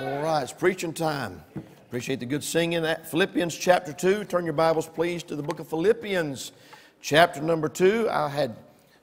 All 0.00 0.22
right, 0.22 0.42
it's 0.42 0.50
preaching 0.50 0.94
time. 0.94 1.44
Appreciate 1.86 2.20
the 2.20 2.26
good 2.26 2.42
singing. 2.42 2.86
Philippians 3.10 3.54
chapter 3.54 3.92
2. 3.92 4.24
Turn 4.24 4.46
your 4.46 4.54
Bibles, 4.54 4.88
please, 4.88 5.22
to 5.24 5.36
the 5.36 5.42
book 5.42 5.60
of 5.60 5.68
Philippians, 5.68 6.52
chapter 7.02 7.42
number 7.42 7.68
2. 7.68 8.08
I 8.08 8.30
had, 8.30 8.56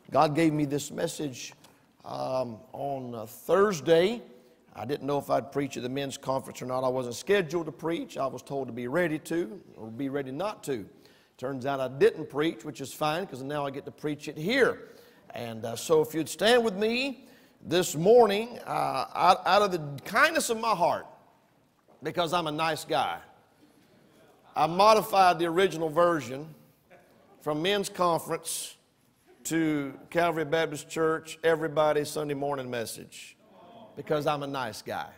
God 0.10 0.34
gave 0.34 0.54
me 0.54 0.66
this 0.66 0.90
message 0.90 1.54
um, 2.04 2.58
on 2.74 3.28
Thursday. 3.28 4.24
I 4.76 4.86
didn't 4.86 5.06
know 5.06 5.20
if 5.20 5.30
I'd 5.30 5.52
preach 5.52 5.78
at 5.78 5.84
the 5.84 5.90
men's 5.90 6.18
conference 6.18 6.64
or 6.64 6.66
not. 6.66 6.84
I 6.84 6.88
wasn't 6.88 7.14
scheduled 7.14 7.68
to 7.68 7.72
preach. 7.72 8.18
I 8.18 8.26
was 8.26 8.42
told 8.42 8.66
to 8.66 8.74
be 8.74 8.88
ready 8.88 9.20
to 9.20 9.62
or 9.76 9.92
be 9.92 10.10
ready 10.10 10.32
not 10.32 10.64
to. 10.64 10.84
Turns 11.38 11.68
out 11.68 11.80
I 11.80 11.90
didn't 11.90 12.28
preach, 12.28 12.66
which 12.66 12.82
is 12.82 12.92
fine 12.92 13.26
because 13.26 13.44
now 13.44 13.68
I 13.68 13.70
get 13.70 13.86
to 13.86 13.92
preach 13.92 14.28
it 14.28 14.36
here. 14.36 14.88
And 15.36 15.64
uh, 15.64 15.76
so 15.76 16.02
if 16.02 16.16
you'd 16.16 16.28
stand 16.28 16.66
with 16.66 16.76
me 16.76 17.28
this 17.62 17.96
morning, 17.96 18.60
uh, 18.66 19.06
out, 19.14 19.46
out 19.46 19.62
of 19.62 19.72
the 19.72 20.02
kindness 20.04 20.50
of 20.50 20.60
my 20.60 20.76
heart, 20.76 21.06
because 22.04 22.34
I'm 22.34 22.48
a 22.48 22.52
nice 22.52 22.86
guy, 22.86 23.18
I 24.56 24.68
modified 24.68 25.40
the 25.40 25.46
original 25.46 25.90
version 25.90 26.48
from 27.42 27.62
men's 27.62 27.90
conference 27.90 28.76
to 29.46 29.94
Calvary 30.10 30.46
Baptist 30.46 30.90
Church, 30.90 31.40
everybody 31.44 32.04
Sunday 32.04 32.34
morning 32.34 32.70
message, 32.70 33.38
because 33.96 34.28
I'm 34.28 34.44
a 34.44 34.48
nice 34.48 34.82
guy. 34.82 35.10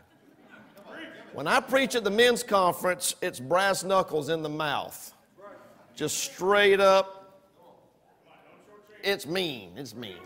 When 1.33 1.47
I 1.47 1.59
preach 1.59 1.95
at 1.95 2.03
the 2.03 2.11
men's 2.11 2.43
conference, 2.43 3.15
it's 3.21 3.39
brass 3.39 3.83
knuckles 3.83 4.29
in 4.29 4.41
the 4.41 4.49
mouth. 4.49 5.13
Just 5.95 6.17
straight 6.17 6.79
up. 6.79 7.43
It's 9.03 9.25
mean. 9.25 9.71
It's 9.77 9.93
mean. 9.93 10.17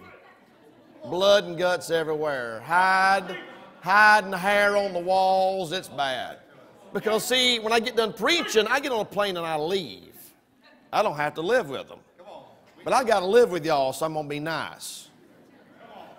Blood 1.05 1.45
and 1.45 1.57
guts 1.57 1.89
everywhere. 1.89 2.61
Hide, 2.61 3.37
hide 3.81 4.23
and 4.23 4.33
hair 4.33 4.77
on 4.77 4.93
the 4.93 4.99
walls. 4.99 5.71
It's 5.71 5.89
bad. 5.89 6.39
Because, 6.93 7.25
see, 7.25 7.59
when 7.59 7.73
I 7.73 7.79
get 7.79 7.95
done 7.95 8.13
preaching, 8.13 8.67
I 8.67 8.79
get 8.79 8.91
on 8.91 9.01
a 9.01 9.05
plane 9.05 9.35
and 9.37 9.45
I 9.45 9.57
leave. 9.57 10.15
I 10.91 11.01
don't 11.01 11.17
have 11.17 11.33
to 11.35 11.41
live 11.41 11.69
with 11.69 11.87
them. 11.87 11.99
But 12.83 12.93
I 12.93 13.03
got 13.03 13.21
to 13.21 13.25
live 13.25 13.51
with 13.51 13.65
y'all, 13.65 13.93
so 13.93 14.05
I'm 14.05 14.13
to 14.13 14.23
be 14.23 14.39
nice. 14.39 15.09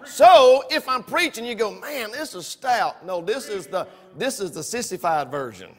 So 0.04 0.64
if 0.70 0.88
I'm 0.88 1.02
preaching, 1.02 1.44
you 1.44 1.54
go, 1.54 1.70
man, 1.70 2.10
this 2.10 2.34
is 2.34 2.46
stout. 2.46 3.06
No, 3.06 3.20
this 3.20 3.48
is 3.48 3.66
the 3.66 3.86
this 4.16 4.38
is 4.38 4.52
the 4.52 4.62
sissified 4.62 5.30
version 5.30 5.70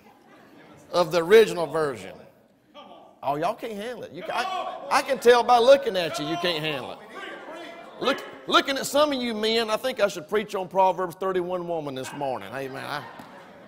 of 0.91 1.11
the 1.11 1.23
original 1.23 1.67
version. 1.67 2.13
Oh, 3.21 3.35
y'all 3.35 3.55
can't 3.55 3.73
handle 3.73 4.03
it. 4.03 4.11
You, 4.11 4.23
I, 4.31 4.87
I 4.91 5.01
can 5.01 5.19
tell 5.19 5.43
by 5.43 5.57
looking 5.57 5.95
at 5.95 6.19
you, 6.19 6.27
you 6.27 6.37
can't 6.37 6.63
handle 6.63 6.91
it. 6.91 6.97
Look, 7.99 8.23
looking 8.47 8.77
at 8.77 8.85
some 8.85 9.11
of 9.11 9.21
you 9.21 9.33
men, 9.33 9.69
I 9.69 9.77
think 9.77 9.99
I 9.99 10.07
should 10.07 10.29
preach 10.29 10.55
on 10.55 10.67
Proverbs 10.67 11.15
31 11.15 11.67
woman 11.67 11.95
this 11.95 12.13
morning. 12.13 12.49
Amen. 12.53 12.83
I, 12.85 13.03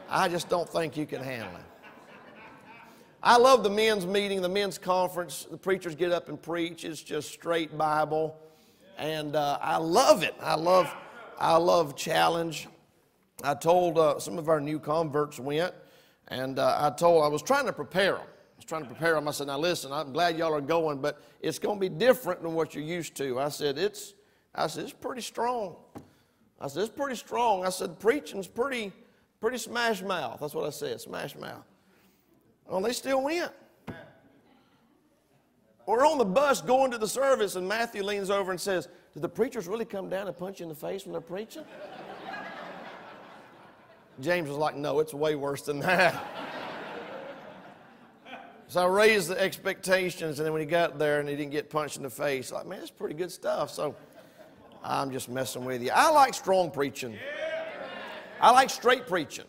I 0.10 0.28
just 0.28 0.50
don't 0.50 0.70
think 0.70 0.96
you 0.98 1.06
can 1.06 1.22
handle 1.22 1.56
it. 1.56 1.64
I 3.24 3.38
love 3.38 3.64
the 3.64 3.70
men's 3.70 4.06
meeting, 4.06 4.42
the 4.42 4.50
men's 4.50 4.78
conference. 4.78 5.48
The 5.50 5.58
preachers 5.58 5.96
get 5.96 6.12
up 6.12 6.30
and 6.30 6.42
preach. 6.42 6.86
It's 6.86 7.02
just 7.02 7.32
straight 7.32 7.78
Bible, 7.78 8.38
and 8.98 9.36
uh, 9.36 9.58
I 9.62 9.78
love 9.78 10.24
it. 10.24 10.36
I 10.40 10.56
love, 10.56 10.94
I 11.38 11.58
love 11.58 11.96
challenge. 11.96 12.68
I 13.44 13.56
told 13.56 13.98
uh, 13.98 14.20
some 14.20 14.38
of 14.38 14.50
our 14.50 14.62
new 14.62 14.80
converts 14.80 15.40
went, 15.40 15.74
and 16.28 16.60
uh, 16.60 16.78
I 16.80 16.96
told 16.96 17.24
I 17.24 17.28
was 17.28 17.42
trying 17.42 17.66
to 17.66 17.74
prepare 17.74 18.14
them. 18.14 18.28
I 18.28 18.58
was 18.58 18.66
trying 18.66 18.84
to 18.84 18.88
prepare 18.88 19.16
them. 19.16 19.28
I 19.28 19.32
said, 19.32 19.48
"Now 19.48 19.60
listen, 19.60 19.92
I'm 19.92 20.14
glad 20.14 20.38
y'all 20.38 20.54
are 20.54 20.62
going, 20.62 21.00
but 21.00 21.22
it's 21.42 21.60
going 21.60 21.78
to 21.78 21.82
be 21.82 21.90
different 21.90 22.44
than 22.44 22.54
what 22.54 22.76
you're 22.76 22.84
used 22.84 23.16
to." 23.16 23.40
I 23.40 23.50
said, 23.50 23.78
"It's, 23.78 24.14
I 24.58 24.68
said 24.68 24.84
it's 24.84 24.94
pretty 24.94 25.22
strong." 25.22 25.76
I 26.60 26.68
said, 26.68 26.84
"It's 26.84 26.92
pretty 26.94 27.16
strong." 27.16 27.66
I 27.66 27.70
said, 27.70 28.00
"Preaching's 28.00 28.48
pretty, 28.48 28.92
pretty 29.40 29.58
smash 29.58 30.02
mouth." 30.02 30.40
That's 30.40 30.54
what 30.54 30.66
I 30.66 30.72
said, 30.72 31.00
smash 31.00 31.36
mouth. 31.36 31.64
Well, 32.66 32.82
they 32.82 32.94
still 32.94 33.24
went. 33.24 33.52
We're 35.86 36.06
on 36.06 36.18
the 36.18 36.26
bus 36.26 36.60
going 36.60 36.92
to 36.92 36.98
the 36.98 37.08
service, 37.08 37.56
and 37.56 37.66
Matthew 37.66 38.04
leans 38.04 38.30
over 38.30 38.52
and 38.52 38.60
says, 38.60 38.90
"Did 39.14 39.22
the 39.22 39.30
preachers 39.30 39.68
really 39.68 39.86
come 39.86 40.10
down 40.10 40.28
and 40.28 40.36
punch 40.36 40.60
you 40.60 40.64
in 40.64 40.70
the 40.70 40.76
face 40.76 41.06
when 41.06 41.14
they're 41.14 41.22
preaching?" 41.22 41.64
James 44.20 44.50
was 44.50 44.58
like, 44.58 44.76
"No, 44.76 45.00
it's 45.00 45.14
way 45.14 45.36
worse 45.36 45.62
than 45.62 45.80
that." 45.80 46.26
So 48.70 48.82
I 48.82 48.86
raised 48.86 49.30
the 49.30 49.40
expectations, 49.40 50.40
and 50.40 50.46
then 50.46 50.52
when 50.52 50.60
he 50.60 50.66
got 50.66 51.00
there 51.00 51.22
and 51.22 51.30
he 51.30 51.38
didn't 51.38 51.54
get 51.54 51.70
punched 51.70 51.96
in 51.96 52.04
the 52.04 52.10
face, 52.10 52.52
like, 52.52 52.66
man, 52.66 52.80
that's 52.80 52.92
pretty 52.92 53.16
good 53.16 53.32
stuff. 53.32 53.70
So 53.70 53.96
I'm 54.84 55.12
just 55.12 55.30
messing 55.30 55.66
with 55.66 55.82
you. 55.82 55.92
I 55.94 56.10
like 56.12 56.34
strong 56.34 56.72
preaching. 56.72 57.16
I 58.40 58.52
like 58.52 58.70
straight 58.70 59.08
preaching. 59.08 59.46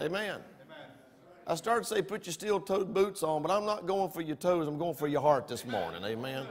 Amen. 0.00 0.40
I 1.46 1.54
started 1.56 1.82
to 1.82 1.94
say, 1.94 2.00
put 2.00 2.26
your 2.26 2.32
steel-toed 2.32 2.94
boots 2.94 3.22
on, 3.22 3.42
but 3.42 3.50
I'm 3.50 3.66
not 3.66 3.86
going 3.86 4.10
for 4.10 4.20
your 4.20 4.36
toes. 4.36 4.68
I'm 4.68 4.78
going 4.78 4.94
for 4.94 5.08
your 5.08 5.20
heart 5.20 5.48
this 5.48 5.66
morning. 5.66 6.04
Amen. 6.04 6.46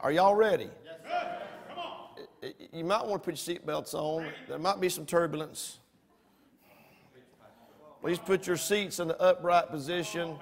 Are 0.00 0.12
y'all 0.12 0.36
ready? 0.36 0.70
You 2.72 2.84
might 2.84 3.04
want 3.04 3.22
to 3.22 3.30
put 3.30 3.48
your 3.48 3.58
seatbelts 3.58 3.94
on. 3.94 4.28
There 4.48 4.58
might 4.58 4.80
be 4.80 4.88
some 4.88 5.04
turbulence. 5.04 5.80
Please 8.00 8.18
put 8.18 8.46
your 8.46 8.56
seats 8.56 9.00
in 9.00 9.08
the 9.08 9.20
upright 9.20 9.70
position. 9.70 10.36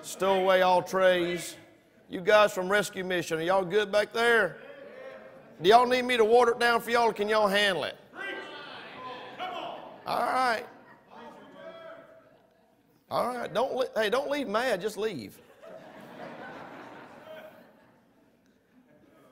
Stow 0.00 0.40
away 0.40 0.62
all 0.62 0.82
trays. 0.82 1.56
You 2.08 2.22
guys 2.22 2.52
from 2.52 2.68
Rescue 2.70 3.04
Mission, 3.04 3.38
are 3.38 3.42
y'all 3.42 3.64
good 3.64 3.92
back 3.92 4.12
there? 4.14 4.58
Do 5.62 5.68
y'all 5.68 5.86
need 5.86 6.02
me 6.02 6.16
to 6.16 6.24
water 6.24 6.52
it 6.52 6.58
down 6.58 6.80
for 6.80 6.90
y'all 6.90 7.08
or 7.08 7.12
can 7.12 7.28
y'all 7.28 7.48
handle 7.48 7.84
it? 7.84 7.96
All 10.06 10.20
right. 10.20 10.64
All 13.10 13.28
right. 13.28 13.52
Don't 13.52 13.88
hey, 13.96 14.10
don't 14.10 14.30
leave 14.30 14.48
mad, 14.48 14.80
just 14.80 14.96
leave. 14.96 15.38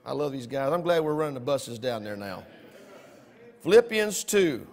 I 0.05 0.12
love 0.12 0.33
these 0.33 0.47
guys. 0.47 0.72
I'm 0.72 0.83
glad 0.83 1.05
we're 1.05 1.15
running 1.15 1.34
the 1.34 1.41
buses 1.41 1.78
down 1.78 2.03
there 2.03 2.16
now. 2.16 2.44
Philippians 3.60 4.25
2. 4.25 4.66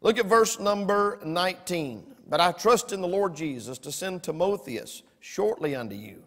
Look 0.00 0.18
at 0.18 0.26
verse 0.26 0.58
number 0.58 1.18
19. 1.24 2.14
But 2.28 2.40
I 2.40 2.52
trust 2.52 2.92
in 2.92 3.00
the 3.00 3.08
Lord 3.08 3.34
Jesus 3.34 3.78
to 3.78 3.92
send 3.92 4.22
Timotheus 4.22 5.02
shortly 5.20 5.74
unto 5.74 5.96
you, 5.96 6.22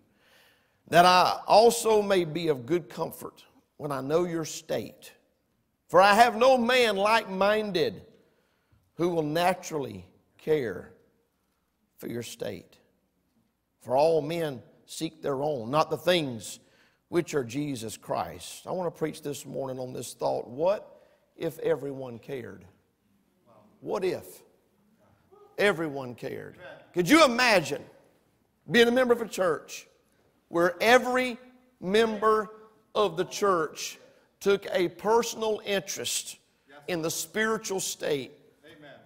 that 0.90 1.06
I 1.06 1.40
also 1.48 2.02
may 2.02 2.26
be 2.26 2.50
of 2.50 2.66
good 2.66 2.90
comfort 2.90 3.44
when 3.82 3.92
I 3.92 4.00
know 4.00 4.26
your 4.26 4.46
state. 4.46 5.12
For 5.88 6.00
I 6.00 6.14
have 6.14 6.36
no 6.36 6.56
man 6.56 6.98
like 6.98 7.28
minded 7.28 8.04
who 8.94 9.10
will 9.10 9.24
naturally 9.24 10.06
care 10.38 10.94
for 11.98 12.08
your 12.08 12.22
state. 12.22 12.78
For 13.80 13.98
all 13.98 14.22
men 14.22 14.62
seek 14.86 15.24
their 15.24 15.42
own, 15.42 15.72
not 15.72 15.90
the 15.90 15.98
things 15.98 16.60
which 17.08 17.34
are 17.34 17.44
Jesus 17.44 17.98
Christ. 17.98 18.68
I 18.68 18.72
want 18.72 18.94
to 18.94 18.96
preach 18.96 19.24
this 19.24 19.48
morning 19.48 19.80
on 19.80 19.94
this 19.94 20.14
thought. 20.14 20.48
What 20.48 21.02
if 21.36 21.58
everyone 21.58 22.20
cared? 22.20 22.64
What 23.80 24.06
if 24.06 24.44
everyone 25.58 26.14
cared? 26.14 26.60
Could 26.94 27.10
you 27.10 27.26
imagine 27.26 27.82
being 28.70 28.88
a 28.88 28.92
member 28.92 29.16
of 29.16 29.22
a 29.22 29.28
church 29.28 29.88
where 30.50 30.76
every 30.80 31.40
member 31.80 32.52
of 32.96 33.18
the 33.18 33.26
church 33.26 34.00
took 34.40 34.66
a 34.74 34.90
personal 34.90 35.62
interest 35.66 36.38
in 36.88 37.02
the 37.02 37.12
spiritual 37.12 37.80
state 37.80 38.32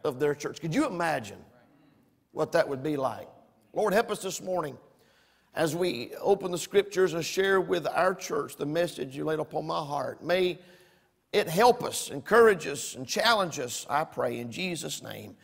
of 0.04 0.20
their 0.20 0.36
church? 0.36 0.62
Could 0.62 0.74
you 0.74 0.88
imagine 0.88 1.40
what 2.32 2.52
that 2.54 2.68
would 2.68 2.84
be 2.84 2.98
like? 2.98 3.28
Lord, 3.74 3.94
help 3.94 4.12
us 4.12 4.22
this 4.22 4.42
morning 4.42 4.78
as 5.54 5.76
we 5.76 6.12
open 6.22 6.52
the 6.52 6.58
scriptures 6.58 7.14
and 7.14 7.24
share 7.24 7.62
with 7.62 7.88
our 7.88 8.14
church 8.14 8.56
the 8.56 8.66
message 8.66 9.16
you 9.16 9.24
laid 9.24 9.40
upon 9.40 9.66
my 9.66 9.80
heart. 9.80 10.24
May 10.24 10.60
it 11.32 11.48
help 11.48 11.84
us, 11.84 12.10
encourage 12.10 12.68
us, 12.68 12.96
and 12.96 13.08
challenge 13.08 13.60
us, 13.60 13.86
I 13.90 14.04
pray, 14.06 14.40
in 14.40 14.52
Jesus' 14.52 15.02
name. 15.02 15.36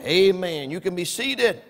Amen. 0.00 0.70
You 0.70 0.80
can 0.80 0.94
be 0.94 1.04
seated. 1.04 1.62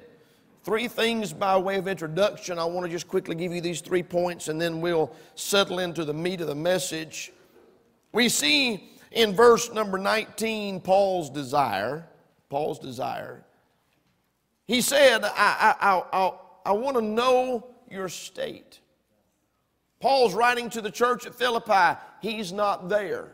Three 0.63 0.89
things 0.89 1.33
by 1.33 1.57
way 1.57 1.77
of 1.77 1.89
introduction. 1.89 2.59
I 2.59 2.65
want 2.65 2.85
to 2.85 2.93
just 2.93 3.09
quickly 3.09 3.35
give 3.35 3.53
you 3.53 3.63
these 3.63 3.81
three 3.81 4.03
points 4.03 4.49
and 4.49 4.61
then 4.61 4.81
we'll 4.83 5.11
settle 5.35 5.79
into 5.79 6.05
the 6.05 6.13
meat 6.13 6.43
of 6.43 6.49
the 6.49 6.55
message. 6.55 7.33
We 8.13 8.29
see 8.29 8.93
in 9.11 9.35
verse 9.35 9.73
number 9.73 9.97
19 9.97 10.81
Paul's 10.81 11.31
desire. 11.31 12.07
Paul's 12.51 12.79
desire. 12.79 13.43
He 14.67 14.83
said, 14.83 15.25
I, 15.25 15.75
I, 15.81 16.03
I, 16.13 16.33
I 16.67 16.73
want 16.73 16.97
to 16.97 17.03
know 17.03 17.67
your 17.91 18.09
state. 18.09 18.81
Paul's 19.99 20.35
writing 20.35 20.69
to 20.71 20.81
the 20.81 20.91
church 20.91 21.27
at 21.27 21.35
Philippi. 21.35 21.99
He's 22.21 22.53
not 22.53 22.89
there. 22.89 23.33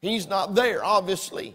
He's 0.00 0.28
not 0.28 0.54
there, 0.54 0.84
obviously. 0.84 1.54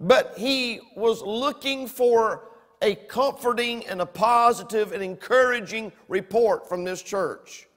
But 0.00 0.34
he 0.36 0.80
was 0.96 1.22
looking 1.22 1.86
for 1.86 2.48
a 2.82 2.96
comforting 2.96 3.86
and 3.86 4.02
a 4.02 4.06
positive 4.06 4.92
and 4.92 5.02
encouraging 5.02 5.92
report 6.08 6.68
from 6.68 6.84
this 6.84 7.02
church. 7.02 7.68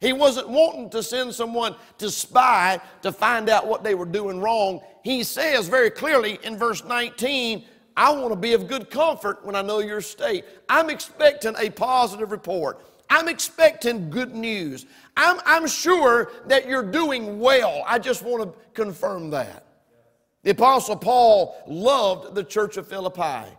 He 0.00 0.12
wasn't 0.12 0.48
wanting 0.48 0.90
to 0.90 1.02
send 1.02 1.34
someone 1.34 1.74
to 1.98 2.10
spy 2.10 2.80
to 3.02 3.10
find 3.10 3.48
out 3.48 3.66
what 3.66 3.82
they 3.82 3.94
were 3.94 4.06
doing 4.06 4.40
wrong. 4.40 4.80
He 5.02 5.24
says 5.24 5.68
very 5.68 5.90
clearly 5.90 6.38
in 6.42 6.56
verse 6.56 6.84
19, 6.84 7.64
I 7.96 8.12
want 8.12 8.30
to 8.30 8.36
be 8.36 8.52
of 8.52 8.68
good 8.68 8.90
comfort 8.90 9.44
when 9.44 9.56
I 9.56 9.62
know 9.62 9.80
your 9.80 10.00
state. 10.00 10.44
I'm 10.68 10.90
expecting 10.90 11.54
a 11.58 11.70
positive 11.70 12.30
report. 12.30 12.84
I'm 13.10 13.26
expecting 13.26 14.10
good 14.10 14.34
news. 14.34 14.86
I'm, 15.16 15.40
I'm 15.46 15.66
sure 15.66 16.30
that 16.46 16.68
you're 16.68 16.84
doing 16.84 17.40
well. 17.40 17.82
I 17.86 17.98
just 17.98 18.22
want 18.22 18.44
to 18.44 18.60
confirm 18.74 19.30
that. 19.30 19.64
The 20.44 20.50
Apostle 20.50 20.96
Paul 20.96 21.60
loved 21.66 22.36
the 22.36 22.44
church 22.44 22.76
of 22.76 22.86
Philippi. 22.86 23.50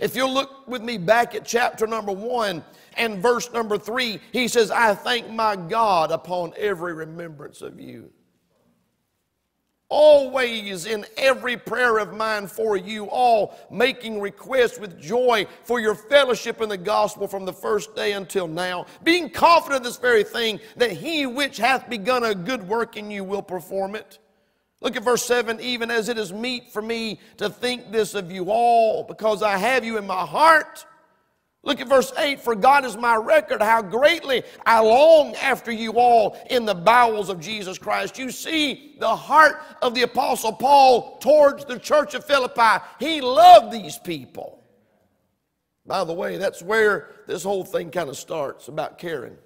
If 0.00 0.16
you'll 0.16 0.32
look 0.32 0.66
with 0.66 0.82
me 0.82 0.98
back 0.98 1.34
at 1.34 1.44
chapter 1.44 1.86
number 1.86 2.12
one 2.12 2.64
and 2.96 3.18
verse 3.20 3.52
number 3.52 3.78
three, 3.78 4.20
he 4.32 4.48
says, 4.48 4.70
I 4.70 4.94
thank 4.94 5.30
my 5.30 5.56
God 5.56 6.10
upon 6.10 6.52
every 6.56 6.94
remembrance 6.94 7.62
of 7.62 7.80
you 7.80 8.10
always 9.94 10.86
in 10.86 11.06
every 11.16 11.56
prayer 11.56 11.98
of 11.98 12.14
mine 12.14 12.48
for 12.48 12.76
you 12.76 13.04
all, 13.10 13.56
making 13.70 14.20
requests 14.20 14.76
with 14.76 15.00
joy 15.00 15.46
for 15.62 15.78
your 15.78 15.94
fellowship 15.94 16.60
in 16.60 16.68
the 16.68 16.76
gospel 16.76 17.28
from 17.28 17.44
the 17.44 17.52
first 17.52 17.94
day 17.94 18.12
until 18.12 18.48
now, 18.48 18.86
being 19.04 19.30
confident 19.30 19.78
of 19.78 19.84
this 19.84 19.96
very 19.96 20.24
thing, 20.24 20.58
that 20.76 20.90
he 20.90 21.26
which 21.26 21.58
hath 21.58 21.88
begun 21.88 22.24
a 22.24 22.34
good 22.34 22.66
work 22.66 22.96
in 22.96 23.08
you 23.08 23.22
will 23.22 23.42
perform 23.42 23.94
it. 23.94 24.18
Look 24.84 24.96
at 24.96 25.02
verse 25.02 25.24
7 25.24 25.60
even 25.60 25.90
as 25.90 26.10
it 26.10 26.18
is 26.18 26.30
meet 26.30 26.70
for 26.70 26.82
me 26.82 27.18
to 27.38 27.48
think 27.48 27.90
this 27.90 28.14
of 28.14 28.30
you 28.30 28.50
all, 28.50 29.02
because 29.02 29.42
I 29.42 29.56
have 29.56 29.82
you 29.82 29.96
in 29.96 30.06
my 30.06 30.26
heart. 30.26 30.84
Look 31.62 31.80
at 31.80 31.88
verse 31.88 32.12
8 32.18 32.38
For 32.38 32.54
God 32.54 32.84
is 32.84 32.94
my 32.94 33.16
record, 33.16 33.62
how 33.62 33.80
greatly 33.80 34.42
I 34.66 34.80
long 34.80 35.34
after 35.36 35.72
you 35.72 35.92
all 35.92 36.36
in 36.50 36.66
the 36.66 36.74
bowels 36.74 37.30
of 37.30 37.40
Jesus 37.40 37.78
Christ. 37.78 38.18
You 38.18 38.30
see 38.30 38.96
the 39.00 39.16
heart 39.16 39.62
of 39.80 39.94
the 39.94 40.02
Apostle 40.02 40.52
Paul 40.52 41.16
towards 41.16 41.64
the 41.64 41.78
church 41.78 42.12
of 42.12 42.22
Philippi. 42.22 42.84
He 43.00 43.22
loved 43.22 43.72
these 43.72 43.96
people. 43.96 44.62
By 45.86 46.04
the 46.04 46.12
way, 46.12 46.36
that's 46.36 46.60
where 46.60 47.08
this 47.26 47.42
whole 47.42 47.64
thing 47.64 47.90
kind 47.90 48.10
of 48.10 48.18
starts 48.18 48.68
about 48.68 48.98
caring. 48.98 49.38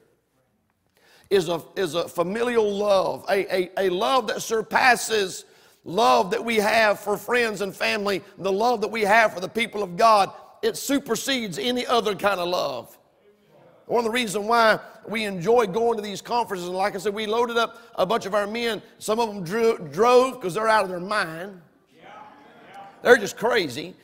Is 1.30 1.48
a, 1.48 1.62
is 1.76 1.94
a 1.94 2.08
familial 2.08 2.72
love, 2.72 3.26
a, 3.28 3.54
a, 3.54 3.70
a 3.78 3.88
love 3.90 4.28
that 4.28 4.40
surpasses 4.40 5.44
love 5.84 6.30
that 6.30 6.42
we 6.42 6.56
have 6.56 6.98
for 7.00 7.16
friends 7.16 7.60
and 7.60 7.74
family, 7.74 8.22
the 8.38 8.50
love 8.50 8.80
that 8.80 8.90
we 8.90 9.02
have 9.02 9.34
for 9.34 9.40
the 9.40 9.48
people 9.48 9.82
of 9.82 9.96
God 9.96 10.32
it 10.62 10.76
supersedes 10.76 11.58
any 11.58 11.86
other 11.86 12.14
kind 12.14 12.40
of 12.40 12.48
love. 12.48 12.96
One 13.86 14.00
of 14.00 14.04
the 14.04 14.10
reasons 14.10 14.46
why 14.46 14.78
we 15.06 15.24
enjoy 15.24 15.66
going 15.66 15.96
to 15.96 16.02
these 16.02 16.20
conferences, 16.20 16.68
and 16.68 16.76
like 16.76 16.94
I 16.94 16.98
said, 16.98 17.14
we 17.14 17.26
loaded 17.26 17.56
up 17.56 17.78
a 17.94 18.04
bunch 18.04 18.26
of 18.26 18.34
our 18.34 18.46
men. 18.46 18.82
Some 18.98 19.18
of 19.18 19.28
them 19.28 19.44
drew, 19.44 19.78
drove 19.78 20.34
because 20.34 20.54
they're 20.54 20.68
out 20.68 20.84
of 20.84 20.90
their 20.90 21.00
mind. 21.00 21.60
They're 23.02 23.16
just 23.16 23.36
crazy. 23.38 23.94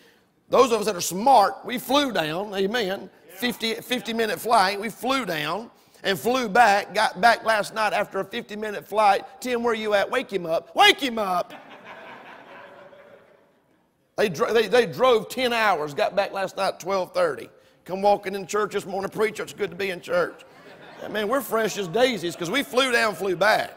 Those 0.48 0.72
of 0.72 0.80
us 0.80 0.86
that 0.86 0.96
are 0.96 1.00
smart, 1.00 1.64
we 1.64 1.78
flew 1.78 2.12
down, 2.12 2.54
amen, 2.54 3.10
50, 3.30 3.74
50 3.74 4.12
minute 4.12 4.38
flight. 4.38 4.80
We 4.80 4.88
flew 4.88 5.26
down 5.26 5.70
and 6.04 6.18
flew 6.18 6.48
back, 6.48 6.94
got 6.94 7.20
back 7.20 7.44
last 7.44 7.74
night 7.74 7.92
after 7.92 8.20
a 8.20 8.24
50 8.24 8.54
minute 8.56 8.86
flight. 8.86 9.24
Tim, 9.40 9.62
where 9.62 9.74
you 9.74 9.94
at? 9.94 10.08
Wake 10.08 10.30
him 10.30 10.46
up. 10.46 10.76
Wake 10.76 11.00
him 11.00 11.18
up. 11.18 11.52
They, 14.16 14.28
they, 14.28 14.68
they 14.68 14.86
drove 14.86 15.28
10 15.28 15.52
hours, 15.52 15.92
got 15.92 16.14
back 16.14 16.32
last 16.32 16.56
night 16.56 16.74
at 16.74 16.84
1230. 16.84 17.50
Come 17.84 18.00
walking 18.00 18.36
in 18.36 18.46
church 18.46 18.74
this 18.74 18.86
morning, 18.86 19.10
preacher, 19.10 19.42
it's 19.42 19.52
good 19.52 19.70
to 19.70 19.76
be 19.76 19.90
in 19.90 20.00
church. 20.00 20.42
man, 21.10 21.26
we're 21.26 21.40
fresh 21.40 21.76
as 21.78 21.88
daisies 21.88 22.34
because 22.34 22.50
we 22.50 22.62
flew 22.62 22.92
down, 22.92 23.16
flew 23.16 23.34
back. 23.34 23.72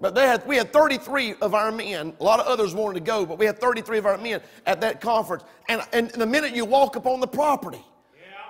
But 0.00 0.14
they 0.14 0.26
had, 0.26 0.46
we 0.46 0.56
had 0.56 0.72
33 0.72 1.34
of 1.42 1.54
our 1.54 1.70
men. 1.70 2.14
A 2.18 2.24
lot 2.24 2.40
of 2.40 2.46
others 2.46 2.74
wanted 2.74 2.94
to 2.94 3.04
go, 3.04 3.26
but 3.26 3.38
we 3.38 3.44
had 3.44 3.60
33 3.60 3.98
of 3.98 4.06
our 4.06 4.16
men 4.16 4.40
at 4.64 4.80
that 4.80 5.00
conference. 5.00 5.44
And, 5.68 5.82
and 5.92 6.10
the 6.10 6.26
minute 6.26 6.56
you 6.56 6.64
walk 6.64 6.96
up 6.96 7.06
on 7.06 7.20
the 7.20 7.26
property 7.26 7.84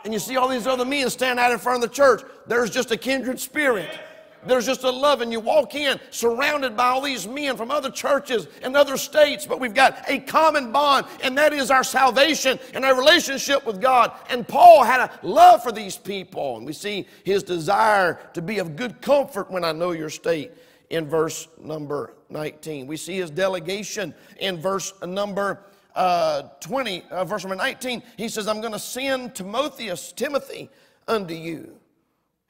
and 0.04 0.12
you 0.12 0.18
see 0.18 0.36
all 0.36 0.48
these 0.48 0.66
other 0.66 0.84
men 0.84 1.10
stand 1.10 1.38
out 1.38 1.52
in 1.52 1.58
front 1.58 1.82
of 1.82 1.90
the 1.90 1.94
church, 1.94 2.22
there's 2.46 2.70
just 2.70 2.90
a 2.90 2.96
kindred 2.96 3.40
spirit. 3.40 3.88
There's 4.44 4.66
just 4.66 4.82
a 4.82 4.90
love, 4.90 5.20
and 5.20 5.30
you 5.30 5.38
walk 5.38 5.74
in 5.74 6.00
surrounded 6.10 6.76
by 6.76 6.86
all 6.86 7.00
these 7.00 7.28
men 7.28 7.56
from 7.56 7.70
other 7.70 7.90
churches 7.90 8.48
and 8.62 8.76
other 8.76 8.96
states, 8.96 9.46
but 9.46 9.60
we've 9.60 9.74
got 9.74 10.02
a 10.08 10.18
common 10.18 10.72
bond, 10.72 11.06
and 11.22 11.38
that 11.38 11.52
is 11.52 11.70
our 11.70 11.84
salvation 11.84 12.58
and 12.74 12.84
our 12.84 12.96
relationship 12.96 13.64
with 13.64 13.80
God. 13.80 14.12
And 14.28 14.46
Paul 14.46 14.82
had 14.82 15.00
a 15.00 15.10
love 15.22 15.62
for 15.62 15.70
these 15.70 15.96
people, 15.96 16.56
and 16.56 16.66
we 16.66 16.72
see 16.72 17.06
his 17.24 17.44
desire 17.44 18.18
to 18.34 18.42
be 18.42 18.58
of 18.58 18.74
good 18.74 19.00
comfort 19.00 19.50
when 19.50 19.64
I 19.64 19.70
know 19.70 19.92
your 19.92 20.10
state 20.10 20.50
in 20.90 21.08
verse 21.08 21.46
number 21.60 22.14
19. 22.28 22.88
We 22.88 22.96
see 22.96 23.16
his 23.16 23.30
delegation 23.30 24.12
in 24.40 24.60
verse 24.60 24.92
number 25.06 25.60
uh, 25.94 26.42
20, 26.60 27.04
uh, 27.10 27.24
verse 27.24 27.44
number 27.44 27.56
19. 27.56 28.02
He 28.16 28.28
says, 28.28 28.48
I'm 28.48 28.60
going 28.60 28.72
to 28.72 28.78
send 28.78 29.34
Timotheus, 29.34 30.12
Timothy, 30.12 30.70
unto 31.06 31.34
you 31.34 31.78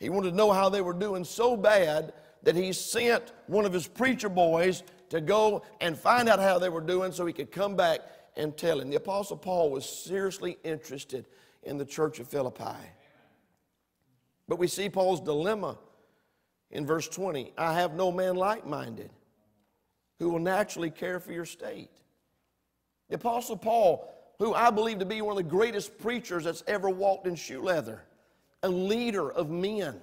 he 0.02 0.08
wanted 0.08 0.30
to 0.30 0.36
know 0.36 0.50
how 0.50 0.68
they 0.68 0.80
were 0.80 0.92
doing 0.92 1.22
so 1.22 1.56
bad 1.56 2.12
that 2.42 2.56
he 2.56 2.72
sent 2.72 3.32
one 3.46 3.64
of 3.64 3.72
his 3.72 3.86
preacher 3.86 4.28
boys 4.28 4.82
to 5.10 5.20
go 5.20 5.62
and 5.80 5.96
find 5.96 6.28
out 6.28 6.40
how 6.40 6.58
they 6.58 6.68
were 6.68 6.80
doing 6.80 7.12
so 7.12 7.24
he 7.24 7.32
could 7.32 7.52
come 7.52 7.76
back 7.76 8.00
and 8.36 8.56
tell 8.56 8.80
him. 8.80 8.90
The 8.90 8.96
Apostle 8.96 9.36
Paul 9.36 9.70
was 9.70 9.88
seriously 9.88 10.58
interested 10.64 11.26
in 11.62 11.78
the 11.78 11.84
church 11.84 12.18
of 12.18 12.26
Philippi. 12.26 12.80
But 14.48 14.58
we 14.58 14.66
see 14.66 14.90
Paul's 14.90 15.20
dilemma 15.20 15.78
in 16.72 16.84
verse 16.84 17.06
20 17.06 17.52
I 17.56 17.74
have 17.74 17.94
no 17.94 18.10
man 18.10 18.34
like 18.34 18.66
minded 18.66 19.10
who 20.18 20.30
will 20.30 20.40
naturally 20.40 20.90
care 20.90 21.20
for 21.20 21.30
your 21.30 21.46
state. 21.46 22.01
The 23.12 23.16
Apostle 23.16 23.58
Paul, 23.58 24.10
who 24.38 24.54
I 24.54 24.70
believe 24.70 25.00
to 25.00 25.04
be 25.04 25.20
one 25.20 25.32
of 25.32 25.36
the 25.36 25.50
greatest 25.50 25.98
preachers 25.98 26.44
that's 26.44 26.64
ever 26.66 26.88
walked 26.88 27.26
in 27.26 27.34
shoe 27.34 27.60
leather, 27.60 28.00
a 28.62 28.70
leader 28.70 29.30
of 29.30 29.50
men 29.50 30.00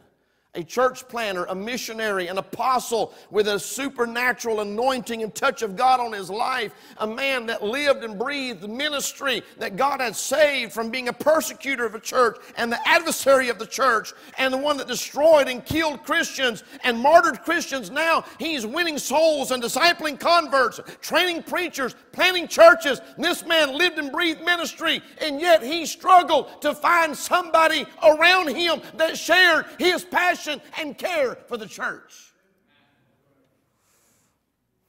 a 0.55 0.63
church 0.63 1.07
planter, 1.07 1.45
a 1.45 1.53
missionary, 1.53 2.25
an 2.25 2.39
apostle 2.39 3.13
with 3.29 3.47
a 3.47 3.59
supernatural 3.59 4.61
anointing 4.61 5.21
and 5.21 5.35
touch 5.35 5.61
of 5.61 5.75
God 5.75 5.99
on 5.99 6.11
his 6.11 6.31
life, 6.31 6.73
a 6.97 7.05
man 7.05 7.45
that 7.45 7.63
lived 7.63 8.03
and 8.03 8.17
breathed 8.17 8.67
ministry 8.67 9.43
that 9.59 9.75
God 9.75 10.01
had 10.01 10.15
saved 10.15 10.73
from 10.73 10.89
being 10.89 11.07
a 11.07 11.13
persecutor 11.13 11.85
of 11.85 11.93
a 11.93 11.99
church 11.99 12.37
and 12.57 12.71
the 12.71 12.79
adversary 12.87 13.49
of 13.49 13.59
the 13.59 13.65
church 13.67 14.11
and 14.39 14.51
the 14.51 14.57
one 14.57 14.75
that 14.77 14.87
destroyed 14.87 15.47
and 15.47 15.63
killed 15.63 16.03
Christians 16.03 16.63
and 16.83 16.99
martyred 16.99 17.43
Christians. 17.43 17.91
Now 17.91 18.25
he's 18.39 18.65
winning 18.65 18.97
souls 18.97 19.51
and 19.51 19.61
discipling 19.61 20.19
converts, 20.19 20.79
training 20.99 21.43
preachers, 21.43 21.95
planting 22.11 22.47
churches. 22.47 23.01
This 23.19 23.45
man 23.45 23.77
lived 23.77 23.99
and 23.99 24.11
breathed 24.11 24.41
ministry, 24.41 25.03
and 25.21 25.39
yet 25.39 25.61
he 25.61 25.85
struggled 25.85 26.59
to 26.63 26.73
find 26.73 27.15
somebody 27.15 27.85
around 28.01 28.47
him 28.55 28.81
that 28.95 29.15
shared 29.15 29.67
his 29.77 30.03
passion 30.03 30.38
and 30.47 30.97
care 30.97 31.35
for 31.47 31.57
the 31.57 31.67
church. 31.67 32.33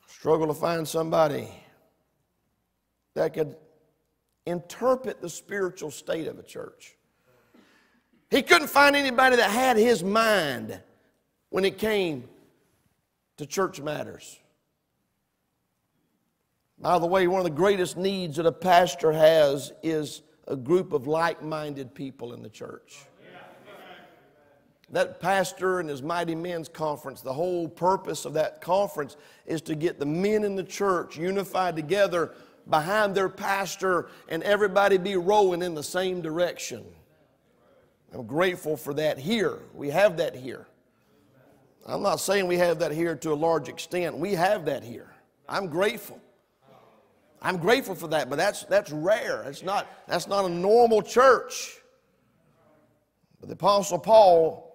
Struggle 0.06 0.48
to 0.48 0.54
find 0.54 0.86
somebody 0.86 1.48
that 3.14 3.32
could 3.32 3.56
interpret 4.46 5.20
the 5.20 5.28
spiritual 5.28 5.90
state 5.90 6.26
of 6.26 6.38
a 6.38 6.42
church. 6.42 6.96
He 8.30 8.42
couldn't 8.42 8.68
find 8.68 8.94
anybody 8.94 9.36
that 9.36 9.50
had 9.50 9.76
his 9.76 10.04
mind 10.04 10.80
when 11.48 11.64
it 11.64 11.78
came 11.78 12.28
to 13.38 13.46
church 13.46 13.80
matters. 13.80 14.38
By 16.78 16.98
the 16.98 17.06
way, 17.06 17.26
one 17.26 17.40
of 17.40 17.44
the 17.44 17.50
greatest 17.50 17.96
needs 17.96 18.36
that 18.36 18.46
a 18.46 18.52
pastor 18.52 19.12
has 19.12 19.72
is 19.82 20.22
a 20.46 20.56
group 20.56 20.92
of 20.92 21.06
like 21.06 21.42
minded 21.42 21.94
people 21.94 22.32
in 22.32 22.42
the 22.42 22.48
church 22.48 23.04
that 24.90 25.20
pastor 25.20 25.80
and 25.80 25.88
his 25.88 26.02
mighty 26.02 26.34
men's 26.34 26.68
conference, 26.68 27.20
the 27.20 27.32
whole 27.32 27.68
purpose 27.68 28.24
of 28.24 28.32
that 28.34 28.60
conference 28.60 29.16
is 29.46 29.62
to 29.62 29.74
get 29.74 29.98
the 29.98 30.06
men 30.06 30.42
in 30.44 30.56
the 30.56 30.64
church 30.64 31.16
unified 31.16 31.76
together 31.76 32.34
behind 32.68 33.14
their 33.14 33.28
pastor 33.28 34.08
and 34.28 34.42
everybody 34.42 34.98
be 34.98 35.16
rowing 35.16 35.62
in 35.62 35.74
the 35.74 35.82
same 35.82 36.20
direction. 36.20 36.84
I'm 38.12 38.26
grateful 38.26 38.76
for 38.76 38.92
that 38.94 39.18
here. 39.18 39.58
We 39.74 39.90
have 39.90 40.16
that 40.16 40.34
here. 40.34 40.66
I'm 41.86 42.02
not 42.02 42.16
saying 42.16 42.46
we 42.46 42.58
have 42.58 42.80
that 42.80 42.92
here 42.92 43.14
to 43.16 43.32
a 43.32 43.34
large 43.34 43.68
extent. 43.68 44.16
We 44.16 44.34
have 44.34 44.64
that 44.66 44.82
here. 44.82 45.12
I'm 45.48 45.68
grateful. 45.68 46.20
I'm 47.42 47.56
grateful 47.56 47.94
for 47.94 48.08
that, 48.08 48.28
but 48.28 48.36
that's, 48.36 48.64
that's 48.64 48.90
rare. 48.90 49.44
It's 49.44 49.62
not, 49.62 49.86
that's 50.06 50.26
not 50.26 50.44
a 50.44 50.48
normal 50.48 51.00
church. 51.00 51.78
But 53.40 53.48
the 53.48 53.54
Apostle 53.54 53.98
Paul 53.98 54.69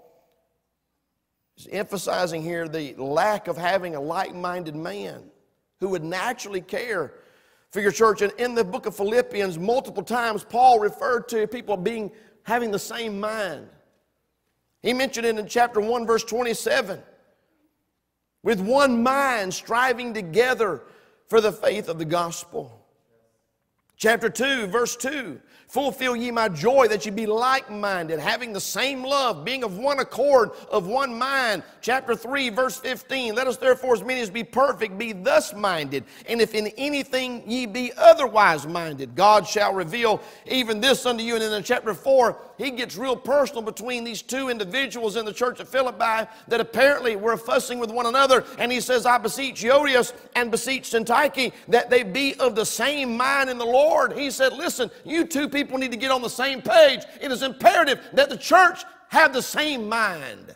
emphasizing 1.72 2.42
here 2.42 2.68
the 2.68 2.94
lack 2.96 3.48
of 3.48 3.58
having 3.58 3.96
a 3.96 4.00
like 4.00 4.36
minded 4.36 4.76
man 4.76 5.24
who 5.80 5.90
would 5.90 6.04
naturally 6.04 6.62
care 6.62 7.14
for 7.72 7.82
your 7.82 7.92
church. 7.92 8.22
And 8.22 8.32
in 8.38 8.56
the 8.56 8.64
book 8.64 8.86
of 8.86 8.96
Philippians, 8.96 9.58
multiple 9.58 10.04
times, 10.04 10.44
Paul 10.44 10.80
referred 10.80 11.28
to 11.30 11.48
people 11.48 11.78
being 11.78 12.12
having 12.44 12.72
the 12.72 12.80
same 12.80 13.20
mind. 13.20 13.68
He 14.82 14.94
mentioned 14.94 15.26
it 15.26 15.38
in 15.38 15.48
chapter 15.48 15.82
1, 15.82 16.06
verse 16.06 16.24
27. 16.24 17.02
With 18.44 18.60
one 18.60 19.02
mind, 19.02 19.54
striving 19.54 20.14
together 20.14 20.84
for 21.28 21.42
the 21.42 21.52
faith 21.52 21.90
of 21.90 21.98
the 21.98 22.06
gospel. 22.06 22.86
Chapter 23.98 24.30
2, 24.30 24.68
verse 24.68 24.96
2 24.96 25.42
Fulfill 25.68 26.16
ye 26.16 26.32
my 26.32 26.48
joy 26.48 26.88
that 26.88 27.06
ye 27.06 27.12
be 27.12 27.26
like 27.26 27.70
minded, 27.70 28.20
having 28.20 28.54
the 28.54 28.62
same 28.62 29.04
love, 29.04 29.44
being 29.44 29.64
of 29.64 29.78
one 29.78 30.00
accord, 30.00 30.52
of 30.70 30.88
one 30.88 31.18
mind. 31.18 31.64
Chapter 31.82 32.16
3, 32.16 32.50
verse 32.50 32.78
15 32.78 33.36
Let 33.36 33.48
us 33.48 33.58
therefore, 33.58 33.94
as 33.94 34.04
many 34.04 34.22
as 34.22 34.30
be 34.30 34.44
perfect, 34.44 34.98
be 34.98 35.12
thus 35.12 35.54
minded. 35.54 36.04
And 36.28 36.40
if 36.40 36.54
in 36.54 36.68
anything 36.78 37.44
ye 37.50 37.66
be 37.66 37.92
otherwise 37.98 38.68
minded, 38.68 39.16
God 39.16 39.48
shall 39.48 39.74
reveal 39.74 40.22
even 40.46 40.80
this 40.80 41.06
unto 41.06 41.24
you. 41.24 41.36
And 41.36 41.44
in 41.44 41.64
chapter 41.64 41.94
4, 41.94 42.38
he 42.58 42.72
gets 42.72 42.96
real 42.96 43.16
personal 43.16 43.62
between 43.62 44.04
these 44.04 44.22
two 44.22 44.50
individuals 44.50 45.16
in 45.16 45.26
the 45.26 45.34
church 45.34 45.60
of 45.60 45.68
Philippi 45.68 46.30
that 46.48 46.62
apparently 46.62 47.16
were 47.16 47.38
fussing 47.38 47.80
with 47.80 47.92
one 47.92 48.06
another. 48.06 48.46
And 48.60 48.72
he 48.72 48.80
says, 48.80 49.06
I 49.06 49.18
beseech 49.18 49.64
Euodias 49.64 50.14
and 50.36 50.52
beseech 50.52 50.84
Syntyche 50.84 51.54
that 51.68 51.90
they 51.90 52.04
be 52.04 52.36
of 52.36 52.56
the 52.56 52.66
same 52.66 53.18
mind 53.18 53.50
in 53.50 53.58
the 53.58 53.66
Lord. 53.66 54.14
He 54.14 54.30
said, 54.32 54.54
Listen, 54.54 54.90
you 55.04 55.26
two 55.26 55.50
people 55.56 55.78
need 55.78 55.92
to 55.92 55.98
get 55.98 56.12
on 56.12 56.22
the 56.22 56.30
same 56.30 56.62
page. 56.62 57.02
It 57.22 57.32
is 57.32 57.42
imperative 57.42 58.00
that 58.14 58.30
the 58.30 58.38
church 58.38 58.84
have 59.10 59.34
the 59.34 59.42
same 59.42 59.88
mind. 59.88 60.56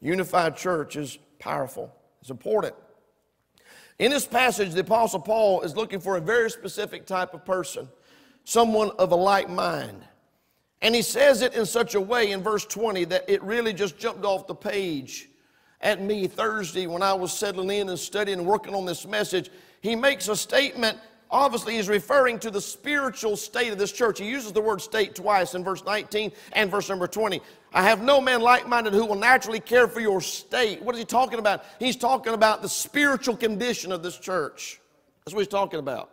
Unified 0.00 0.56
church 0.56 0.96
is 0.96 1.18
powerful, 1.38 1.94
it's 2.20 2.30
important. 2.30 2.74
In 3.98 4.10
this 4.10 4.26
passage, 4.26 4.72
the 4.72 4.80
Apostle 4.80 5.20
Paul 5.20 5.62
is 5.62 5.76
looking 5.76 6.00
for 6.00 6.16
a 6.16 6.20
very 6.20 6.50
specific 6.50 7.06
type 7.06 7.32
of 7.32 7.44
person, 7.44 7.88
someone 8.42 8.90
of 8.98 9.12
a 9.12 9.16
like 9.16 9.48
mind. 9.48 10.02
And 10.82 10.94
he 10.94 11.00
says 11.00 11.40
it 11.40 11.54
in 11.54 11.64
such 11.64 11.94
a 11.94 12.00
way 12.00 12.32
in 12.32 12.42
verse 12.42 12.66
20 12.66 13.04
that 13.04 13.24
it 13.28 13.42
really 13.42 13.72
just 13.72 13.96
jumped 13.96 14.24
off 14.24 14.48
the 14.48 14.54
page 14.54 15.28
at 15.80 16.02
me 16.02 16.26
Thursday 16.26 16.86
when 16.86 17.02
I 17.02 17.14
was 17.14 17.32
settling 17.32 17.70
in 17.70 17.88
and 17.88 17.98
studying 17.98 18.40
and 18.40 18.46
working 18.46 18.74
on 18.74 18.84
this 18.84 19.06
message. 19.06 19.48
He 19.80 19.94
makes 19.94 20.28
a 20.28 20.36
statement 20.36 20.98
obviously 21.30 21.76
he's 21.76 21.88
referring 21.88 22.38
to 22.40 22.50
the 22.50 22.60
spiritual 22.60 23.36
state 23.36 23.72
of 23.72 23.78
this 23.78 23.92
church. 23.92 24.18
He 24.18 24.26
uses 24.26 24.52
the 24.52 24.60
word 24.60 24.80
state 24.80 25.14
twice 25.14 25.54
in 25.54 25.64
verse 25.64 25.84
19 25.84 26.32
and 26.52 26.70
verse 26.70 26.88
number 26.88 27.06
20. 27.06 27.40
I 27.72 27.82
have 27.82 28.02
no 28.02 28.20
man 28.20 28.40
like 28.40 28.68
minded 28.68 28.92
who 28.92 29.04
will 29.04 29.16
naturally 29.16 29.60
care 29.60 29.88
for 29.88 30.00
your 30.00 30.20
state. 30.20 30.82
What 30.82 30.94
is 30.94 31.00
he 31.00 31.04
talking 31.04 31.38
about? 31.38 31.64
He's 31.78 31.96
talking 31.96 32.34
about 32.34 32.62
the 32.62 32.68
spiritual 32.68 33.36
condition 33.36 33.92
of 33.92 34.02
this 34.02 34.18
church. 34.18 34.80
That's 35.24 35.34
what 35.34 35.40
he's 35.40 35.48
talking 35.48 35.80
about. 35.80 36.10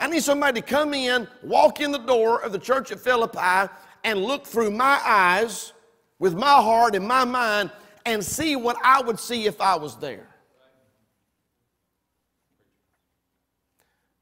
I 0.00 0.08
need 0.08 0.22
somebody 0.22 0.60
to 0.60 0.66
come 0.66 0.92
in, 0.94 1.28
walk 1.42 1.80
in 1.80 1.92
the 1.92 1.98
door 1.98 2.42
of 2.42 2.52
the 2.52 2.58
church 2.58 2.90
at 2.90 3.00
Philippi, 3.00 3.70
and 4.02 4.22
look 4.22 4.46
through 4.46 4.70
my 4.70 5.00
eyes 5.04 5.72
with 6.18 6.34
my 6.34 6.46
heart 6.46 6.94
and 6.94 7.06
my 7.06 7.24
mind 7.24 7.70
and 8.06 8.24
see 8.24 8.56
what 8.56 8.76
I 8.84 9.00
would 9.02 9.18
see 9.18 9.46
if 9.46 9.60
I 9.60 9.76
was 9.76 9.96
there. 9.96 10.26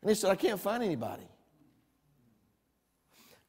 And 0.02 0.10
he 0.10 0.14
said, 0.14 0.30
I 0.30 0.34
can't 0.34 0.60
find 0.60 0.82
anybody. 0.82 1.22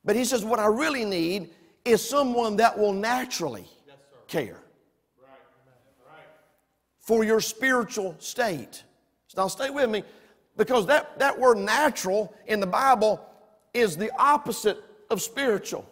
But 0.06 0.16
he 0.16 0.24
says, 0.24 0.46
What 0.46 0.60
I 0.60 0.68
really 0.68 1.06
need 1.06 1.50
is 1.84 2.08
someone 2.08 2.58
that 2.58 2.78
will 2.78 2.94
naturally 2.94 3.66
yes, 3.86 3.98
care 4.28 4.60
right. 5.22 5.30
Right. 6.08 6.26
for 7.00 7.24
your 7.24 7.42
spiritual 7.42 8.16
state. 8.20 8.84
So 9.28 9.42
now, 9.42 9.48
stay 9.48 9.70
with 9.70 9.90
me 9.90 10.04
because 10.56 10.86
that, 10.88 11.18
that 11.20 11.38
word 11.38 11.58
natural 11.58 12.34
in 12.46 12.60
the 12.60 12.68
Bible 12.68 13.20
is 13.74 13.98
the 13.98 14.12
opposite 14.18 14.78
of 15.10 15.22
spiritual. 15.22 15.90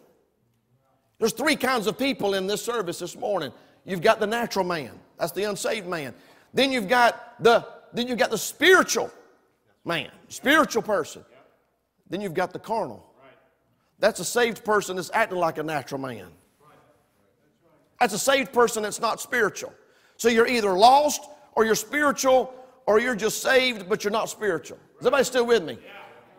There's 1.18 1.32
three 1.32 1.56
kinds 1.56 1.86
of 1.86 1.98
people 1.98 2.34
in 2.34 2.46
this 2.46 2.64
service 2.64 3.00
this 3.00 3.16
morning. 3.16 3.52
You've 3.84 4.02
got 4.02 4.20
the 4.20 4.26
natural 4.26 4.64
man, 4.64 4.92
that's 5.18 5.32
the 5.32 5.44
unsaved 5.44 5.86
man. 5.86 6.14
Then 6.54 6.70
you've 6.70 6.88
got 6.88 7.42
the 7.42 7.66
then 7.94 8.08
you've 8.08 8.18
got 8.18 8.30
the 8.30 8.38
spiritual 8.38 9.10
man, 9.84 10.10
spiritual 10.28 10.82
person. 10.82 11.24
Then 12.08 12.20
you've 12.20 12.34
got 12.34 12.52
the 12.52 12.58
carnal. 12.58 13.04
That's 13.98 14.20
a 14.20 14.24
saved 14.24 14.64
person 14.64 14.96
that's 14.96 15.10
acting 15.14 15.38
like 15.38 15.58
a 15.58 15.62
natural 15.62 16.00
man. 16.00 16.26
That's 18.00 18.14
a 18.14 18.18
saved 18.18 18.52
person 18.52 18.82
that's 18.82 19.00
not 19.00 19.20
spiritual. 19.20 19.72
So 20.16 20.28
you're 20.28 20.48
either 20.48 20.72
lost 20.72 21.22
or 21.54 21.64
you're 21.64 21.76
spiritual 21.76 22.52
or 22.86 22.98
you're 22.98 23.14
just 23.14 23.42
saved 23.42 23.88
but 23.88 24.02
you're 24.02 24.10
not 24.10 24.28
spiritual. 24.28 24.78
Is 25.00 25.06
everybody 25.06 25.24
still 25.24 25.46
with 25.46 25.62
me? 25.62 25.78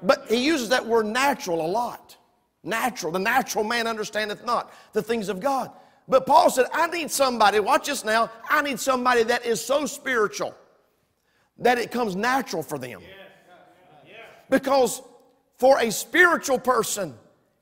But 0.01 0.25
he 0.29 0.45
uses 0.45 0.69
that 0.69 0.85
word 0.85 1.05
natural 1.05 1.65
a 1.65 1.67
lot. 1.67 2.17
Natural. 2.63 3.11
The 3.11 3.19
natural 3.19 3.63
man 3.63 3.87
understandeth 3.87 4.45
not 4.45 4.73
the 4.91 5.01
things 5.01 5.29
of 5.29 5.39
God. 5.39 5.71
But 6.07 6.25
Paul 6.25 6.49
said, 6.49 6.65
I 6.73 6.87
need 6.87 7.09
somebody, 7.09 7.59
watch 7.61 7.87
this 7.87 8.03
now, 8.03 8.29
I 8.49 8.61
need 8.61 8.79
somebody 8.79 9.23
that 9.23 9.45
is 9.45 9.63
so 9.63 9.85
spiritual 9.85 10.53
that 11.59 11.77
it 11.77 11.91
comes 11.91 12.15
natural 12.15 12.61
for 12.61 12.77
them. 12.77 13.01
Because 14.53 15.01
for 15.57 15.79
a 15.79 15.91
spiritual 15.91 16.59
person, 16.59 17.15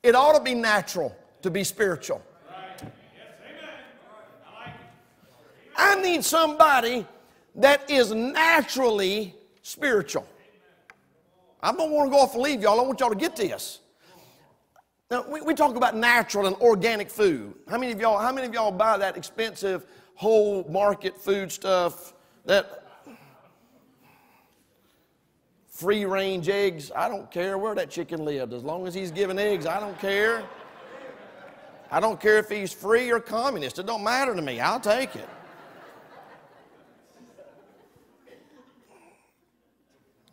it 0.04 0.14
ought 0.14 0.36
to 0.36 0.44
be 0.44 0.54
natural 0.54 1.16
to 1.42 1.50
be 1.50 1.64
spiritual. 1.64 2.22
I 5.78 6.02
need 6.02 6.26
somebody 6.26 7.08
that 7.56 7.90
is 7.90 8.12
naturally 8.12 9.34
spiritual. 9.62 10.28
I 11.64 11.72
don't 11.72 11.92
want 11.92 12.12
to 12.12 12.12
go 12.12 12.24
off 12.24 12.34
and 12.34 12.44
leave 12.44 12.62
y'all. 12.62 12.82
I 12.82 12.84
want 12.84 13.00
y'all 13.00 13.10
to 13.10 13.16
get 13.16 13.38
this. 13.38 13.80
Now, 15.10 15.24
we, 15.30 15.40
we 15.40 15.54
talk 15.54 15.78
about 15.78 15.96
natural 15.96 16.46
and 16.48 16.58
organic 16.58 17.10
food. 17.10 17.54
How 17.70 17.78
many 17.78 17.94
of 17.94 18.02
y'all, 18.02 18.20
how 18.20 18.34
many 18.34 18.48
of 18.48 18.54
y'all 18.54 18.70
buy 18.70 18.98
that 18.98 19.16
expensive 19.16 19.86
whole 20.16 20.66
market 20.70 21.16
food 21.16 21.54
stuff 21.54 22.14
that 22.44 22.81
free 25.82 26.06
range 26.06 26.48
eggs. 26.48 26.92
I 26.96 27.10
don't 27.10 27.32
care 27.32 27.58
where 27.58 27.74
that 27.74 27.90
chicken 27.90 28.24
lived. 28.24 28.54
As 28.54 28.64
long 28.64 28.86
as 28.86 28.94
he's 28.94 29.10
giving 29.10 29.40
eggs, 29.40 29.66
I 29.66 29.80
don't 29.80 30.00
care. 30.00 30.44
I 31.90 32.00
don't 32.00 32.20
care 32.20 32.38
if 32.38 32.50
he's 32.50 32.72
free 32.72 33.12
or 33.12 33.20
communist. 33.20 33.80
It 33.80 33.88
don't 33.88 34.04
matter 34.04 34.36
to 34.36 34.42
me. 34.44 34.60
I'll 34.60 34.80
take 34.80 35.16
it. 35.16 35.28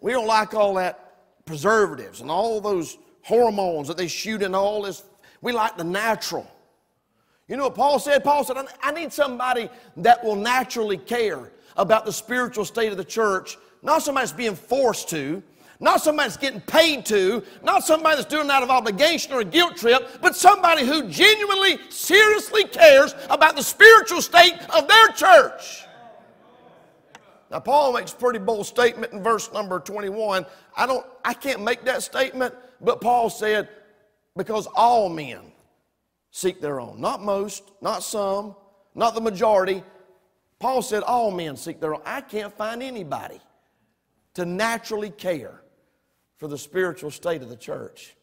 We 0.00 0.12
don't 0.12 0.26
like 0.26 0.52
all 0.54 0.74
that 0.74 1.44
preservatives 1.46 2.20
and 2.20 2.30
all 2.30 2.60
those 2.60 2.98
hormones 3.22 3.88
that 3.88 3.96
they 3.96 4.06
shoot 4.06 4.42
in 4.42 4.54
all 4.54 4.82
this. 4.82 5.02
We 5.40 5.52
like 5.52 5.78
the 5.78 5.84
natural. 5.84 6.46
You 7.48 7.56
know 7.56 7.64
what 7.64 7.74
Paul 7.74 7.98
said? 7.98 8.22
Paul 8.22 8.44
said, 8.44 8.58
I 8.82 8.92
need 8.92 9.14
somebody 9.14 9.70
that 9.96 10.22
will 10.22 10.36
naturally 10.36 10.98
care 10.98 11.50
about 11.76 12.04
the 12.04 12.12
spiritual 12.12 12.66
state 12.66 12.92
of 12.92 12.98
the 12.98 13.04
church 13.04 13.56
not 13.82 14.02
somebody 14.02 14.24
that's 14.24 14.36
being 14.36 14.54
forced 14.54 15.08
to, 15.10 15.42
not 15.80 16.00
somebody 16.00 16.28
that's 16.28 16.36
getting 16.36 16.60
paid 16.62 17.06
to, 17.06 17.42
not 17.62 17.84
somebody 17.84 18.16
that's 18.16 18.28
doing 18.28 18.46
it 18.46 18.50
out 18.50 18.62
of 18.62 18.70
obligation 18.70 19.32
or 19.32 19.40
a 19.40 19.44
guilt 19.44 19.76
trip, 19.76 20.20
but 20.20 20.34
somebody 20.34 20.84
who 20.84 21.08
genuinely, 21.08 21.78
seriously 21.88 22.64
cares 22.64 23.14
about 23.30 23.54
the 23.54 23.62
spiritual 23.62 24.20
state 24.20 24.54
of 24.74 24.88
their 24.88 25.08
church. 25.08 25.84
Now, 27.50 27.60
Paul 27.60 27.94
makes 27.94 28.12
a 28.12 28.16
pretty 28.16 28.40
bold 28.40 28.66
statement 28.66 29.12
in 29.12 29.22
verse 29.22 29.50
number 29.52 29.78
21. 29.78 30.44
I 30.76 30.86
don't, 30.86 31.06
I 31.24 31.32
can't 31.32 31.62
make 31.62 31.84
that 31.84 32.02
statement, 32.02 32.54
but 32.80 33.00
Paul 33.00 33.30
said, 33.30 33.68
because 34.36 34.66
all 34.74 35.08
men 35.08 35.40
seek 36.30 36.60
their 36.60 36.80
own. 36.80 37.00
Not 37.00 37.22
most, 37.22 37.70
not 37.80 38.02
some, 38.02 38.54
not 38.94 39.14
the 39.14 39.20
majority. 39.20 39.82
Paul 40.58 40.82
said 40.82 41.02
all 41.04 41.30
men 41.30 41.56
seek 41.56 41.80
their 41.80 41.94
own. 41.94 42.02
I 42.04 42.20
can't 42.20 42.52
find 42.52 42.82
anybody 42.82 43.40
to 44.38 44.46
naturally 44.46 45.10
care 45.10 45.62
for 46.36 46.46
the 46.46 46.56
spiritual 46.56 47.10
state 47.10 47.42
of 47.42 47.48
the 47.48 47.56
church. 47.56 48.14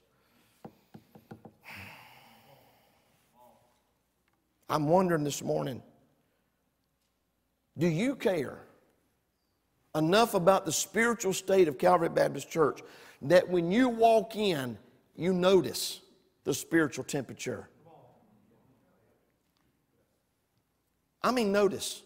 I'm 4.70 4.88
wondering 4.88 5.26
this 5.26 5.44
morning 5.44 5.84
do 7.78 7.86
you 7.86 8.16
care 8.16 8.60
enough 9.94 10.36
about 10.36 10.66
the 10.66 10.72
spiritual 10.72 11.34
state 11.34 11.68
of 11.68 11.78
Calvary 11.78 12.08
Baptist 12.08 12.50
Church 12.50 12.80
that 13.24 13.50
when 13.50 13.70
you 13.70 13.90
walk 13.90 14.38
in, 14.38 14.78
you 15.18 15.34
notice 15.34 16.00
the 16.46 16.54
spiritual 16.54 17.04
temperature? 17.04 17.68
I 21.22 21.32
mean, 21.32 21.52
notice. 21.52 22.04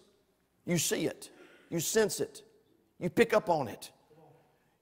You 0.65 0.79
see 0.79 1.05
it, 1.05 1.29
you 1.69 1.79
sense 1.79 2.19
it, 2.19 2.41
you 2.97 3.11
pick 3.11 3.35
up 3.35 3.49
on 3.49 3.67
it. 3.67 3.91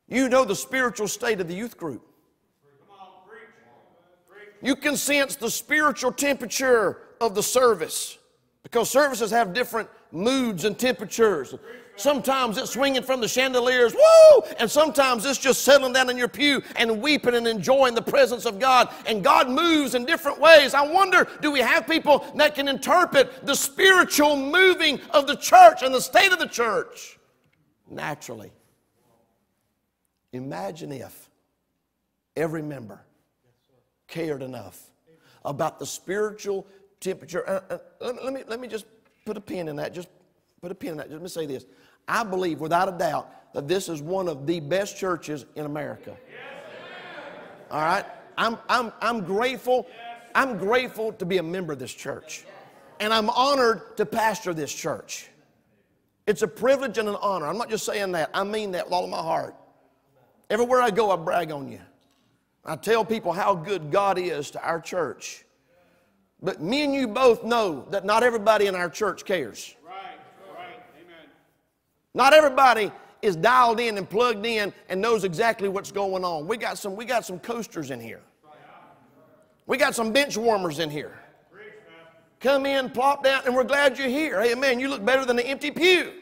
You 0.07 0.29
know 0.29 0.45
the 0.45 0.55
spiritual 0.55 1.07
state 1.07 1.41
of 1.41 1.47
the 1.47 1.55
youth 1.55 1.77
group. 1.77 2.03
You 4.61 4.75
can 4.75 4.95
sense 4.95 5.35
the 5.35 5.51
spiritual 5.51 6.11
temperature 6.11 7.01
of 7.21 7.35
the 7.35 7.43
service 7.43 8.17
because 8.63 8.89
services 8.89 9.31
have 9.31 9.53
different 9.53 9.89
moods 10.11 10.65
and 10.65 10.77
temperatures. 10.77 11.53
Sometimes 11.95 12.57
it's 12.57 12.71
swinging 12.71 13.01
from 13.01 13.21
the 13.21 13.27
chandeliers, 13.27 13.93
woo! 13.93 14.41
And 14.59 14.69
sometimes 14.69 15.25
it's 15.25 15.39
just 15.39 15.63
settling 15.63 15.93
down 15.93 16.09
in 16.09 16.17
your 16.17 16.27
pew 16.27 16.61
and 16.75 17.01
weeping 17.01 17.33
and 17.33 17.47
enjoying 17.47 17.95
the 17.95 18.01
presence 18.01 18.45
of 18.45 18.59
God. 18.59 18.89
And 19.07 19.23
God 19.23 19.49
moves 19.49 19.95
in 19.95 20.05
different 20.05 20.39
ways. 20.39 20.75
I 20.75 20.87
wonder, 20.87 21.27
do 21.41 21.51
we 21.51 21.59
have 21.59 21.87
people 21.87 22.25
that 22.35 22.53
can 22.53 22.67
interpret 22.67 23.45
the 23.45 23.55
spiritual 23.55 24.35
moving 24.35 24.99
of 25.09 25.25
the 25.25 25.35
church 25.35 25.81
and 25.81 25.93
the 25.93 26.01
state 26.01 26.31
of 26.31 26.39
the 26.39 26.47
church 26.47 27.17
naturally? 27.89 28.51
Imagine 30.37 30.91
if 30.91 31.29
every 32.35 32.61
member 32.61 33.01
cared 34.07 34.41
enough 34.41 34.81
about 35.43 35.79
the 35.79 35.85
spiritual 35.85 36.65
temperature. 36.99 37.47
Uh, 37.47 37.77
uh, 38.01 38.13
let, 38.23 38.33
me, 38.33 38.43
let 38.47 38.59
me 38.59 38.67
just 38.67 38.85
put 39.25 39.35
a 39.37 39.41
pin 39.41 39.67
in 39.67 39.75
that. 39.75 39.93
Just 39.93 40.09
put 40.61 40.71
a 40.71 40.75
pin 40.75 40.91
in 40.91 40.97
that. 40.97 41.11
Let 41.11 41.21
me 41.21 41.27
say 41.27 41.45
this. 41.45 41.65
I 42.07 42.23
believe 42.23 42.59
without 42.59 42.87
a 42.87 42.97
doubt 42.97 43.53
that 43.53 43.67
this 43.67 43.89
is 43.89 44.01
one 44.01 44.27
of 44.27 44.45
the 44.45 44.59
best 44.59 44.97
churches 44.97 45.45
in 45.55 45.65
America. 45.65 46.15
All 47.69 47.81
right? 47.81 48.05
I'm, 48.37 48.57
I'm, 48.69 48.93
I'm 49.01 49.25
grateful. 49.25 49.87
I'm 50.35 50.57
grateful 50.57 51.11
to 51.13 51.25
be 51.25 51.37
a 51.37 51.43
member 51.43 51.73
of 51.73 51.79
this 51.79 51.93
church. 51.93 52.45
And 52.99 53.13
I'm 53.13 53.29
honored 53.29 53.97
to 53.97 54.05
pastor 54.05 54.53
this 54.53 54.73
church. 54.73 55.29
It's 56.27 56.41
a 56.41 56.47
privilege 56.47 56.97
and 56.97 57.07
an 57.07 57.17
honor. 57.21 57.47
I'm 57.47 57.57
not 57.57 57.69
just 57.69 57.85
saying 57.85 58.11
that, 58.11 58.29
I 58.33 58.43
mean 58.43 58.71
that 58.71 58.85
with 58.85 58.93
all 58.93 59.03
of 59.03 59.09
my 59.09 59.17
heart. 59.17 59.55
Everywhere 60.49 60.81
I 60.81 60.91
go, 60.91 61.11
I 61.11 61.15
brag 61.17 61.51
on 61.51 61.71
you. 61.71 61.81
I 62.65 62.75
tell 62.75 63.03
people 63.03 63.31
how 63.31 63.55
good 63.55 63.91
God 63.91 64.17
is 64.17 64.51
to 64.51 64.61
our 64.63 64.79
church. 64.79 65.45
But 66.41 66.61
me 66.61 66.83
and 66.83 66.93
you 66.93 67.07
both 67.07 67.43
know 67.43 67.85
that 67.89 68.05
not 68.05 68.23
everybody 68.23 68.67
in 68.67 68.75
our 68.75 68.89
church 68.89 69.25
cares. 69.25 69.75
Not 72.13 72.33
everybody 72.33 72.91
is 73.21 73.35
dialed 73.35 73.79
in 73.79 73.97
and 73.97 74.09
plugged 74.09 74.45
in 74.45 74.73
and 74.89 75.01
knows 75.01 75.23
exactly 75.23 75.69
what's 75.69 75.91
going 75.91 76.23
on. 76.23 76.47
We 76.47 76.57
got 76.57 76.77
some, 76.77 76.95
we 76.95 77.05
got 77.05 77.25
some 77.25 77.39
coasters 77.39 77.91
in 77.91 77.99
here. 77.99 78.21
We 79.65 79.77
got 79.77 79.95
some 79.95 80.11
bench 80.11 80.37
warmers 80.37 80.79
in 80.79 80.89
here. 80.89 81.17
Come 82.39 82.65
in, 82.65 82.89
plop 82.89 83.23
down, 83.23 83.41
and 83.45 83.55
we're 83.55 83.63
glad 83.63 83.97
you're 83.97 84.07
here. 84.07 84.41
Hey, 84.41 84.53
man, 84.53 84.79
you 84.79 84.89
look 84.89 85.03
better 85.03 85.25
than 85.25 85.39
an 85.39 85.45
empty 85.45 85.71
pew. 85.71 86.13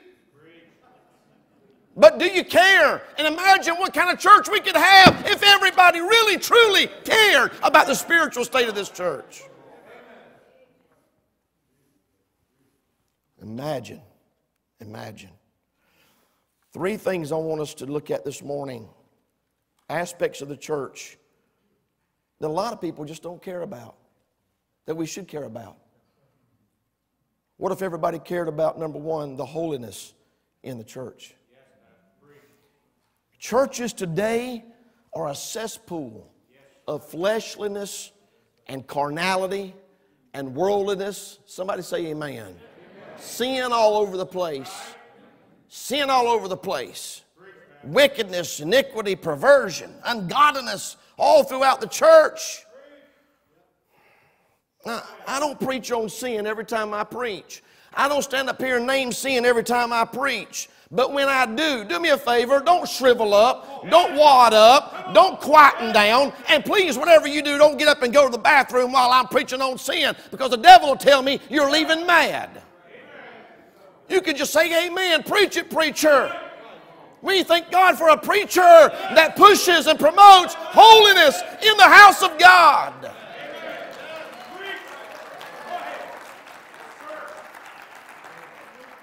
But 1.96 2.20
do 2.20 2.26
you 2.26 2.44
care? 2.44 3.02
And 3.18 3.26
imagine 3.26 3.76
what 3.76 3.94
kind 3.94 4.12
of 4.12 4.20
church 4.20 4.50
we 4.50 4.60
could 4.60 4.76
have 4.76 5.26
if 5.28 5.42
everybody 5.42 6.02
really, 6.02 6.38
truly 6.38 6.88
cared 7.06 7.52
about 7.64 7.88
the 7.88 7.96
spiritual 7.96 8.44
state 8.44 8.68
of 8.68 8.76
this 8.76 8.90
church. 8.90 9.44
Imagine, 13.42 14.02
imagine. 14.82 15.30
Three 16.74 16.98
things 16.98 17.32
I 17.32 17.38
want 17.38 17.62
us 17.62 17.74
to 17.76 17.86
look 17.86 18.12
at 18.12 18.26
this 18.26 18.44
morning 18.44 18.90
aspects 19.88 20.42
of 20.42 20.50
the 20.50 20.58
church 20.58 21.18
that 22.40 22.48
a 22.48 22.50
lot 22.50 22.74
of 22.74 22.82
people 22.82 23.06
just 23.06 23.24
don't 23.24 23.42
care 23.42 23.62
about, 23.62 23.96
that 24.86 24.96
we 24.96 25.06
should 25.06 25.28
care 25.28 25.44
about. 25.44 25.78
What 27.58 27.72
if 27.72 27.82
everybody 27.82 28.20
cared 28.20 28.50
about, 28.50 28.78
number 28.78 29.00
one, 29.00 29.38
the 29.38 29.46
holiness 29.46 30.14
in 30.64 30.78
the 30.78 30.84
church? 30.84 31.35
Churches 33.48 33.94
today 33.94 34.66
are 35.14 35.28
a 35.28 35.36
cesspool 35.36 36.34
of 36.88 37.08
fleshliness 37.08 38.12
and 38.66 38.88
carnality 38.88 39.76
and 40.34 40.56
worldliness. 40.56 41.38
Somebody 41.46 41.84
say 41.84 42.08
amen. 42.08 42.40
amen. 42.40 42.56
Sin 43.20 43.72
all 43.72 43.98
over 43.98 44.18
the 44.18 44.26
place 44.26 44.96
sin 45.68 46.10
all 46.10 46.28
over 46.28 46.48
the 46.48 46.58
place 46.58 47.22
wickedness, 47.84 48.62
iniquity, 48.62 49.16
perversion, 49.16 49.94
ungodliness 50.06 50.98
all 51.20 51.44
throughout 51.44 51.80
the 51.80 51.88
church. 51.88 52.66
Now, 54.88 55.04
I 55.28 55.40
don't 55.40 55.60
preach 55.60 55.92
on 55.92 56.10
sin 56.10 56.48
every 56.48 56.66
time 56.66 56.96
I 56.96 57.04
preach. 57.04 57.62
I 57.94 58.08
don't 58.08 58.24
stand 58.24 58.50
up 58.50 58.60
here 58.60 58.78
and 58.78 58.88
name 58.88 59.12
sin 59.12 59.46
every 59.46 59.64
time 59.64 59.94
I 59.94 60.04
preach. 60.04 60.68
But 60.96 61.12
when 61.12 61.28
I 61.28 61.46
do, 61.46 61.84
do 61.84 62.00
me 62.00 62.10
a 62.10 62.18
favor, 62.18 62.62
don't 62.62 62.88
shrivel 62.88 63.34
up, 63.34 63.90
don't 63.90 64.16
wad 64.16 64.54
up, 64.54 65.14
don't 65.14 65.40
quieten 65.42 65.92
down, 65.92 66.32
and 66.48 66.64
please, 66.64 66.98
whatever 66.98 67.28
you 67.28 67.42
do, 67.42 67.58
don't 67.58 67.78
get 67.78 67.90
up 67.90 68.02
and 68.02 68.14
go 68.14 68.26
to 68.26 68.32
the 68.32 68.38
bathroom 68.38 68.94
while 68.94 69.12
I'm 69.12 69.28
preaching 69.28 69.62
on 69.62 69.78
sin 69.78 70.16
because 70.32 70.52
the 70.52 70.58
devil 70.58 70.90
will 70.90 70.96
tell 70.96 71.22
me 71.22 71.42
you're 71.50 71.70
leaving 71.70 72.08
mad. 72.08 72.62
You 74.08 74.22
can 74.22 74.38
just 74.38 74.54
say 74.54 74.88
amen. 74.88 75.24
Preach 75.24 75.58
it, 75.58 75.70
preacher. 75.70 76.34
We 77.22 77.44
thank 77.44 77.72
God 77.72 77.98
for 77.98 78.10
a 78.10 78.18
preacher 78.18 78.62
that 78.62 79.36
pushes 79.36 79.88
and 79.88 80.00
promotes 80.00 80.54
holiness 80.56 81.42
in 81.62 81.76
the 81.76 81.84
house 81.84 82.22
of 82.24 82.38
God. 82.38 83.12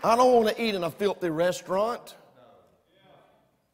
I 0.05 0.17
don't 0.17 0.33
want 0.33 0.49
to 0.49 0.63
eat 0.63 0.75
in 0.75 0.83
a 0.83 0.91
filthy 0.91 1.31
restaurant. 1.31 2.17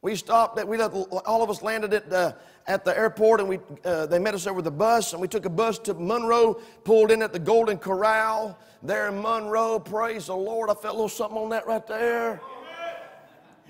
We 0.03 0.15
stopped 0.15 0.59
at, 0.59 0.69
we 0.69 0.77
let, 0.77 0.93
all 0.93 1.43
of 1.43 1.51
us 1.51 1.63
landed 1.63 1.93
at 1.95 2.11
the, 2.11 2.37
at 2.67 2.85
the 2.85 2.97
airport 2.97 3.41
and 3.41 3.49
we, 3.49 3.59
uh, 3.85 4.07
they 4.07 4.19
met 4.19 4.35
us 4.35 4.47
with 4.47 4.67
a 4.67 4.71
bus 4.71 5.13
and 5.13 5.23
we 5.23 5.27
took 5.27 5.45
a 5.45 5.51
bus 5.51 5.79
to 5.81 5.95
Monroe, 5.95 6.55
pulled 6.85 7.11
in 7.11 7.23
at 7.23 7.33
the 7.33 7.39
Golden 7.39 7.79
Corral 7.79 8.59
there 8.83 9.09
in 9.09 9.21
Monroe. 9.21 9.81
Praise 9.81 10.27
the 10.27 10.37
Lord. 10.37 10.71
I 10.71 10.75
felt 10.75 10.95
a 10.95 10.99
little 10.99 11.09
something 11.09 11.39
on 11.39 11.49
that 11.51 11.67
right 11.67 11.85
there. 11.87 12.41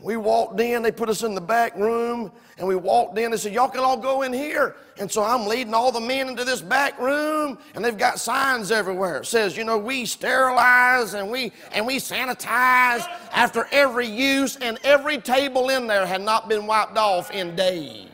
We 0.00 0.16
walked 0.16 0.61
in, 0.61 0.82
they 0.82 0.92
put 0.92 1.08
us 1.08 1.24
in 1.24 1.34
the 1.34 1.40
back 1.40 1.74
room, 1.76 2.30
and 2.56 2.68
we 2.68 2.76
walked 2.76 3.18
in. 3.18 3.32
They 3.32 3.37
said, 3.37 3.52
Y'all 3.52 3.68
can 3.68 3.80
all 3.80 3.96
go 3.96 4.22
in 4.22 4.32
here. 4.32 4.76
And 4.98 5.11
so 5.11 5.24
I'm 5.24 5.46
leading 5.46 5.74
all 5.74 5.90
the 5.90 6.00
men 6.00 6.28
into 6.28 6.44
this 6.44 6.61
back 6.61 6.98
room, 7.00 7.58
and 7.74 7.84
they've 7.84 7.98
got 7.98 8.20
signs 8.20 8.70
everywhere. 8.70 9.18
It 9.18 9.26
says, 9.26 9.56
you 9.56 9.64
know, 9.64 9.76
we 9.76 10.04
sterilize 10.04 11.14
and 11.14 11.30
we 11.30 11.52
and 11.72 11.87
we 11.87 11.96
sanitize 11.96 13.06
after 13.32 13.66
every 13.72 14.06
use, 14.06 14.56
and 14.56 14.78
every 14.84 15.18
table 15.18 15.68
in 15.70 15.87
there 15.87 16.06
had 16.06 16.22
not 16.22 16.48
been 16.48 16.66
wiped 16.66 16.96
off 16.96 17.30
in 17.32 17.56
days. 17.56 18.08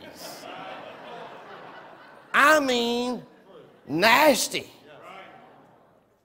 I 2.33 2.59
mean, 2.59 3.23
nasty. 3.87 4.69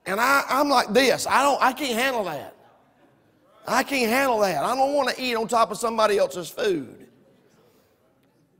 And 0.07 0.21
I, 0.21 0.45
I'm 0.49 0.69
like 0.69 0.93
this. 0.93 1.27
I 1.27 1.43
don't 1.43 1.61
I 1.63 1.73
can't 1.73 1.99
handle 1.99 2.25
that. 2.25 2.55
I 3.71 3.85
can't 3.85 4.11
handle 4.11 4.41
that. 4.41 4.65
I 4.65 4.75
don't 4.75 4.95
want 4.95 5.15
to 5.15 5.23
eat 5.23 5.37
on 5.37 5.47
top 5.47 5.71
of 5.71 5.79
somebody 5.79 6.19
else's 6.19 6.51
food. 6.51 7.07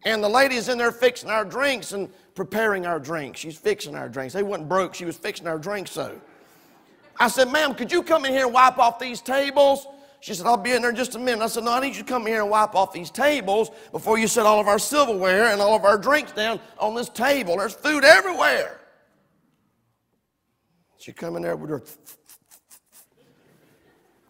And 0.05 0.23
the 0.23 0.29
lady's 0.29 0.69
in 0.69 0.79
there 0.79 0.93
fixing 0.93 1.29
our 1.29 1.45
drinks 1.45 1.93
and 1.93 2.09
preparing 2.35 2.87
our 2.87 3.01
drinks. 3.01 3.41
She's 3.41 3.59
fixing 3.59 3.97
our 3.97 4.09
drinks. 4.09 4.33
They 4.33 4.43
wasn't 4.43 4.69
broke, 4.69 4.95
she 4.95 5.05
was 5.05 5.17
fixing 5.17 5.47
our 5.47 5.59
drinks 5.59 5.91
so. 5.91 6.19
I 7.19 7.29
said, 7.29 7.51
ma'am, 7.51 7.75
could 7.75 7.93
you 7.93 8.03
come 8.03 8.25
in 8.25 8.33
here 8.33 8.47
and 8.47 8.55
wipe 8.55 8.79
off 8.79 8.99
these 8.99 9.21
tables? 9.21 9.87
She 10.21 10.33
said, 10.35 10.47
I'll 10.47 10.57
be 10.57 10.73
in 10.73 10.83
there 10.83 10.91
in 10.91 10.97
just 10.97 11.15
a 11.15 11.19
minute. 11.19 11.43
I 11.43 11.47
said, 11.49 11.65
No, 11.65 11.73
I 11.73 11.81
need 11.81 11.97
you 11.97 12.03
to 12.03 12.09
come 12.09 12.27
here 12.27 12.43
and 12.43 12.51
wipe 12.51 12.75
off 12.75 12.93
these 12.93 13.11
tables 13.11 13.71
before 13.91 14.19
you 14.19 14.29
set 14.29 14.45
all 14.45 14.61
of 14.61 14.69
our 14.69 14.79
silverware 14.79 15.47
and 15.47 15.63
all 15.63 15.75
of 15.75 15.85
our 15.85 15.97
drinks 15.97 16.33
down 16.33 16.61
on 16.79 16.95
this 16.95 17.09
table. 17.09 17.57
There's 17.57 17.73
food 17.73 18.05
everywhere. 18.05 18.81
She 20.99 21.13
come 21.13 21.37
in 21.37 21.43
there 21.43 21.57
with 21.57 21.71
her, 21.71 21.83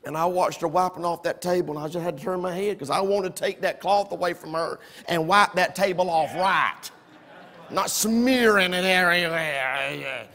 and 0.05 0.17
I 0.17 0.25
watched 0.25 0.61
her 0.63 0.69
wiping 0.69 1.05
off 1.05 1.23
that 1.25 1.43
table, 1.43 1.77
and 1.77 1.85
I 1.85 1.89
just 1.89 2.05
had 2.05 2.19
to 2.19 2.23
turn 2.23 2.41
my 2.41 2.55
head 2.55 2.77
because 2.77 2.91
I 2.91 3.01
wanted 3.01 3.37
to 3.37 3.43
take 3.43 3.61
that 3.61 3.81
cloth 3.81 4.13
away 4.13 4.33
from 4.33 4.55
her 4.55 4.79
and 5.09 5.27
wipe 5.29 5.53
that 5.55 5.75
table 5.75 6.11
off 6.11 6.35
right, 6.35 6.91
not 7.71 7.91
smearing 7.91 8.75
it 8.75 8.85
everywhere. 8.85 10.27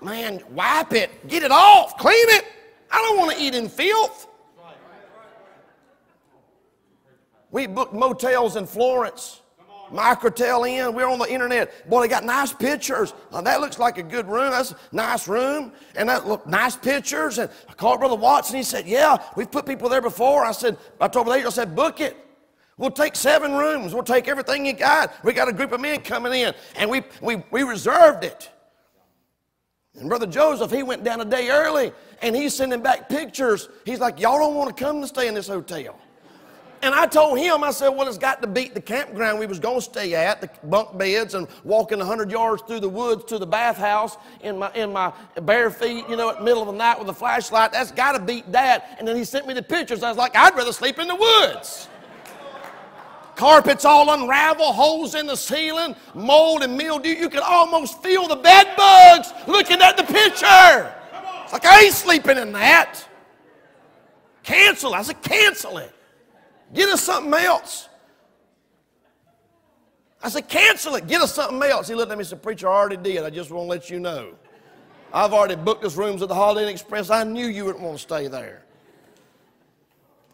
Man, 0.00 0.42
wipe 0.50 0.92
it, 0.92 1.28
get 1.28 1.42
it 1.42 1.50
off, 1.52 1.96
clean 1.96 2.28
it. 2.30 2.44
I 2.90 2.96
don't 2.96 3.18
want 3.18 3.36
to 3.36 3.42
eat 3.42 3.54
in 3.54 3.68
filth. 3.68 4.26
We 7.50 7.66
booked 7.66 7.92
motels 7.92 8.56
in 8.56 8.66
Florence. 8.66 9.41
Microtel 9.92 10.68
Inn. 10.68 10.94
We're 10.94 11.08
on 11.08 11.18
the 11.18 11.30
internet. 11.30 11.88
Boy, 11.88 12.02
they 12.02 12.08
got 12.08 12.24
nice 12.24 12.52
pictures. 12.52 13.14
Now, 13.30 13.42
that 13.42 13.60
looks 13.60 13.78
like 13.78 13.98
a 13.98 14.02
good 14.02 14.26
room. 14.26 14.50
That's 14.50 14.72
a 14.72 14.76
nice 14.92 15.28
room. 15.28 15.72
And 15.94 16.08
that 16.08 16.26
look 16.26 16.46
nice 16.46 16.76
pictures. 16.76 17.38
And 17.38 17.50
I 17.68 17.74
called 17.74 18.00
Brother 18.00 18.16
Watson. 18.16 18.56
He 18.56 18.62
said, 18.62 18.86
Yeah, 18.86 19.18
we've 19.36 19.50
put 19.50 19.66
people 19.66 19.88
there 19.88 20.02
before. 20.02 20.44
I 20.44 20.52
said, 20.52 20.76
I 21.00 21.08
told 21.08 21.26
Brother 21.26 21.46
I 21.46 21.50
said, 21.50 21.76
book 21.76 22.00
it. 22.00 22.16
We'll 22.78 22.90
take 22.90 23.14
seven 23.14 23.52
rooms. 23.52 23.94
We'll 23.94 24.02
take 24.02 24.28
everything 24.28 24.66
you 24.66 24.72
got. 24.72 25.12
We 25.24 25.32
got 25.32 25.48
a 25.48 25.52
group 25.52 25.72
of 25.72 25.80
men 25.80 26.00
coming 26.00 26.32
in. 26.32 26.54
And 26.76 26.90
we, 26.90 27.02
we, 27.20 27.42
we 27.50 27.62
reserved 27.62 28.24
it. 28.24 28.50
And 29.98 30.08
Brother 30.08 30.26
Joseph, 30.26 30.70
he 30.70 30.82
went 30.82 31.04
down 31.04 31.20
a 31.20 31.24
day 31.24 31.50
early 31.50 31.92
and 32.22 32.34
he's 32.34 32.54
sending 32.54 32.80
back 32.80 33.08
pictures. 33.08 33.68
He's 33.84 34.00
like, 34.00 34.18
Y'all 34.18 34.38
don't 34.38 34.54
want 34.54 34.74
to 34.74 34.84
come 34.84 35.00
to 35.02 35.06
stay 35.06 35.28
in 35.28 35.34
this 35.34 35.48
hotel. 35.48 35.98
And 36.82 36.96
I 36.96 37.06
told 37.06 37.38
him, 37.38 37.62
I 37.62 37.70
said, 37.70 37.90
well, 37.90 38.08
it's 38.08 38.18
got 38.18 38.42
to 38.42 38.48
beat 38.48 38.74
the 38.74 38.80
campground 38.80 39.38
we 39.38 39.46
was 39.46 39.60
going 39.60 39.76
to 39.76 39.82
stay 39.82 40.16
at, 40.16 40.40
the 40.40 40.50
bunk 40.64 40.98
beds, 40.98 41.34
and 41.34 41.46
walking 41.62 41.98
100 41.98 42.28
yards 42.28 42.62
through 42.62 42.80
the 42.80 42.88
woods 42.88 43.24
to 43.26 43.38
the 43.38 43.46
bathhouse 43.46 44.16
in 44.40 44.58
my, 44.58 44.72
in 44.74 44.92
my 44.92 45.12
bare 45.42 45.70
feet, 45.70 46.04
you 46.08 46.16
know, 46.16 46.30
at 46.30 46.38
the 46.38 46.44
middle 46.44 46.60
of 46.60 46.66
the 46.66 46.72
night 46.72 46.98
with 46.98 47.08
a 47.08 47.14
flashlight. 47.14 47.70
That's 47.70 47.92
got 47.92 48.12
to 48.12 48.20
beat 48.20 48.50
that. 48.50 48.96
And 48.98 49.06
then 49.06 49.14
he 49.14 49.22
sent 49.22 49.46
me 49.46 49.54
the 49.54 49.62
pictures. 49.62 50.02
I 50.02 50.08
was 50.08 50.18
like, 50.18 50.34
I'd 50.34 50.56
rather 50.56 50.72
sleep 50.72 50.98
in 50.98 51.06
the 51.06 51.14
woods. 51.14 51.86
Carpets 53.36 53.84
all 53.84 54.12
unravel, 54.12 54.72
holes 54.72 55.14
in 55.14 55.28
the 55.28 55.36
ceiling, 55.36 55.94
mold 56.14 56.64
and 56.64 56.76
mildew. 56.76 57.10
You 57.10 57.30
can 57.30 57.42
almost 57.44 58.02
feel 58.02 58.26
the 58.26 58.36
bed 58.36 58.74
bugs 58.76 59.32
looking 59.46 59.80
at 59.80 59.96
the 59.96 60.02
picture. 60.02 60.92
It's 61.44 61.52
like, 61.52 61.64
I 61.64 61.84
ain't 61.84 61.94
sleeping 61.94 62.38
in 62.38 62.50
that. 62.52 63.06
Cancel. 64.42 64.94
I 64.94 65.02
said, 65.02 65.22
cancel 65.22 65.78
it. 65.78 65.92
Get 66.72 66.88
us 66.88 67.02
something 67.02 67.34
else. 67.34 67.88
I 70.22 70.28
said, 70.28 70.48
cancel 70.48 70.94
it. 70.94 71.06
Get 71.06 71.20
us 71.20 71.34
something 71.34 71.62
else. 71.68 71.88
He 71.88 71.94
looked 71.94 72.12
at 72.12 72.16
me 72.16 72.22
and 72.22 72.28
said, 72.28 72.42
Preacher, 72.42 72.68
I 72.68 72.74
already 72.74 72.96
did. 72.96 73.24
I 73.24 73.30
just 73.30 73.50
want 73.50 73.66
to 73.66 73.70
let 73.70 73.90
you 73.90 73.98
know. 73.98 74.34
I've 75.12 75.32
already 75.32 75.56
booked 75.56 75.84
us 75.84 75.96
rooms 75.96 76.22
at 76.22 76.28
the 76.28 76.34
Holiday 76.34 76.62
Inn 76.62 76.68
Express. 76.70 77.10
I 77.10 77.24
knew 77.24 77.46
you 77.46 77.64
wouldn't 77.64 77.84
want 77.84 77.98
to 77.98 78.02
stay 78.02 78.28
there. 78.28 78.62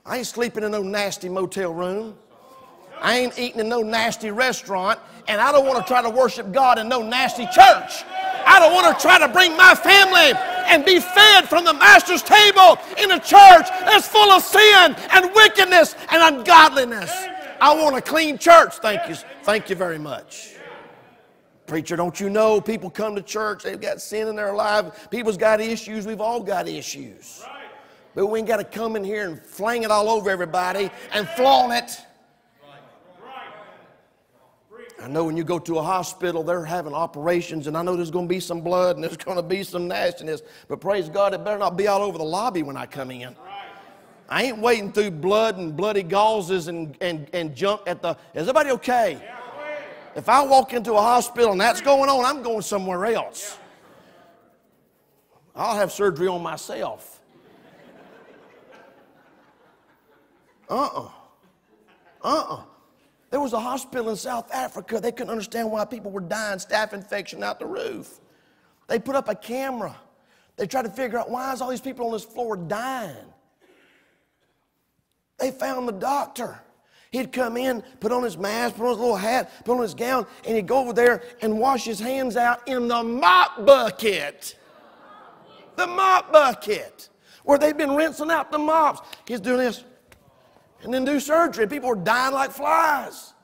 I 0.04 0.18
ain't 0.18 0.26
sleeping 0.26 0.62
in 0.62 0.70
no 0.70 0.82
nasty 0.82 1.28
motel 1.28 1.72
room. 1.72 2.16
I 3.00 3.18
ain't 3.18 3.38
eating 3.38 3.60
in 3.60 3.68
no 3.68 3.82
nasty 3.82 4.30
restaurant. 4.30 5.00
And 5.26 5.40
I 5.40 5.52
don't 5.52 5.66
want 5.66 5.84
to 5.84 5.88
try 5.90 6.02
to 6.02 6.10
worship 6.10 6.52
God 6.52 6.78
in 6.78 6.88
no 6.88 7.02
nasty 7.02 7.44
church. 7.46 8.04
I 8.46 8.58
don't 8.60 8.72
want 8.72 8.96
to 8.96 9.02
try 9.02 9.18
to 9.18 9.28
bring 9.28 9.56
my 9.56 9.74
family 9.74 10.32
and 10.68 10.84
be 10.84 11.00
fed 11.00 11.48
from 11.48 11.64
the 11.64 11.74
Master's 11.74 12.22
table 12.22 12.78
in 12.98 13.10
a 13.10 13.18
church 13.18 13.68
that's 13.68 14.06
full 14.06 14.30
of 14.30 14.42
sin 14.42 14.94
and 15.12 15.34
wickedness 15.34 15.96
and 16.10 16.36
ungodliness. 16.36 17.10
I 17.60 17.74
want 17.74 17.96
a 17.96 18.00
clean 18.00 18.38
church. 18.38 18.74
Thank 18.74 19.08
you. 19.08 19.16
Thank 19.42 19.70
you 19.70 19.76
very 19.76 19.98
much. 19.98 20.54
Preacher, 21.66 21.96
don't 21.96 22.18
you 22.18 22.30
know 22.30 22.62
people 22.62 22.88
come 22.88 23.14
to 23.14 23.20
church, 23.20 23.62
they've 23.62 23.80
got 23.80 24.00
sin 24.00 24.28
in 24.28 24.36
their 24.36 24.54
life. 24.54 25.10
People's 25.10 25.36
got 25.36 25.60
issues, 25.60 26.06
we've 26.06 26.20
all 26.20 26.42
got 26.42 26.66
issues. 26.66 27.44
But 28.14 28.26
we 28.26 28.38
ain't 28.38 28.48
got 28.48 28.56
to 28.56 28.64
come 28.64 28.96
in 28.96 29.04
here 29.04 29.28
and 29.28 29.40
fling 29.40 29.82
it 29.82 29.90
all 29.90 30.08
over 30.08 30.30
everybody 30.30 30.90
and 31.12 31.28
flaunt 31.28 31.72
it. 31.74 32.00
I 35.00 35.06
know 35.06 35.24
when 35.24 35.36
you 35.36 35.44
go 35.44 35.60
to 35.60 35.78
a 35.78 35.82
hospital, 35.82 36.42
they're 36.42 36.64
having 36.64 36.92
operations, 36.92 37.68
and 37.68 37.76
I 37.76 37.82
know 37.82 37.94
there's 37.94 38.10
going 38.10 38.26
to 38.26 38.28
be 38.28 38.40
some 38.40 38.60
blood 38.60 38.96
and 38.96 39.04
there's 39.04 39.16
going 39.16 39.36
to 39.36 39.42
be 39.42 39.62
some 39.62 39.86
nastiness. 39.86 40.42
But 40.66 40.80
praise 40.80 41.08
God, 41.08 41.34
it 41.34 41.44
better 41.44 41.58
not 41.58 41.76
be 41.76 41.86
all 41.86 42.02
over 42.02 42.18
the 42.18 42.24
lobby 42.24 42.62
when 42.62 42.76
I 42.76 42.86
come 42.86 43.10
in. 43.10 43.36
I 44.28 44.44
ain't 44.44 44.58
waiting 44.58 44.92
through 44.92 45.12
blood 45.12 45.56
and 45.56 45.74
bloody 45.74 46.04
gauzes 46.04 46.68
and, 46.68 46.96
and, 47.00 47.28
and 47.32 47.54
junk 47.54 47.82
at 47.86 48.02
the. 48.02 48.10
Is 48.34 48.42
everybody 48.42 48.70
okay? 48.72 49.22
If 50.14 50.28
I 50.28 50.42
walk 50.42 50.72
into 50.72 50.94
a 50.94 51.00
hospital 51.00 51.52
and 51.52 51.60
that's 51.60 51.80
going 51.80 52.10
on, 52.10 52.24
I'm 52.24 52.42
going 52.42 52.62
somewhere 52.62 53.06
else. 53.06 53.56
I'll 55.54 55.76
have 55.76 55.92
surgery 55.92 56.28
on 56.28 56.42
myself. 56.42 57.20
Uh 60.68 60.74
uh-uh. 60.74 61.08
uh. 62.22 62.28
Uh 62.28 62.54
uh. 62.54 62.62
There 63.38 63.44
was 63.44 63.52
a 63.52 63.60
hospital 63.60 64.10
in 64.10 64.16
South 64.16 64.52
Africa. 64.52 64.98
They 64.98 65.12
couldn't 65.12 65.30
understand 65.30 65.70
why 65.70 65.84
people 65.84 66.10
were 66.10 66.20
dying, 66.20 66.58
staph 66.58 66.92
infection 66.92 67.44
out 67.44 67.60
the 67.60 67.66
roof. 67.66 68.18
They 68.88 68.98
put 68.98 69.14
up 69.14 69.28
a 69.28 69.34
camera. 69.36 69.94
They 70.56 70.66
tried 70.66 70.86
to 70.86 70.90
figure 70.90 71.20
out 71.20 71.30
why 71.30 71.52
is 71.52 71.60
all 71.60 71.70
these 71.70 71.80
people 71.80 72.06
on 72.06 72.12
this 72.14 72.24
floor 72.24 72.56
dying. 72.56 73.14
They 75.38 75.52
found 75.52 75.86
the 75.86 75.92
doctor. 75.92 76.60
He'd 77.12 77.30
come 77.30 77.56
in, 77.56 77.82
put 78.00 78.10
on 78.10 78.24
his 78.24 78.36
mask, 78.36 78.74
put 78.74 78.86
on 78.86 78.88
his 78.88 78.98
little 78.98 79.14
hat, 79.14 79.52
put 79.64 79.76
on 79.76 79.82
his 79.82 79.94
gown, 79.94 80.26
and 80.44 80.56
he'd 80.56 80.66
go 80.66 80.78
over 80.78 80.92
there 80.92 81.22
and 81.40 81.60
wash 81.60 81.84
his 81.84 82.00
hands 82.00 82.36
out 82.36 82.66
in 82.66 82.88
the 82.88 83.04
mop 83.04 83.64
bucket. 83.64 84.58
The 85.76 85.86
mop 85.86 86.32
bucket. 86.32 87.08
Where 87.44 87.56
they'd 87.56 87.76
been 87.76 87.94
rinsing 87.94 88.32
out 88.32 88.50
the 88.50 88.58
mops. 88.58 89.16
He's 89.28 89.38
doing 89.38 89.58
this 89.58 89.84
and 90.82 90.92
then 90.92 91.04
do 91.04 91.20
surgery. 91.20 91.66
People 91.66 91.90
are 91.90 91.96
dying 91.96 92.34
like 92.34 92.50
flies. 92.50 93.34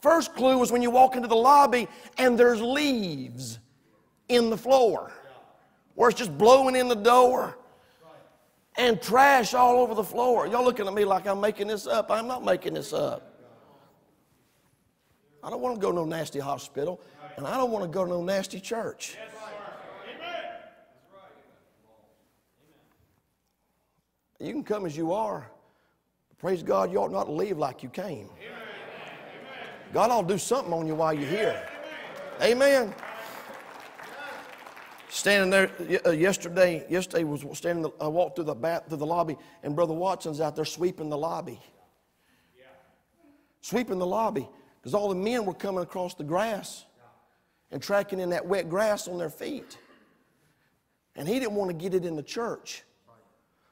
First 0.00 0.34
clue 0.34 0.56
was 0.56 0.72
when 0.72 0.80
you 0.80 0.90
walk 0.90 1.16
into 1.16 1.28
the 1.28 1.36
lobby 1.36 1.86
and 2.16 2.38
there's 2.38 2.62
leaves 2.62 3.58
in 4.28 4.48
the 4.48 4.56
floor 4.56 5.12
where 5.94 6.08
it's 6.08 6.18
just 6.18 6.36
blowing 6.38 6.74
in 6.74 6.88
the 6.88 6.94
door 6.94 7.58
and 8.76 9.02
trash 9.02 9.52
all 9.52 9.76
over 9.76 9.94
the 9.94 10.04
floor. 10.04 10.46
Y'all 10.46 10.64
looking 10.64 10.86
at 10.86 10.94
me 10.94 11.04
like 11.04 11.26
I'm 11.26 11.40
making 11.40 11.66
this 11.66 11.86
up. 11.86 12.10
I'm 12.10 12.26
not 12.26 12.44
making 12.44 12.74
this 12.74 12.92
up. 12.94 13.26
I 15.42 15.50
don't 15.50 15.60
want 15.60 15.74
to 15.74 15.80
go 15.80 15.90
to 15.90 15.96
no 15.96 16.04
nasty 16.04 16.38
hospital, 16.38 17.00
and 17.36 17.46
I 17.46 17.56
don't 17.56 17.70
want 17.70 17.84
to 17.84 17.90
go 17.90 18.04
to 18.04 18.10
no 18.10 18.22
nasty 18.22 18.60
church. 18.60 19.16
You 24.40 24.52
can 24.52 24.64
come 24.64 24.86
as 24.86 24.96
you 24.96 25.12
are. 25.12 25.50
Praise 26.38 26.62
God, 26.62 26.90
you 26.90 26.98
ought 26.98 27.12
not 27.12 27.24
to 27.24 27.32
leave 27.32 27.58
like 27.58 27.82
you 27.82 27.90
came. 27.90 28.28
God 29.92 30.10
ought 30.10 30.22
to 30.22 30.34
do 30.34 30.38
something 30.38 30.72
on 30.72 30.86
you 30.86 30.94
while 30.94 31.12
you're 31.12 31.28
here. 31.28 31.62
Amen. 32.40 32.94
Standing 35.10 35.50
there 35.50 35.70
uh, 36.06 36.10
yesterday, 36.10 36.86
yesterday 36.88 37.24
was 37.24 37.44
standing. 37.52 37.90
I 38.00 38.06
walked 38.06 38.36
through 38.36 38.44
the 38.44 38.54
bath, 38.54 38.84
through 38.88 38.98
the 38.98 39.06
lobby, 39.06 39.36
and 39.62 39.76
Brother 39.76 39.92
Watson's 39.92 40.40
out 40.40 40.56
there 40.56 40.64
sweeping 40.64 41.10
the 41.10 41.18
lobby, 41.18 41.60
sweeping 43.60 43.98
the 43.98 44.06
lobby, 44.06 44.48
because 44.80 44.94
all 44.94 45.08
the 45.08 45.16
men 45.16 45.44
were 45.44 45.52
coming 45.52 45.82
across 45.82 46.14
the 46.14 46.24
grass 46.24 46.86
and 47.72 47.82
tracking 47.82 48.20
in 48.20 48.30
that 48.30 48.46
wet 48.46 48.70
grass 48.70 49.08
on 49.08 49.18
their 49.18 49.28
feet, 49.28 49.76
and 51.16 51.28
he 51.28 51.40
didn't 51.40 51.54
want 51.54 51.70
to 51.70 51.76
get 51.76 51.92
it 51.92 52.06
in 52.06 52.14
the 52.14 52.22
church. 52.22 52.84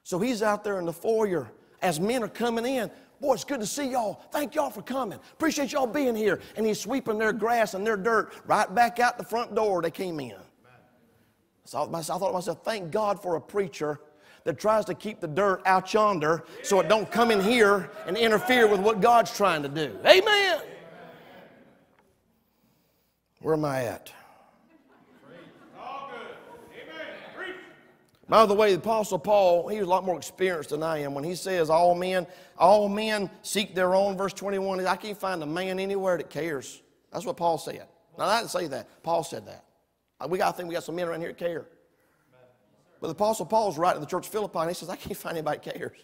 So 0.09 0.19
he's 0.19 0.43
out 0.43 0.65
there 0.65 0.79
in 0.79 0.87
the 0.87 0.93
foyer 0.95 1.53
as 1.83 2.01
men 2.01 2.23
are 2.23 2.29
coming 2.29 2.65
in. 2.65 2.91
Boy, 3.21 3.35
it's 3.35 3.45
good 3.45 3.61
to 3.61 3.67
see 3.67 3.91
y'all. 3.91 4.23
Thank 4.33 4.55
y'all 4.55 4.71
for 4.71 4.81
coming. 4.81 5.19
Appreciate 5.35 5.73
y'all 5.73 5.87
being 5.87 6.17
here. 6.17 6.41
And 6.57 6.65
he's 6.65 6.81
sweeping 6.81 7.19
their 7.19 7.35
grass 7.35 7.75
and 7.75 7.87
their 7.87 7.99
dirt 7.99 8.33
right 8.47 8.75
back 8.75 9.01
out 9.01 9.19
the 9.19 9.25
front 9.25 9.55
door 9.55 9.83
they 9.83 9.91
came 9.91 10.19
in. 10.19 10.39
So 11.67 11.83
I 11.83 12.01
thought 12.01 12.29
to 12.29 12.33
myself, 12.33 12.65
thank 12.65 12.91
God 12.91 13.21
for 13.21 13.37
a 13.37 13.41
preacher 13.41 14.01
that 14.45 14.59
tries 14.59 14.87
to 14.87 14.95
keep 14.95 15.21
the 15.21 15.29
dirt 15.29 15.61
out 15.67 15.93
yonder 15.93 16.43
so 16.63 16.81
it 16.81 16.89
don't 16.89 17.13
come 17.13 17.31
in 17.31 17.43
here 17.43 17.91
and 18.07 18.17
interfere 18.17 18.67
with 18.67 18.81
what 18.81 19.03
God's 19.03 19.37
trying 19.37 19.63
to 19.63 19.69
do. 19.69 19.95
Amen. 20.07 20.63
Where 23.43 23.53
am 23.53 23.67
I 23.67 23.85
at? 23.85 24.11
By 28.29 28.45
the 28.45 28.55
way, 28.55 28.73
the 28.73 28.79
Apostle 28.79 29.19
Paul, 29.19 29.69
he 29.69 29.79
was 29.79 29.87
a 29.87 29.91
lot 29.91 30.05
more 30.05 30.17
experienced 30.17 30.71
than 30.71 30.83
I 30.83 30.99
am. 30.99 31.15
When 31.15 31.25
he 31.25 31.35
says 31.35 31.71
all 31.71 31.95
men, 31.95 32.27
all 32.59 32.89
men 32.89 33.31
seek 33.43 33.75
their 33.75 33.95
own, 33.95 34.19
verse 34.19 34.35
21, 34.35 34.87
I 34.87 34.97
can't 34.97 35.19
find 35.19 35.43
a 35.43 35.47
man 35.47 35.79
anywhere 35.79 36.19
that 36.19 36.29
cares. 36.29 36.83
That's 37.11 37.25
what 37.25 37.39
Paul 37.39 37.57
said. 37.57 37.87
Now, 38.19 38.27
I 38.27 38.41
didn't 38.41 38.51
say 38.51 38.67
that. 38.67 39.03
Paul 39.03 39.25
said 39.25 39.47
that. 39.47 39.65
Uh, 40.21 40.29
we 40.29 40.37
got, 40.37 40.53
I 40.55 40.57
think 40.57 40.69
we 40.69 40.75
got 40.75 40.85
some 40.85 40.97
men 40.97 41.09
around 41.09 41.21
here 41.21 41.31
that 41.31 41.39
care. 41.39 41.67
But 43.01 43.07
the 43.07 43.13
Apostle 43.13 43.47
Paul's 43.47 43.79
writing 43.79 44.01
to 44.01 44.07
the 44.07 44.11
church 44.11 44.27
of 44.27 44.33
Philippi, 44.33 44.59
and 44.59 44.69
he 44.69 44.75
says, 44.75 44.91
I 44.91 44.97
can't 44.97 45.17
find 45.17 45.37
anybody 45.37 45.61
that 45.65 45.79
cares. 45.79 45.99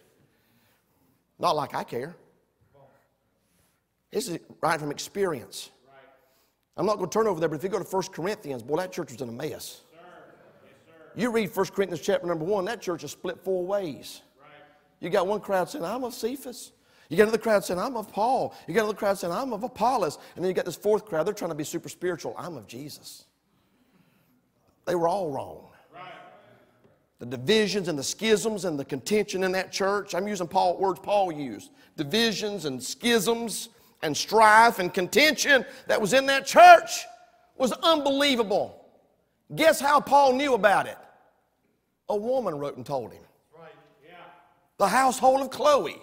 Not 1.37 1.55
like 1.55 1.75
I 1.75 1.83
care. 1.83 2.15
This 4.11 4.29
is 4.29 4.39
writing 4.61 4.79
from 4.79 4.91
experience. 4.91 5.69
I'm 6.77 6.85
not 6.85 6.97
going 6.97 7.09
to 7.09 7.13
turn 7.13 7.27
over 7.27 7.39
there, 7.39 7.49
but 7.49 7.55
if 7.55 7.63
you 7.63 7.69
go 7.69 7.79
to 7.79 7.85
1 7.85 8.03
Corinthians, 8.13 8.63
boy, 8.63 8.77
that 8.77 8.91
church 8.91 9.11
was 9.11 9.21
in 9.21 9.29
a 9.29 9.31
mess. 9.31 9.81
You 11.15 11.31
read 11.31 11.55
1 11.55 11.65
Corinthians 11.67 12.05
chapter 12.05 12.27
number 12.27 12.45
one, 12.45 12.65
that 12.65 12.81
church 12.81 13.03
is 13.03 13.11
split 13.11 13.39
four 13.39 13.65
ways. 13.65 14.21
You 14.99 15.09
got 15.09 15.27
one 15.27 15.39
crowd 15.39 15.69
saying, 15.69 15.85
I'm 15.85 16.03
of 16.03 16.13
Cephas. 16.13 16.71
You 17.09 17.17
got 17.17 17.23
another 17.23 17.37
crowd 17.37 17.63
saying, 17.63 17.79
I'm 17.79 17.95
of 17.95 18.11
Paul. 18.11 18.53
You 18.67 18.73
got 18.73 18.81
another 18.81 18.97
crowd 18.97 19.17
saying, 19.17 19.31
I'm 19.31 19.53
of 19.53 19.63
Apollos. 19.63 20.17
And 20.35 20.43
then 20.43 20.49
you 20.49 20.55
got 20.55 20.65
this 20.65 20.75
fourth 20.75 21.05
crowd, 21.05 21.27
they're 21.27 21.33
trying 21.33 21.51
to 21.51 21.55
be 21.55 21.63
super 21.63 21.89
spiritual. 21.89 22.35
I'm 22.37 22.57
of 22.57 22.67
Jesus. 22.67 23.25
They 24.85 24.95
were 24.95 25.07
all 25.07 25.29
wrong. 25.29 25.67
The 27.19 27.25
divisions 27.25 27.87
and 27.87 27.97
the 27.97 28.03
schisms 28.03 28.65
and 28.65 28.77
the 28.77 28.83
contention 28.83 29.43
in 29.43 29.53
that 29.53 29.71
church, 29.71 30.13
I'm 30.13 30.27
using 30.27 30.47
Paul, 30.47 30.77
words 30.77 30.99
Paul 31.01 31.31
used. 31.31 31.71
Divisions 31.95 32.65
and 32.65 32.83
schisms 32.83 33.69
and 34.01 34.15
strife 34.15 34.79
and 34.79 34.93
contention 34.93 35.65
that 35.87 35.99
was 35.99 36.13
in 36.13 36.25
that 36.25 36.45
church 36.45 37.05
was 37.57 37.71
unbelievable. 37.71 38.85
Guess 39.55 39.79
how 39.79 40.01
Paul 40.01 40.33
knew 40.33 40.55
about 40.55 40.87
it? 40.87 40.97
A 42.09 42.15
woman 42.15 42.55
wrote 42.55 42.77
and 42.77 42.85
told 42.85 43.11
him. 43.11 43.23
Right. 43.57 43.71
Yeah. 44.07 44.15
The 44.77 44.87
household 44.87 45.41
of 45.41 45.49
Chloe. 45.49 45.99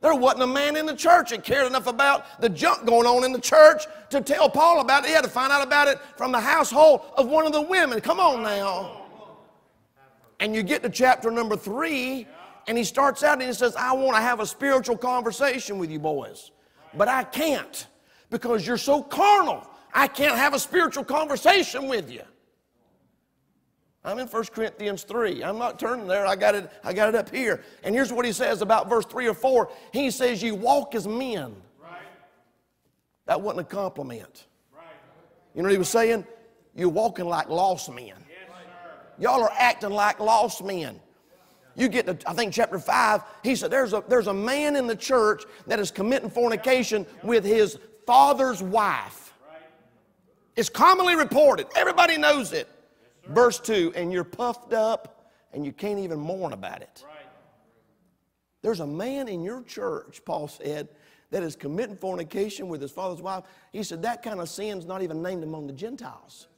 There 0.00 0.14
wasn't 0.14 0.42
a 0.42 0.46
man 0.46 0.76
in 0.76 0.86
the 0.86 0.94
church 0.94 1.30
that 1.30 1.42
cared 1.42 1.66
enough 1.66 1.88
about 1.88 2.40
the 2.40 2.48
junk 2.48 2.86
going 2.86 3.06
on 3.06 3.24
in 3.24 3.32
the 3.32 3.40
church 3.40 3.84
to 4.10 4.20
tell 4.20 4.48
Paul 4.48 4.80
about 4.80 5.04
it. 5.04 5.08
He 5.08 5.12
had 5.12 5.24
to 5.24 5.30
find 5.30 5.52
out 5.52 5.66
about 5.66 5.88
it 5.88 5.98
from 6.16 6.30
the 6.30 6.40
household 6.40 7.00
of 7.16 7.26
one 7.26 7.46
of 7.46 7.52
the 7.52 7.62
women. 7.62 8.00
Come 8.00 8.20
on 8.20 8.42
now. 8.44 9.02
And 10.38 10.54
you 10.54 10.62
get 10.62 10.84
to 10.84 10.88
chapter 10.88 11.32
number 11.32 11.56
three, 11.56 12.28
And 12.68 12.76
he 12.76 12.84
starts 12.84 13.22
out 13.22 13.38
and 13.38 13.48
he 13.48 13.52
says, 13.54 13.74
I 13.74 13.92
want 13.92 14.14
to 14.16 14.20
have 14.20 14.40
a 14.40 14.46
spiritual 14.46 14.98
conversation 14.98 15.78
with 15.78 15.90
you 15.90 15.98
boys, 15.98 16.50
but 16.94 17.08
I 17.08 17.24
can't 17.24 17.86
because 18.30 18.66
you're 18.66 18.76
so 18.76 19.02
carnal. 19.02 19.66
I 19.94 20.06
can't 20.06 20.36
have 20.36 20.52
a 20.52 20.58
spiritual 20.58 21.04
conversation 21.04 21.88
with 21.88 22.10
you. 22.10 22.22
I'm 24.04 24.18
in 24.18 24.28
1 24.28 24.44
Corinthians 24.46 25.02
3. 25.02 25.42
I'm 25.42 25.58
not 25.58 25.78
turning 25.78 26.06
there. 26.06 26.26
I 26.26 26.36
got 26.36 26.54
it, 26.54 26.70
I 26.84 26.92
got 26.92 27.08
it 27.08 27.14
up 27.14 27.28
here. 27.34 27.62
And 27.82 27.94
here's 27.94 28.12
what 28.12 28.24
he 28.24 28.32
says 28.32 28.62
about 28.62 28.88
verse 28.88 29.04
3 29.06 29.26
or 29.26 29.34
4. 29.34 29.70
He 29.92 30.10
says, 30.10 30.42
You 30.42 30.54
walk 30.54 30.94
as 30.94 31.06
men. 31.06 31.54
Right. 31.82 31.98
That 33.26 33.40
wasn't 33.40 33.60
a 33.60 33.64
compliment. 33.64 34.46
Right. 34.72 34.84
You 35.54 35.62
know 35.62 35.66
what 35.66 35.72
he 35.72 35.78
was 35.78 35.88
saying? 35.88 36.24
You're 36.74 36.88
walking 36.88 37.26
like 37.26 37.48
lost 37.48 37.92
men. 37.92 38.06
Yes, 38.06 38.16
Y'all 39.18 39.42
are 39.42 39.52
acting 39.58 39.90
like 39.90 40.20
lost 40.20 40.64
men. 40.64 41.00
You 41.74 41.88
get 41.88 42.06
to, 42.06 42.18
I 42.28 42.34
think, 42.34 42.52
chapter 42.52 42.78
5, 42.78 43.22
he 43.44 43.54
said, 43.54 43.70
there's 43.70 43.92
a, 43.92 44.02
there's 44.08 44.26
a 44.26 44.34
man 44.34 44.74
in 44.74 44.86
the 44.86 44.96
church 44.96 45.44
that 45.68 45.78
is 45.78 45.92
committing 45.92 46.28
fornication 46.28 47.06
with 47.22 47.44
his 47.44 47.78
father's 48.04 48.62
wife. 48.62 49.32
It's 50.56 50.68
commonly 50.68 51.14
reported. 51.14 51.68
Everybody 51.76 52.18
knows 52.18 52.52
it. 52.52 52.68
Verse 53.28 53.60
2 53.60 53.92
and 53.94 54.12
you're 54.12 54.24
puffed 54.24 54.72
up 54.72 55.30
and 55.52 55.64
you 55.64 55.72
can't 55.72 55.98
even 55.98 56.18
mourn 56.18 56.52
about 56.52 56.82
it. 56.82 57.04
There's 58.62 58.80
a 58.80 58.86
man 58.86 59.28
in 59.28 59.42
your 59.42 59.62
church, 59.62 60.22
Paul 60.24 60.48
said, 60.48 60.88
that 61.30 61.42
is 61.42 61.54
committing 61.54 61.96
fornication 61.96 62.68
with 62.68 62.80
his 62.80 62.90
father's 62.90 63.22
wife. 63.22 63.44
He 63.72 63.82
said 63.82 64.02
that 64.02 64.22
kind 64.22 64.40
of 64.40 64.48
sin's 64.48 64.86
not 64.86 65.02
even 65.02 65.22
named 65.22 65.44
among 65.44 65.66
the 65.66 65.72
Gentiles. 65.72 66.48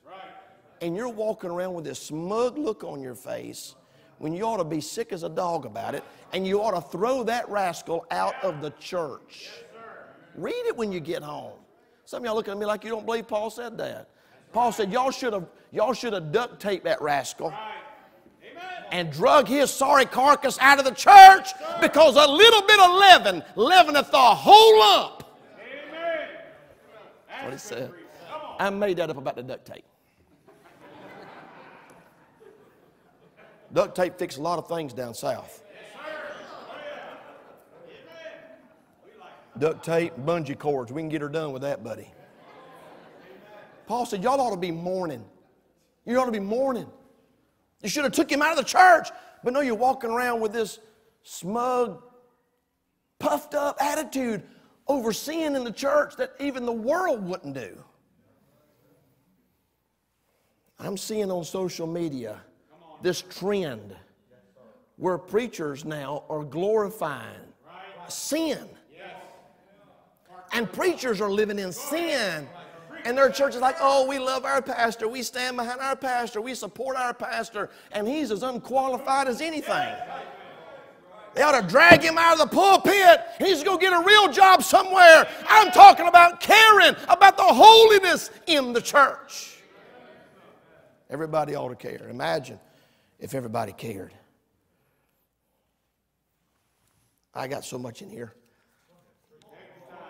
And 0.81 0.97
you're 0.97 1.09
walking 1.09 1.51
around 1.51 1.75
with 1.75 1.85
this 1.85 1.99
smug 1.99 2.57
look 2.57 2.85
on 2.85 3.03
your 3.03 3.15
face 3.15 3.75
when 4.19 4.33
you 4.33 4.45
ought 4.45 4.59
to 4.59 4.65
be 4.65 4.81
sick 4.81 5.13
as 5.13 5.23
a 5.23 5.29
dog 5.29 5.65
about 5.65 5.95
it, 5.95 6.05
and 6.35 6.47
you 6.47 6.63
ought 6.63 6.73
to 6.73 6.81
throw 6.81 7.23
that 7.25 7.49
rascal 7.49 8.07
out 8.11 8.35
of 8.45 8.61
the 8.61 8.69
church. 8.73 9.49
Read 10.35 10.67
it 10.67 10.77
when 10.77 10.93
you 10.93 11.01
get 11.01 11.23
home. 11.23 11.59
Some 12.05 12.23
of 12.23 12.27
y'all 12.27 12.35
looking 12.35 12.53
at 12.53 12.59
me 12.59 12.67
like 12.67 12.85
you 12.85 12.91
don't 12.91 13.07
believe 13.07 13.27
Paul 13.27 13.49
said 13.49 13.79
that. 13.79 14.11
Paul 14.53 14.73
said, 14.73 14.93
Y'all 14.93 15.11
should 15.11 15.33
have 15.33 15.47
y'all 15.73 15.93
should 15.93 16.13
have 16.13 16.33
duct 16.33 16.61
taped 16.61 16.85
that 16.85 17.01
rascal 17.01 17.53
and 18.93 19.13
drug 19.13 19.47
his 19.47 19.71
sorry 19.71 20.05
carcass 20.05 20.59
out 20.61 20.79
of 20.79 20.85
the 20.85 20.91
church 20.91 21.51
because 21.81 22.17
a 22.17 22.31
little 22.31 22.63
bit 22.63 22.81
of 22.81 22.91
leaven 22.91 23.43
leaveneth 23.57 24.11
the 24.11 24.19
whole 24.19 24.79
lump. 24.79 25.25
That's 27.29 27.45
what 27.45 27.53
he 27.53 27.59
said. 27.59 27.93
I 28.59 28.69
made 28.71 28.97
that 28.99 29.11
up 29.11 29.17
about 29.17 29.37
the 29.37 29.43
duct 29.43 29.65
tape. 29.67 29.85
Duct 33.73 33.95
tape 33.95 34.19
fixes 34.19 34.39
a 34.39 34.43
lot 34.43 34.59
of 34.59 34.69
things 34.69 34.93
down 34.93 35.15
south. 35.15 35.63
Duct 39.59 39.85
tape, 39.85 40.13
bungee 40.25 40.59
cords. 40.59 40.93
We 40.93 41.03
can 41.03 41.09
get 41.09 41.23
her 41.23 41.29
done 41.29 41.53
with 41.53 41.63
that, 41.63 41.85
buddy. 41.85 42.09
Paul 43.91 44.07
said, 44.07 44.23
Y'all 44.23 44.41
ought 44.41 44.53
to 44.53 44.57
be 44.57 44.71
mourning. 44.71 45.25
You 46.07 46.21
ought 46.21 46.27
to 46.27 46.31
be 46.31 46.39
mourning. 46.39 46.87
You 47.83 47.89
should 47.89 48.05
have 48.05 48.13
took 48.13 48.31
him 48.31 48.41
out 48.41 48.53
of 48.53 48.57
the 48.57 48.63
church. 48.63 49.09
But 49.43 49.53
no, 49.53 49.63
you're 49.63 49.75
walking 49.75 50.11
around 50.11 50.41
with 50.41 50.53
this 50.53 50.79
smug, 51.25 52.01
puffed 53.19 53.55
up 53.55 53.79
attitude 53.83 54.45
over 54.87 55.13
sin 55.13 55.57
in 55.57 55.65
the 55.65 55.73
church 55.73 56.15
that 56.19 56.35
even 56.39 56.67
the 56.67 56.73
world 56.73 57.27
wouldn't 57.27 57.55
do. 57.55 57.83
I'm 60.79 60.97
seeing 60.97 61.29
on 61.33 61.43
social 61.43 61.89
media 61.89 62.41
this 63.03 63.23
trend 63.23 63.97
where 64.99 65.19
preachers 65.19 65.85
now 65.85 66.23
are 66.31 66.45
glorifying 66.45 67.41
sin. 68.07 68.69
And 70.53 70.73
preachers 70.73 71.21
are 71.21 71.31
living 71.31 71.59
in 71.59 71.73
sin 71.73 72.47
and 73.05 73.17
their 73.17 73.31
church 73.31 73.55
is 73.55 73.61
like, 73.61 73.77
oh, 73.81 74.07
we 74.07 74.19
love 74.19 74.45
our 74.45 74.63
pastor. 74.63 75.09
We 75.09 75.23
stand 75.23 75.57
behind 75.57 75.81
our 75.81 75.97
pastor. 75.97 76.41
We 76.41 76.55
support 76.55 76.97
our 76.97 77.15
pastor. 77.15 77.71
And 77.93 78.07
he's 78.07 78.31
as 78.31 78.43
unqualified 78.43 79.29
as 79.29 79.41
anything. 79.41 79.95
They 81.35 81.43
ought 81.43 81.61
to 81.61 81.67
drag 81.67 82.03
him 82.03 82.19
out 82.19 82.41
of 82.41 82.51
the 82.51 82.55
pulpit. 82.55 83.21
He 83.39 83.45
needs 83.45 83.63
to 83.63 83.79
get 83.79 83.93
a 83.93 84.05
real 84.05 84.33
job 84.33 84.63
somewhere. 84.63 85.29
I'm 85.49 85.71
talking 85.71 86.09
about 86.09 86.41
caring 86.41 86.97
about 87.09 87.37
the 87.37 87.45
holiness 87.45 88.31
in 88.47 88.73
the 88.73 88.81
church. 88.81 89.59
Everybody 91.09 91.55
ought 91.55 91.69
to 91.69 91.77
care. 91.77 92.09
Imagine 92.09 92.59
if 93.19 93.35
everybody 93.35 93.73
cared. 93.73 94.13
I 97.33 97.47
got 97.47 97.65
so 97.65 97.79
much 97.79 98.03
in 98.03 98.11
here. 98.11 98.35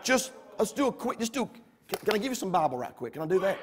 Just 0.02 0.32
let's 0.58 0.72
do 0.72 0.86
a 0.86 0.92
quick, 0.92 1.18
just 1.18 1.34
do 1.34 1.50
can 1.98 2.14
I 2.14 2.18
give 2.18 2.30
you 2.30 2.34
some 2.34 2.50
Bible 2.50 2.78
right 2.78 2.94
quick? 2.94 3.14
Can 3.14 3.22
I 3.22 3.26
do 3.26 3.40
that? 3.40 3.58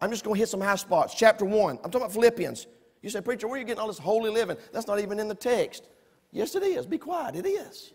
I'm 0.00 0.10
just 0.10 0.24
going 0.24 0.34
to 0.34 0.38
hit 0.38 0.48
some 0.48 0.60
high 0.60 0.76
spots. 0.76 1.14
Chapter 1.14 1.44
1. 1.44 1.76
I'm 1.76 1.82
talking 1.90 2.00
about 2.02 2.12
Philippians. 2.12 2.66
You 3.02 3.10
say, 3.10 3.20
Preacher, 3.20 3.46
where 3.46 3.56
are 3.56 3.58
you 3.58 3.64
getting 3.64 3.80
all 3.80 3.88
this 3.88 3.98
holy 3.98 4.30
living? 4.30 4.56
That's 4.72 4.86
not 4.86 4.98
even 5.00 5.20
in 5.20 5.28
the 5.28 5.34
text. 5.34 5.88
Yes, 6.32 6.54
it 6.54 6.62
is. 6.62 6.86
Be 6.86 6.98
quiet. 6.98 7.36
It 7.36 7.46
is. 7.46 7.92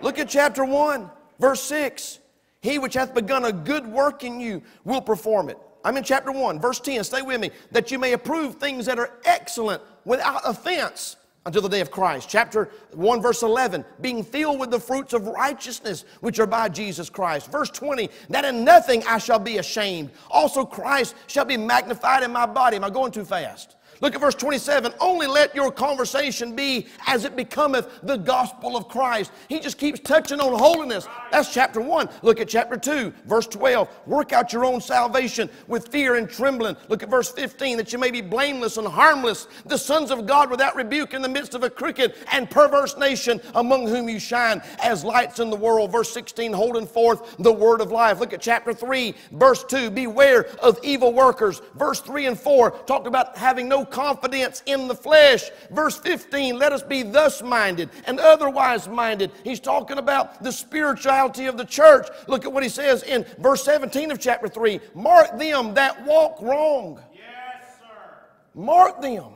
Look 0.00 0.18
at 0.18 0.28
chapter 0.28 0.64
1, 0.64 1.10
verse 1.38 1.62
6. 1.62 2.18
He 2.60 2.78
which 2.78 2.94
hath 2.94 3.14
begun 3.14 3.44
a 3.44 3.52
good 3.52 3.86
work 3.86 4.24
in 4.24 4.40
you 4.40 4.62
will 4.84 5.00
perform 5.00 5.48
it. 5.48 5.58
I'm 5.84 5.96
in 5.96 6.04
chapter 6.04 6.32
1, 6.32 6.60
verse 6.60 6.80
10. 6.80 7.04
Stay 7.04 7.22
with 7.22 7.40
me. 7.40 7.50
That 7.70 7.90
you 7.90 7.98
may 7.98 8.12
approve 8.12 8.56
things 8.56 8.86
that 8.86 8.98
are 8.98 9.18
excellent 9.24 9.82
without 10.04 10.42
offense 10.44 11.16
until 11.44 11.62
the 11.62 11.68
day 11.68 11.80
of 11.80 11.90
Christ. 11.90 12.28
Chapter 12.28 12.70
1, 12.92 13.20
verse 13.20 13.42
11, 13.42 13.84
being 14.00 14.22
filled 14.22 14.60
with 14.60 14.70
the 14.70 14.78
fruits 14.78 15.12
of 15.12 15.26
righteousness 15.26 16.04
which 16.20 16.38
are 16.38 16.46
by 16.46 16.68
Jesus 16.68 17.10
Christ. 17.10 17.50
Verse 17.50 17.70
20, 17.70 18.08
that 18.28 18.44
in 18.44 18.64
nothing 18.64 19.02
I 19.08 19.18
shall 19.18 19.40
be 19.40 19.58
ashamed. 19.58 20.10
Also, 20.30 20.64
Christ 20.64 21.16
shall 21.26 21.44
be 21.44 21.56
magnified 21.56 22.22
in 22.22 22.32
my 22.32 22.46
body. 22.46 22.76
Am 22.76 22.84
I 22.84 22.90
going 22.90 23.12
too 23.12 23.24
fast? 23.24 23.76
Look 24.02 24.16
at 24.16 24.20
verse 24.20 24.34
27. 24.34 24.92
Only 24.98 25.28
let 25.28 25.54
your 25.54 25.70
conversation 25.70 26.56
be 26.56 26.88
as 27.06 27.24
it 27.24 27.36
becometh 27.36 28.00
the 28.02 28.16
gospel 28.16 28.76
of 28.76 28.88
Christ. 28.88 29.30
He 29.48 29.60
just 29.60 29.78
keeps 29.78 30.00
touching 30.00 30.40
on 30.40 30.58
holiness. 30.58 31.06
That's 31.30 31.54
chapter 31.54 31.80
1. 31.80 32.08
Look 32.22 32.40
at 32.40 32.48
chapter 32.48 32.76
2, 32.76 33.14
verse 33.26 33.46
12. 33.46 33.88
Work 34.06 34.32
out 34.32 34.52
your 34.52 34.64
own 34.64 34.80
salvation 34.80 35.48
with 35.68 35.86
fear 35.88 36.16
and 36.16 36.28
trembling. 36.28 36.76
Look 36.88 37.04
at 37.04 37.10
verse 37.10 37.30
15 37.30 37.76
that 37.76 37.92
you 37.92 37.98
may 38.00 38.10
be 38.10 38.20
blameless 38.20 38.76
and 38.76 38.88
harmless, 38.88 39.46
the 39.66 39.78
sons 39.78 40.10
of 40.10 40.26
God 40.26 40.50
without 40.50 40.74
rebuke 40.74 41.14
in 41.14 41.22
the 41.22 41.28
midst 41.28 41.54
of 41.54 41.62
a 41.62 41.70
crooked 41.70 42.14
and 42.32 42.50
perverse 42.50 42.96
nation 42.96 43.40
among 43.54 43.86
whom 43.86 44.08
you 44.08 44.18
shine 44.18 44.60
as 44.82 45.04
lights 45.04 45.38
in 45.38 45.48
the 45.48 45.56
world. 45.56 45.92
Verse 45.92 46.12
16, 46.12 46.52
holding 46.52 46.88
forth 46.88 47.36
the 47.38 47.52
word 47.52 47.80
of 47.80 47.92
life. 47.92 48.18
Look 48.18 48.32
at 48.32 48.40
chapter 48.40 48.74
3, 48.74 49.14
verse 49.30 49.62
2. 49.62 49.90
Beware 49.92 50.46
of 50.58 50.76
evil 50.82 51.12
workers. 51.12 51.62
Verse 51.76 52.00
3 52.00 52.26
and 52.26 52.38
4 52.38 52.72
talked 52.84 53.06
about 53.06 53.38
having 53.38 53.68
no 53.68 53.84
confidence 53.92 54.62
in 54.66 54.88
the 54.88 54.94
flesh. 54.94 55.50
Verse 55.70 55.98
15, 55.98 56.58
let 56.58 56.72
us 56.72 56.82
be 56.82 57.02
thus 57.02 57.42
minded 57.42 57.90
and 58.06 58.18
otherwise 58.18 58.88
minded. 58.88 59.30
He's 59.44 59.60
talking 59.60 59.98
about 59.98 60.42
the 60.42 60.50
spirituality 60.50 61.46
of 61.46 61.56
the 61.56 61.64
church. 61.64 62.08
Look 62.26 62.44
at 62.44 62.52
what 62.52 62.62
he 62.62 62.68
says 62.68 63.04
in 63.04 63.24
verse 63.38 63.62
17 63.64 64.10
of 64.10 64.18
chapter 64.18 64.48
3 64.48 64.80
Mark 64.94 65.38
them 65.38 65.74
that 65.74 66.04
walk 66.04 66.40
wrong. 66.40 67.00
Yes, 67.14 67.78
sir. 67.78 68.14
Mark 68.54 69.00
them 69.00 69.34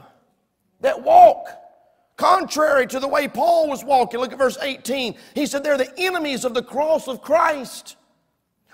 that 0.81 1.01
walk 1.03 1.49
contrary 2.16 2.87
to 2.87 2.99
the 2.99 3.09
way 3.09 3.29
Paul 3.29 3.69
was 3.69 3.85
walking. 3.85 4.21
Look 4.21 4.33
at 4.33 4.38
verse 4.38 4.59
18. 4.61 5.16
He 5.35 5.47
said 5.47 5.62
they're 5.62 5.77
the 5.77 5.92
enemies 5.99 6.45
of 6.45 6.55
the 6.55 6.62
cross 6.62 7.09
of 7.09 7.21
Christ. 7.21 7.97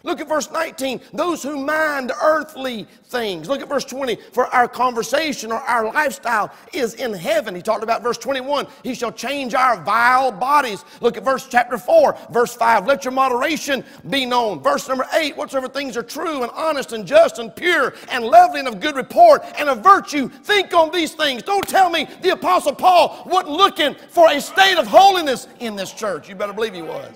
Look 0.04 0.20
at 0.20 0.28
verse 0.28 0.50
19. 0.50 1.00
Those 1.12 1.42
who 1.42 1.56
mind 1.58 2.12
earthly 2.22 2.86
things. 3.04 3.48
Look 3.48 3.60
at 3.60 3.68
verse 3.68 3.84
20. 3.84 4.16
For 4.32 4.46
our 4.46 4.66
conversation 4.66 5.52
or 5.52 5.60
our 5.60 5.92
lifestyle 5.92 6.52
is 6.72 6.94
in 6.94 7.12
heaven. 7.12 7.54
He 7.54 7.62
talked 7.62 7.84
about 7.84 8.02
verse 8.02 8.18
21. 8.18 8.66
He 8.82 8.94
shall 8.94 9.12
change 9.12 9.54
our 9.54 9.82
vile 9.82 10.32
bodies. 10.32 10.84
Look 11.00 11.16
at 11.16 11.24
verse 11.24 11.46
chapter 11.48 11.78
4, 11.78 12.16
verse 12.30 12.54
5. 12.54 12.86
Let 12.86 13.04
your 13.04 13.12
moderation 13.12 13.84
be 14.10 14.26
known. 14.26 14.60
Verse 14.60 14.88
number 14.88 15.06
8. 15.12 15.36
Whatsoever 15.36 15.68
things 15.68 15.96
are 15.96 16.02
true 16.02 16.42
and 16.42 16.50
honest 16.52 16.92
and 16.92 17.06
just 17.06 17.38
and 17.38 17.54
pure 17.54 17.94
and 18.10 18.24
lovely 18.24 18.58
and 18.58 18.68
of 18.68 18.80
good 18.80 18.96
report 18.96 19.44
and 19.58 19.68
of 19.68 19.82
virtue, 19.82 20.28
think 20.28 20.74
on 20.74 20.90
these 20.90 21.14
things. 21.14 21.42
Don't 21.42 21.66
tell 21.68 21.90
me 21.90 22.08
the 22.22 22.30
Apostle 22.30 22.74
Paul 22.74 23.22
wasn't 23.26 23.52
looking 23.52 23.94
for 24.10 24.30
a 24.30 24.40
state 24.40 24.78
of 24.78 24.86
holiness 24.86 25.46
in 25.60 25.76
this 25.76 25.92
church. 25.92 26.28
You 26.28 26.34
better 26.34 26.52
believe 26.52 26.74
he 26.74 26.82
was. 26.82 27.14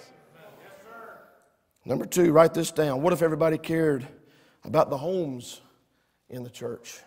Number 1.86 2.04
two, 2.04 2.32
write 2.32 2.52
this 2.52 2.72
down. 2.72 3.00
What 3.00 3.12
if 3.12 3.22
everybody 3.22 3.58
cared 3.58 4.06
about 4.64 4.90
the 4.90 4.96
homes 4.96 5.60
in 6.28 6.42
the 6.42 6.50
church? 6.50 7.00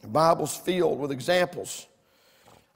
The 0.00 0.08
Bible's 0.08 0.56
filled 0.56 0.98
with 0.98 1.12
examples 1.12 1.86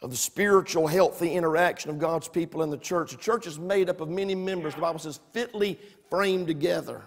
of 0.03 0.11
the 0.11 0.16
spiritual, 0.19 0.87
healthy 0.87 1.33
interaction 1.33 1.90
of 1.90 1.99
God's 1.99 2.29
people 2.29 2.62
in 2.62 2.69
the 2.69 2.77
church. 2.77 3.12
The 3.12 3.16
church 3.16 3.47
is 3.47 3.59
made 3.59 3.88
up 3.88 4.03
of 4.03 4.11
many 4.11 4.35
members, 4.35 4.75
the 4.75 4.83
Bible 4.83 4.99
says, 4.99 5.19
fitly 5.33 5.79
framed 6.11 6.47
together. 6.47 7.01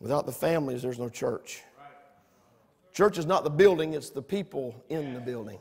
Without 0.00 0.24
the 0.24 0.32
families, 0.32 0.80
there's 0.80 0.98
no 0.98 1.10
church. 1.10 1.62
Church 2.94 3.18
is 3.18 3.26
not 3.26 3.44
the 3.44 3.50
building, 3.50 3.92
it's 3.92 4.10
the 4.10 4.22
people 4.22 4.74
in 4.88 5.12
the 5.12 5.20
building. 5.20 5.58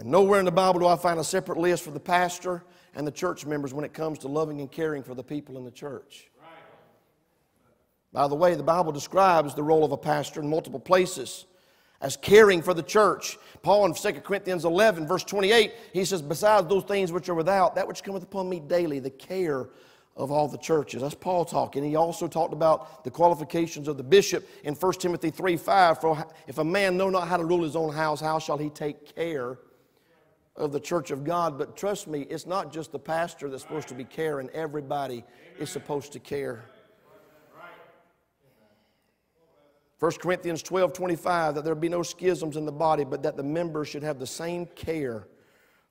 And 0.00 0.10
nowhere 0.10 0.38
in 0.38 0.46
the 0.46 0.50
Bible 0.50 0.80
do 0.80 0.86
I 0.86 0.96
find 0.96 1.20
a 1.20 1.24
separate 1.24 1.58
list 1.58 1.84
for 1.84 1.90
the 1.90 2.00
pastor 2.00 2.64
and 2.94 3.06
the 3.06 3.10
church 3.12 3.44
members 3.44 3.74
when 3.74 3.84
it 3.84 3.92
comes 3.92 4.18
to 4.20 4.28
loving 4.28 4.60
and 4.60 4.72
caring 4.72 5.02
for 5.02 5.14
the 5.14 5.22
people 5.22 5.58
in 5.58 5.64
the 5.64 5.70
church. 5.70 6.30
By 8.10 8.26
the 8.26 8.34
way, 8.34 8.54
the 8.54 8.62
Bible 8.62 8.92
describes 8.92 9.54
the 9.54 9.62
role 9.62 9.84
of 9.84 9.92
a 9.92 9.98
pastor 9.98 10.40
in 10.40 10.48
multiple 10.48 10.80
places 10.80 11.44
as 12.00 12.16
caring 12.16 12.62
for 12.62 12.72
the 12.72 12.82
church. 12.82 13.38
Paul 13.62 13.84
in 13.84 13.94
2 13.94 14.20
Corinthians 14.22 14.64
11, 14.64 15.06
verse 15.06 15.22
28, 15.22 15.74
he 15.92 16.06
says, 16.06 16.22
Besides 16.22 16.66
those 16.66 16.84
things 16.84 17.12
which 17.12 17.28
are 17.28 17.34
without, 17.34 17.74
that 17.74 17.86
which 17.86 18.02
cometh 18.02 18.22
upon 18.22 18.48
me 18.48 18.58
daily, 18.58 19.00
the 19.00 19.10
care 19.10 19.68
of 20.16 20.32
all 20.32 20.48
the 20.48 20.58
churches. 20.58 21.02
That's 21.02 21.14
Paul 21.14 21.44
talking. 21.44 21.84
He 21.84 21.96
also 21.96 22.26
talked 22.26 22.54
about 22.54 23.04
the 23.04 23.10
qualifications 23.10 23.86
of 23.86 23.98
the 23.98 24.02
bishop 24.02 24.48
in 24.64 24.74
1 24.74 24.92
Timothy 24.94 25.28
3 25.30 25.58
5. 25.58 26.00
For 26.00 26.26
if 26.46 26.56
a 26.56 26.64
man 26.64 26.96
know 26.96 27.10
not 27.10 27.28
how 27.28 27.36
to 27.36 27.44
rule 27.44 27.62
his 27.62 27.76
own 27.76 27.92
house, 27.92 28.18
how 28.22 28.38
shall 28.38 28.56
he 28.56 28.70
take 28.70 29.14
care 29.14 29.58
of 30.60 30.72
the 30.72 30.80
church 30.80 31.10
of 31.10 31.24
God? 31.24 31.58
But 31.58 31.76
trust 31.76 32.06
me, 32.06 32.22
it's 32.30 32.46
not 32.46 32.72
just 32.72 32.92
the 32.92 32.98
pastor 32.98 33.48
that's 33.48 33.62
supposed 33.62 33.88
to 33.88 33.94
be 33.94 34.04
caring, 34.04 34.48
everybody 34.50 35.24
is 35.58 35.70
supposed 35.70 36.12
to 36.12 36.18
care. 36.18 36.64
1 39.98 40.12
Corinthians 40.12 40.62
12 40.62 40.92
25, 40.94 41.54
that 41.56 41.64
there 41.64 41.74
be 41.74 41.88
no 41.88 42.02
schisms 42.02 42.56
in 42.56 42.64
the 42.64 42.72
body, 42.72 43.04
but 43.04 43.22
that 43.22 43.36
the 43.36 43.42
members 43.42 43.88
should 43.88 44.02
have 44.02 44.18
the 44.18 44.26
same 44.26 44.66
care 44.66 45.26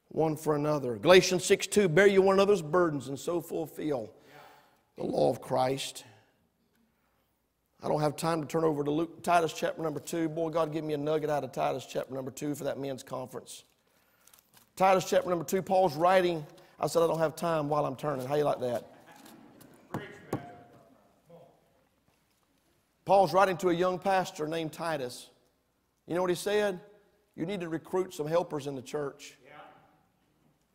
one 0.10 0.36
for 0.36 0.56
another. 0.56 0.96
Galatians 0.96 1.46
6 1.46 1.68
2, 1.68 1.90
bear 1.90 2.08
you 2.08 2.22
one 2.22 2.36
another's 2.36 2.62
burdens 2.62 3.08
and 3.08 3.20
so 3.20 3.40
fulfill 3.40 4.12
the 4.98 5.04
law 5.04 5.30
of 5.30 5.42
Christ. 5.42 6.04
I 7.82 7.88
don't 7.88 8.02
have 8.02 8.18
time 8.18 8.42
to 8.42 8.48
turn 8.48 8.66
over 8.66 8.84
to 8.84 8.92
Luke, 8.92 9.24
Titus 9.24 9.54
chapter 9.54 9.82
number 9.82 10.02
2. 10.02 10.28
Boy, 10.28 10.50
God, 10.50 10.74
give 10.74 10.84
me 10.84 10.94
a 10.96 10.98
nugget 10.98 11.30
out 11.30 11.44
of 11.44 11.54
Titus 11.54 11.86
chapter 11.90 12.14
number 12.14 12.32
2 12.32 12.56
for 12.56 12.66
that 12.66 12.78
men's 12.78 13.04
conference. 13.04 13.64
Titus 14.80 15.04
chapter 15.04 15.28
number 15.28 15.44
2, 15.44 15.62
Paul's 15.62 15.98
writing. 15.98 16.46
I 16.80 16.88
said, 16.88 17.04
I 17.04 17.08
don't 17.08 17.20
have 17.20 17.36
time 17.36 17.68
while 17.68 17.86
I'm 17.86 17.98
turning. 17.98 18.26
How 18.26 18.36
you 18.36 18.46
like 18.46 18.62
that? 18.62 18.86
Paul's 23.04 23.34
writing 23.34 23.58
to 23.58 23.72
a 23.72 23.74
young 23.74 24.00
pastor 24.00 24.48
named 24.48 24.72
Titus. 24.72 25.32
You 26.08 26.16
know 26.16 26.22
what 26.22 26.30
he 26.30 26.36
said? 26.38 26.80
You 27.36 27.46
need 27.46 27.60
to 27.60 27.68
recruit 27.68 28.14
some 28.14 28.26
helpers 28.26 28.68
in 28.68 28.76
the 28.76 28.82
church 28.82 29.38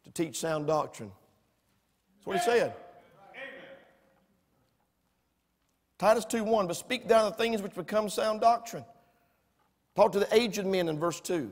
to 0.02 0.10
teach 0.10 0.38
sound 0.38 0.66
doctrine. 0.66 1.10
That's 2.16 2.26
what 2.26 2.36
he 2.36 2.42
said. 2.42 2.74
Titus 5.96 6.26
2:1, 6.26 6.66
but 6.66 6.76
speak 6.76 7.08
down 7.08 7.30
the 7.30 7.36
things 7.38 7.62
which 7.62 7.74
become 7.74 8.10
sound 8.10 8.42
doctrine. 8.42 8.84
Talk 9.96 10.12
to 10.12 10.18
the 10.18 10.28
aged 10.36 10.66
men 10.66 10.90
in 10.90 10.98
verse 10.98 11.22
2. 11.22 11.50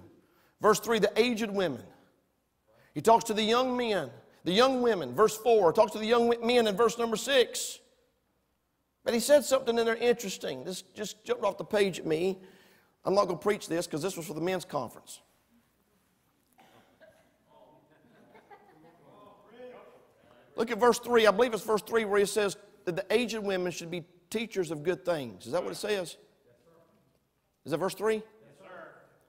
Verse 0.60 0.80
3, 0.80 0.98
the 0.98 1.12
aged 1.18 1.50
women. 1.50 1.82
He 2.94 3.00
talks 3.00 3.24
to 3.24 3.34
the 3.34 3.42
young 3.42 3.76
men, 3.76 4.10
the 4.44 4.52
young 4.52 4.82
women, 4.82 5.14
verse 5.14 5.36
4. 5.36 5.72
Talks 5.72 5.92
to 5.92 5.98
the 5.98 6.06
young 6.06 6.34
men 6.44 6.66
in 6.66 6.76
verse 6.76 6.98
number 6.98 7.16
6. 7.16 7.78
But 9.04 9.14
he 9.14 9.20
said 9.20 9.44
something 9.44 9.78
in 9.78 9.86
there 9.86 9.96
interesting. 9.96 10.64
This 10.64 10.82
just 10.94 11.24
jumped 11.24 11.44
off 11.44 11.58
the 11.58 11.64
page 11.64 11.98
at 11.98 12.06
me. 12.06 12.38
I'm 13.04 13.14
not 13.14 13.24
going 13.24 13.38
to 13.38 13.42
preach 13.42 13.68
this 13.68 13.86
because 13.86 14.02
this 14.02 14.16
was 14.16 14.26
for 14.26 14.34
the 14.34 14.40
men's 14.40 14.64
conference. 14.64 15.20
Look 20.54 20.70
at 20.70 20.78
verse 20.78 20.98
3. 20.98 21.26
I 21.26 21.30
believe 21.30 21.54
it's 21.54 21.64
verse 21.64 21.82
3 21.82 22.04
where 22.04 22.20
he 22.20 22.26
says 22.26 22.56
that 22.84 22.94
the 22.94 23.04
aged 23.10 23.38
women 23.38 23.72
should 23.72 23.90
be 23.90 24.04
teachers 24.30 24.70
of 24.70 24.82
good 24.82 25.04
things. 25.04 25.46
Is 25.46 25.52
that 25.52 25.62
what 25.62 25.72
it 25.72 25.76
says? 25.76 26.16
Is 27.64 27.70
that 27.70 27.78
verse 27.78 27.94
3? 27.94 28.16
Yes, 28.16 28.24
sir. 28.60 28.66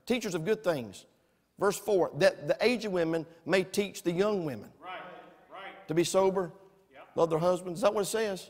Teachers 0.06 0.36
of 0.36 0.44
good 0.46 0.64
things. 0.64 1.06
Verse 1.60 1.78
4 1.78 2.12
that 2.18 2.48
the 2.48 2.58
aged 2.62 2.88
women 2.88 3.26
may 3.46 3.64
teach 3.64 4.04
the 4.04 4.12
young 4.12 4.46
women. 4.46 4.70
Right, 4.82 5.02
right. 5.52 5.88
To 5.88 5.94
be 5.94 6.04
sober, 6.04 6.52
yep. 6.92 7.08
love 7.16 7.30
their 7.30 7.40
husbands. 7.40 7.80
Is 7.80 7.84
that 7.84 7.94
what 7.94 8.02
it 8.02 8.06
says? 8.06 8.50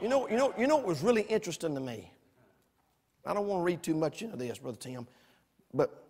You 0.00 0.08
know, 0.08 0.28
you 0.28 0.36
know, 0.36 0.54
you 0.58 0.66
know 0.66 0.76
what 0.76 0.86
was 0.86 1.02
really 1.02 1.22
interesting 1.22 1.74
to 1.74 1.80
me? 1.80 2.12
I 3.24 3.34
don't 3.34 3.48
want 3.48 3.60
to 3.60 3.64
read 3.64 3.82
too 3.82 3.94
much 3.94 4.22
into 4.22 4.36
this, 4.36 4.58
Brother 4.58 4.78
Tim, 4.78 5.06
but 5.74 6.04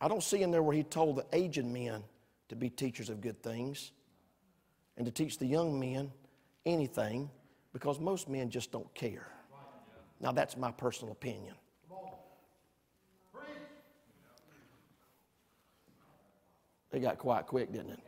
I 0.00 0.08
don't 0.08 0.22
see 0.22 0.42
in 0.42 0.50
there 0.50 0.62
where 0.62 0.74
he 0.74 0.82
told 0.82 1.16
the 1.16 1.26
aged 1.32 1.64
men 1.64 2.02
to 2.48 2.56
be 2.56 2.68
teachers 2.68 3.08
of 3.08 3.20
good 3.20 3.40
things 3.42 3.92
and 4.96 5.06
to 5.06 5.12
teach 5.12 5.38
the 5.38 5.46
young 5.46 5.78
men 5.78 6.10
anything 6.66 7.30
because 7.72 8.00
most 8.00 8.28
men 8.28 8.50
just 8.50 8.72
don't 8.72 8.92
care. 8.94 9.28
Now, 10.20 10.32
that's 10.32 10.56
my 10.56 10.70
personal 10.70 11.12
opinion. 11.12 11.54
It 16.92 17.00
got 17.00 17.18
quiet 17.18 17.46
quick, 17.46 17.72
didn't 17.72 17.90
it? 17.90 18.00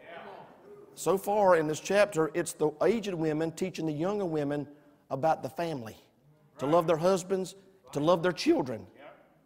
So 0.94 1.18
far 1.18 1.56
in 1.56 1.66
this 1.66 1.80
chapter, 1.80 2.30
it's 2.34 2.52
the 2.52 2.70
aged 2.82 3.14
women 3.14 3.50
teaching 3.52 3.86
the 3.86 3.92
younger 3.92 4.24
women 4.24 4.68
about 5.10 5.42
the 5.42 5.48
family 5.48 5.96
to 6.58 6.66
love 6.66 6.86
their 6.86 6.96
husbands, 6.96 7.56
to 7.92 8.00
love 8.00 8.22
their 8.22 8.32
children. 8.32 8.86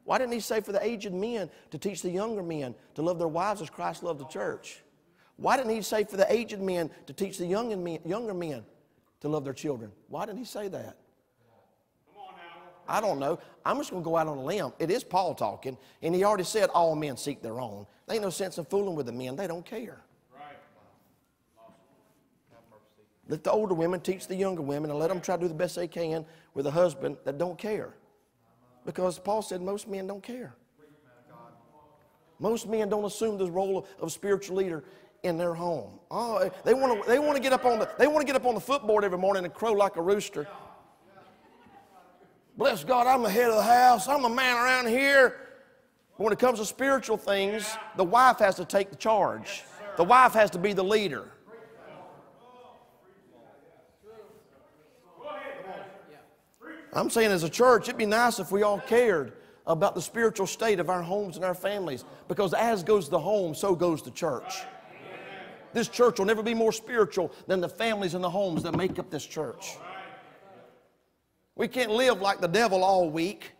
Why 0.04 0.18
didn't 0.18 0.32
he 0.32 0.40
say 0.40 0.60
for 0.60 0.72
the 0.72 0.84
aged 0.84 1.12
men 1.12 1.50
to 1.70 1.78
teach 1.78 2.02
the 2.02 2.10
younger 2.10 2.42
men 2.42 2.74
to 2.94 3.02
love 3.02 3.18
their 3.18 3.28
wives 3.28 3.62
as 3.62 3.70
Christ 3.70 4.02
loved 4.02 4.20
the 4.20 4.26
church? 4.26 4.82
Why 5.36 5.56
didn't 5.56 5.72
he 5.72 5.82
say 5.82 6.04
for 6.04 6.16
the 6.16 6.30
aged 6.32 6.60
men 6.60 6.90
to 7.06 7.12
teach 7.12 7.38
the 7.38 7.46
younger 7.46 7.76
men, 7.76 8.00
younger 8.04 8.34
men 8.34 8.64
to 9.20 9.28
love 9.28 9.44
their 9.44 9.52
children? 9.52 9.92
Why 10.08 10.26
didn't 10.26 10.38
he 10.38 10.44
say 10.44 10.68
that? 10.68 10.96
I 12.88 13.00
don't 13.00 13.18
know. 13.18 13.38
I'm 13.64 13.76
just 13.76 13.90
going 13.90 14.02
to 14.02 14.04
go 14.04 14.16
out 14.16 14.26
on 14.26 14.38
a 14.38 14.42
limb. 14.42 14.72
It 14.78 14.90
is 14.90 15.04
Paul 15.04 15.34
talking, 15.34 15.76
and 16.02 16.14
he 16.14 16.24
already 16.24 16.44
said 16.44 16.70
all 16.70 16.96
men 16.96 17.16
seek 17.16 17.42
their 17.42 17.60
own. 17.60 17.86
There 18.06 18.14
ain't 18.14 18.24
no 18.24 18.30
sense 18.30 18.58
in 18.58 18.64
fooling 18.64 18.94
with 18.94 19.06
the 19.06 19.12
men. 19.12 19.36
They 19.36 19.46
don't 19.46 19.64
care. 19.64 20.00
Let 23.28 23.44
the 23.44 23.50
older 23.50 23.74
women 23.74 24.00
teach 24.00 24.26
the 24.26 24.34
younger 24.34 24.62
women 24.62 24.90
and 24.90 24.98
let 24.98 25.08
them 25.08 25.20
try 25.20 25.36
to 25.36 25.42
do 25.42 25.48
the 25.48 25.54
best 25.54 25.76
they 25.76 25.86
can 25.86 26.24
with 26.54 26.66
a 26.66 26.70
husband 26.70 27.18
that 27.24 27.36
don't 27.36 27.58
care. 27.58 27.94
Because 28.86 29.18
Paul 29.18 29.42
said 29.42 29.60
most 29.60 29.86
men 29.86 30.06
don't 30.06 30.22
care. 30.22 30.54
Most 32.38 32.68
men 32.68 32.88
don't 32.88 33.04
assume 33.04 33.36
the 33.36 33.50
role 33.50 33.86
of 34.00 34.12
spiritual 34.12 34.56
leader 34.56 34.84
in 35.24 35.36
their 35.36 35.52
home. 35.52 35.98
Oh, 36.10 36.50
they 36.64 36.72
want 36.72 37.02
to 37.02 37.08
they 37.08 37.18
want 37.18 37.36
to 37.36 37.42
get 37.42 37.52
up 37.52 37.64
on 37.64 37.80
the 37.80 37.90
they 37.98 38.06
want 38.06 38.20
to 38.20 38.26
get 38.26 38.36
up 38.36 38.46
on 38.46 38.54
the 38.54 38.60
footboard 38.60 39.04
every 39.04 39.18
morning 39.18 39.44
and 39.44 39.52
crow 39.52 39.72
like 39.72 39.96
a 39.96 40.02
rooster. 40.02 40.46
Bless 42.58 42.82
God, 42.82 43.06
I'm 43.06 43.22
the 43.22 43.30
head 43.30 43.50
of 43.50 43.54
the 43.54 43.62
house. 43.62 44.08
I'm 44.08 44.20
the 44.20 44.28
man 44.28 44.56
around 44.56 44.88
here. 44.88 45.36
But 46.16 46.24
when 46.24 46.32
it 46.32 46.40
comes 46.40 46.58
to 46.58 46.64
spiritual 46.64 47.16
things, 47.16 47.76
the 47.96 48.02
wife 48.02 48.40
has 48.40 48.56
to 48.56 48.64
take 48.64 48.90
the 48.90 48.96
charge. 48.96 49.62
The 49.96 50.02
wife 50.02 50.32
has 50.32 50.50
to 50.50 50.58
be 50.58 50.72
the 50.72 50.82
leader. 50.82 51.30
I'm 56.92 57.10
saying 57.10 57.30
as 57.30 57.44
a 57.44 57.48
church, 57.48 57.84
it'd 57.84 57.96
be 57.96 58.06
nice 58.06 58.40
if 58.40 58.50
we 58.50 58.64
all 58.64 58.80
cared 58.80 59.34
about 59.64 59.94
the 59.94 60.02
spiritual 60.02 60.48
state 60.48 60.80
of 60.80 60.90
our 60.90 61.02
homes 61.02 61.36
and 61.36 61.44
our 61.44 61.54
families 61.54 62.04
because 62.26 62.54
as 62.54 62.82
goes 62.82 63.08
the 63.08 63.20
home, 63.20 63.54
so 63.54 63.76
goes 63.76 64.02
the 64.02 64.10
church. 64.10 64.62
This 65.74 65.86
church 65.86 66.18
will 66.18 66.26
never 66.26 66.42
be 66.42 66.54
more 66.54 66.72
spiritual 66.72 67.30
than 67.46 67.60
the 67.60 67.68
families 67.68 68.14
and 68.14 68.24
the 68.24 68.30
homes 68.30 68.64
that 68.64 68.74
make 68.74 68.98
up 68.98 69.10
this 69.10 69.26
church. 69.26 69.76
We 71.58 71.66
can't 71.66 71.90
live 71.90 72.22
like 72.22 72.40
the 72.40 72.46
devil 72.46 72.84
all 72.84 73.10
week, 73.10 73.50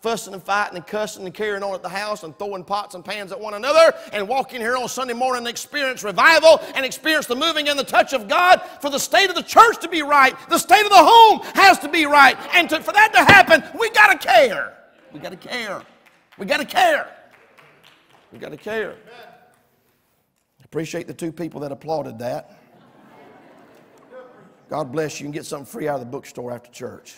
fussing 0.00 0.32
and 0.32 0.42
fighting 0.42 0.76
and 0.76 0.86
cussing 0.86 1.26
and 1.26 1.34
carrying 1.34 1.62
on 1.62 1.74
at 1.74 1.82
the 1.82 1.88
house 1.88 2.22
and 2.22 2.36
throwing 2.38 2.64
pots 2.64 2.94
and 2.94 3.04
pans 3.04 3.30
at 3.30 3.38
one 3.38 3.52
another 3.52 3.94
and 4.14 4.26
walk 4.26 4.54
in 4.54 4.60
here 4.62 4.74
on 4.74 4.88
Sunday 4.88 5.12
morning 5.12 5.40
and 5.40 5.48
experience 5.48 6.02
revival 6.02 6.62
and 6.74 6.84
experience 6.84 7.26
the 7.26 7.36
moving 7.36 7.68
and 7.68 7.78
the 7.78 7.84
touch 7.84 8.14
of 8.14 8.26
God. 8.26 8.62
For 8.80 8.88
the 8.88 8.98
state 8.98 9.28
of 9.28 9.34
the 9.34 9.42
church 9.42 9.80
to 9.80 9.88
be 9.88 10.00
right, 10.00 10.34
the 10.48 10.56
state 10.56 10.82
of 10.82 10.90
the 10.90 10.96
home 10.96 11.40
has 11.54 11.78
to 11.80 11.90
be 11.90 12.06
right. 12.06 12.38
And 12.54 12.70
to, 12.70 12.80
for 12.80 12.92
that 12.92 13.12
to 13.12 13.18
happen, 13.18 13.62
we 13.78 13.90
got 13.90 14.18
to 14.18 14.26
care. 14.26 14.74
We 15.12 15.20
got 15.20 15.30
to 15.30 15.36
care. 15.36 15.82
We 16.38 16.46
got 16.46 16.60
to 16.60 16.66
care. 16.66 17.14
We 18.32 18.38
got 18.38 18.50
to 18.50 18.56
care. 18.56 18.96
Appreciate 20.64 21.06
the 21.06 21.14
two 21.14 21.32
people 21.32 21.60
that 21.60 21.70
applauded 21.70 22.18
that. 22.20 22.63
God 24.74 24.90
bless 24.90 25.20
you 25.20 25.26
and 25.26 25.32
get 25.32 25.46
something 25.46 25.66
free 25.66 25.86
out 25.86 25.94
of 25.94 26.00
the 26.00 26.06
bookstore 26.06 26.50
after 26.50 26.68
church. 26.68 27.14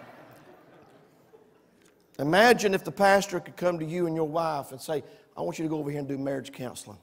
Imagine 2.18 2.72
if 2.72 2.82
the 2.82 2.90
pastor 2.90 3.40
could 3.40 3.58
come 3.58 3.78
to 3.78 3.84
you 3.84 4.06
and 4.06 4.16
your 4.16 4.26
wife 4.26 4.72
and 4.72 4.80
say, 4.80 5.04
I 5.36 5.42
want 5.42 5.58
you 5.58 5.66
to 5.66 5.68
go 5.68 5.76
over 5.76 5.90
here 5.90 5.98
and 5.98 6.08
do 6.08 6.16
marriage 6.16 6.50
counseling 6.50 6.96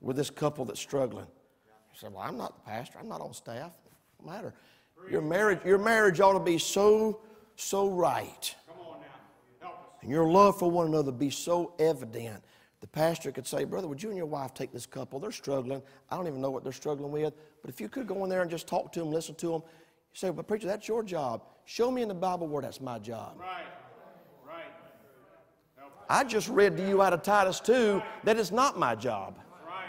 with 0.00 0.16
this 0.16 0.28
couple 0.28 0.64
that's 0.64 0.80
struggling. 0.80 1.28
You 1.66 2.00
say, 2.00 2.08
Well, 2.08 2.22
I'm 2.22 2.36
not 2.36 2.56
the 2.56 2.68
pastor, 2.68 2.98
I'm 2.98 3.08
not 3.08 3.20
on 3.20 3.32
staff. 3.32 3.70
No 4.20 4.32
matter. 4.32 4.52
Your 5.08 5.22
marriage, 5.22 5.60
your 5.64 5.78
marriage 5.78 6.18
ought 6.18 6.32
to 6.32 6.40
be 6.40 6.58
so, 6.58 7.20
so 7.54 7.88
right. 7.88 8.56
Come 8.66 8.84
on 8.84 8.98
now. 9.62 9.70
And 10.02 10.10
your 10.10 10.28
love 10.28 10.58
for 10.58 10.68
one 10.68 10.88
another 10.88 11.12
be 11.12 11.30
so 11.30 11.74
evident 11.78 12.42
the 12.84 12.88
pastor 12.88 13.32
could 13.32 13.46
say, 13.46 13.64
Brother, 13.64 13.88
would 13.88 14.02
you 14.02 14.10
and 14.10 14.16
your 14.18 14.26
wife 14.26 14.52
take 14.52 14.70
this 14.70 14.84
couple? 14.84 15.18
They're 15.18 15.32
struggling. 15.32 15.80
I 16.10 16.16
don't 16.16 16.26
even 16.26 16.42
know 16.42 16.50
what 16.50 16.64
they're 16.64 16.72
struggling 16.72 17.10
with. 17.10 17.32
But 17.64 17.72
if 17.72 17.80
you 17.80 17.88
could 17.88 18.06
go 18.06 18.22
in 18.24 18.28
there 18.28 18.42
and 18.42 18.50
just 18.50 18.66
talk 18.66 18.92
to 18.92 19.00
them, 19.00 19.10
listen 19.10 19.34
to 19.36 19.46
them, 19.46 19.62
you 19.62 20.12
say, 20.12 20.28
But 20.28 20.46
preacher, 20.46 20.66
that's 20.66 20.86
your 20.86 21.02
job. 21.02 21.40
Show 21.64 21.90
me 21.90 22.02
in 22.02 22.08
the 22.08 22.14
Bible 22.14 22.46
where 22.46 22.60
that's 22.60 22.78
my 22.78 22.98
job. 22.98 23.36
Right. 23.40 23.64
right. 24.46 24.66
I 26.10 26.24
just 26.24 26.50
read 26.50 26.76
to 26.76 26.86
you 26.86 27.00
out 27.00 27.14
of 27.14 27.22
Titus 27.22 27.60
2 27.60 28.02
that 28.24 28.36
it's 28.36 28.52
not 28.52 28.78
my 28.78 28.94
job. 28.94 29.38
Right. 29.66 29.88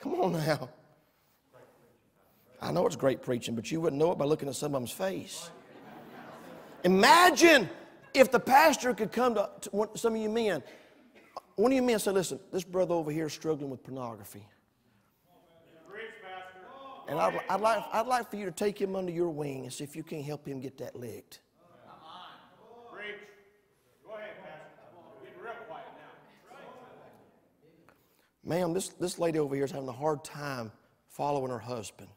Come 0.00 0.14
on 0.14 0.32
now. 0.32 0.70
I 2.60 2.72
know 2.72 2.84
it's 2.84 2.96
great 2.96 3.22
preaching, 3.22 3.54
but 3.54 3.70
you 3.70 3.80
wouldn't 3.80 4.00
know 4.00 4.10
it 4.10 4.18
by 4.18 4.24
looking 4.24 4.48
at 4.48 4.56
some 4.56 4.74
of 4.74 4.80
them's 4.80 4.90
face. 4.90 5.50
Imagine 6.82 7.70
if 8.12 8.32
the 8.32 8.40
pastor 8.40 8.92
could 8.92 9.12
come 9.12 9.36
to, 9.36 9.48
to 9.60 9.88
some 9.94 10.16
of 10.16 10.20
you 10.20 10.28
men, 10.28 10.64
one 11.56 11.72
of 11.72 11.76
you 11.76 11.82
men 11.82 11.98
say, 11.98 12.10
listen, 12.10 12.40
this 12.52 12.64
brother 12.64 12.94
over 12.94 13.10
here 13.10 13.26
is 13.26 13.32
struggling 13.32 13.70
with 13.70 13.82
pornography. 13.82 14.46
And 17.08 17.20
I'd, 17.20 17.40
I'd, 17.50 17.60
like, 17.60 17.84
I'd 17.92 18.06
like 18.06 18.30
for 18.30 18.36
you 18.36 18.46
to 18.46 18.52
take 18.52 18.80
him 18.80 18.96
under 18.96 19.12
your 19.12 19.28
wing 19.28 19.64
and 19.64 19.72
see 19.72 19.84
if 19.84 19.94
you 19.94 20.02
can't 20.02 20.24
help 20.24 20.46
him 20.46 20.60
get 20.60 20.78
that 20.78 20.96
licked. 20.96 21.40
Ma'am, 28.44 28.72
this, 28.72 28.88
this 28.88 29.18
lady 29.18 29.38
over 29.38 29.54
here 29.54 29.64
is 29.64 29.70
having 29.70 29.88
a 29.88 29.92
hard 29.92 30.24
time 30.24 30.72
following 31.08 31.50
her 31.50 31.58
husband. 31.58 32.08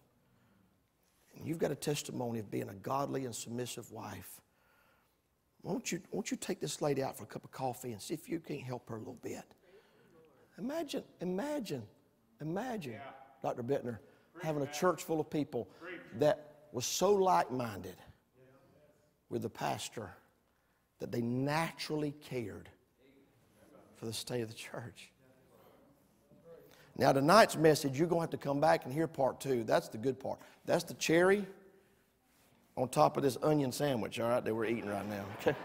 And 1.38 1.48
you've 1.48 1.60
got 1.60 1.72
a 1.72 1.76
testimony 1.76 2.40
of 2.40 2.50
being 2.50 2.70
a 2.70 2.74
godly 2.74 3.26
and 3.26 3.36
submissive 3.36 3.92
wife. 3.92 4.42
Won't 5.66 5.92
you, 5.92 6.00
won't 6.12 6.30
you 6.30 6.38
take 6.38 6.60
this 6.60 6.80
lady 6.80 7.02
out 7.02 7.18
for 7.18 7.24
a 7.24 7.28
cup 7.28 7.44
of 7.44 7.50
coffee 7.52 7.92
and 7.92 8.00
see 8.00 8.14
if 8.14 8.30
you 8.30 8.40
can't 8.40 8.62
help 8.62 8.88
her 8.88 8.98
a 8.98 9.00
little 9.00 9.18
bit? 9.24 9.44
Imagine, 10.60 11.04
imagine, 11.22 11.82
imagine, 12.40 12.94
yeah. 12.94 13.00
Dr. 13.42 13.64
Bittner, 13.64 13.98
having 14.44 14.62
a 14.62 14.68
church 14.68 15.04
full 15.04 15.20
of 15.20 15.28
people 15.28 15.68
that 16.20 16.68
was 16.72 16.86
so 16.86 17.12
like 17.12 17.52
minded 17.52 17.96
with 19.30 19.42
the 19.42 19.50
pastor 19.50 20.12
that 21.00 21.12
they 21.12 21.22
naturally 21.22 22.14
cared 22.24 22.70
for 23.96 24.06
the 24.06 24.14
state 24.14 24.42
of 24.42 24.50
the 24.50 24.54
church. 24.54 25.10
Now, 26.96 27.12
tonight's 27.12 27.58
message, 27.58 27.98
you're 27.98 28.08
going 28.08 28.20
to 28.20 28.24
have 28.24 28.30
to 28.30 28.38
come 28.38 28.62
back 28.62 28.86
and 28.86 28.94
hear 28.94 29.08
part 29.08 29.42
two. 29.42 29.64
That's 29.64 29.90
the 29.90 29.98
good 29.98 30.20
part. 30.20 30.38
That's 30.66 30.84
the 30.84 30.94
cherry 30.94 31.48
on 32.78 32.90
top 32.90 33.18
of 33.18 33.24
this 33.24 33.38
onion 33.42 33.72
sandwich, 33.72 34.20
all 34.20 34.30
right, 34.30 34.44
that 34.44 34.54
we're 34.54 34.66
eating 34.66 34.90
right 34.90 35.08
now, 35.08 35.24
okay? 35.40 35.56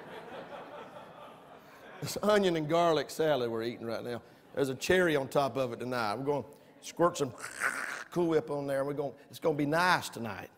this 2.01 2.17
onion 2.23 2.57
and 2.57 2.69
garlic 2.69 3.11
salad 3.11 3.51
we're 3.51 3.63
eating 3.63 3.87
right 3.87 4.05
now. 4.05 4.23
There's 4.55 4.69
a 4.69 4.75
cherry 4.75 5.17
on 5.17 5.29
top 5.29 5.57
of 5.57 5.73
it 5.73 5.81
tonight. 5.81 6.15
We're 6.15 6.25
going 6.25 6.43
to 6.43 6.49
squirt 6.81 7.19
some 7.19 7.33
Cool 8.11 8.27
Whip 8.27 8.51
on 8.51 8.67
there. 8.67 8.85
We're 8.85 8.93
going, 8.93 9.13
it's 9.31 9.39
going 9.39 9.57
to 9.57 9.59
be 9.59 9.67
nice 9.67 10.09
tonight. 10.09 10.51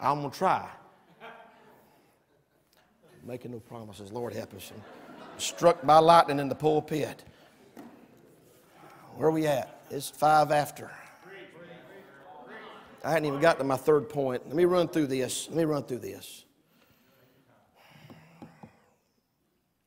I'm 0.00 0.20
going 0.20 0.30
to 0.30 0.36
try. 0.36 0.68
Making 3.24 3.52
no 3.52 3.60
promises. 3.60 4.12
Lord 4.12 4.34
help 4.34 4.52
us. 4.54 4.72
Struck 5.38 5.84
by 5.86 5.98
lightning 5.98 6.38
in 6.40 6.48
the 6.48 6.54
pulpit. 6.54 7.24
Where 9.14 9.28
are 9.28 9.32
we 9.32 9.46
at? 9.46 9.82
It's 9.90 10.10
five 10.10 10.50
after. 10.50 10.90
I 13.04 13.10
hadn't 13.10 13.26
even 13.26 13.40
got 13.40 13.58
to 13.58 13.64
my 13.64 13.76
third 13.76 14.08
point. 14.08 14.46
Let 14.46 14.56
me 14.56 14.64
run 14.64 14.88
through 14.88 15.08
this. 15.08 15.46
Let 15.48 15.58
me 15.58 15.64
run 15.64 15.82
through 15.82 15.98
this. 15.98 16.44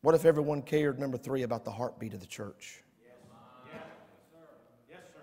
What 0.01 0.13
if 0.13 0.23
everyone 0.23 0.61
cared, 0.61 0.99
number 0.99 1.17
three, 1.17 1.41
about 1.41 1.65
the 1.65 1.71
heartbeat 1.71 2.13
of 2.13 2.19
the 2.19 2.27
church? 2.27 2.83
Yes, 4.87 4.99
sir. 5.11 5.21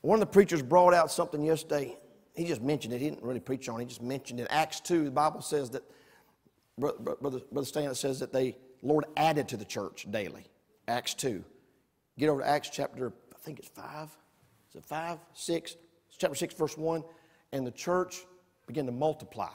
One 0.00 0.16
of 0.16 0.20
the 0.20 0.32
preachers 0.32 0.62
brought 0.62 0.94
out 0.94 1.10
something 1.10 1.44
yesterday. 1.44 1.98
He 2.34 2.46
just 2.46 2.62
mentioned 2.62 2.94
it. 2.94 3.00
He 3.02 3.10
didn't 3.10 3.22
really 3.22 3.40
preach 3.40 3.68
on 3.68 3.78
it. 3.78 3.84
He 3.84 3.88
just 3.88 4.02
mentioned 4.02 4.40
it. 4.40 4.46
Acts 4.48 4.80
2, 4.80 5.04
the 5.04 5.10
Bible 5.10 5.42
says 5.42 5.70
that, 5.70 5.82
Brother, 6.78 6.98
Brother, 6.98 7.40
Brother 7.52 7.66
Stan 7.66 7.94
says 7.94 8.18
that 8.20 8.32
they, 8.32 8.56
Lord 8.82 9.04
added 9.18 9.48
to 9.48 9.58
the 9.58 9.64
church 9.66 10.06
daily. 10.10 10.46
Acts 10.88 11.12
2. 11.14 11.44
Get 12.18 12.30
over 12.30 12.40
to 12.40 12.48
Acts 12.48 12.70
chapter, 12.70 13.12
I 13.34 13.38
think 13.38 13.58
it's 13.58 13.68
5. 13.68 14.08
Is 14.70 14.76
it 14.76 14.84
5? 14.84 15.18
6? 15.34 15.76
Chapter 16.18 16.34
6, 16.34 16.54
verse 16.54 16.76
1, 16.76 17.02
and 17.52 17.66
the 17.66 17.70
church 17.70 18.24
began 18.66 18.86
to 18.86 18.92
multiply. 18.92 19.50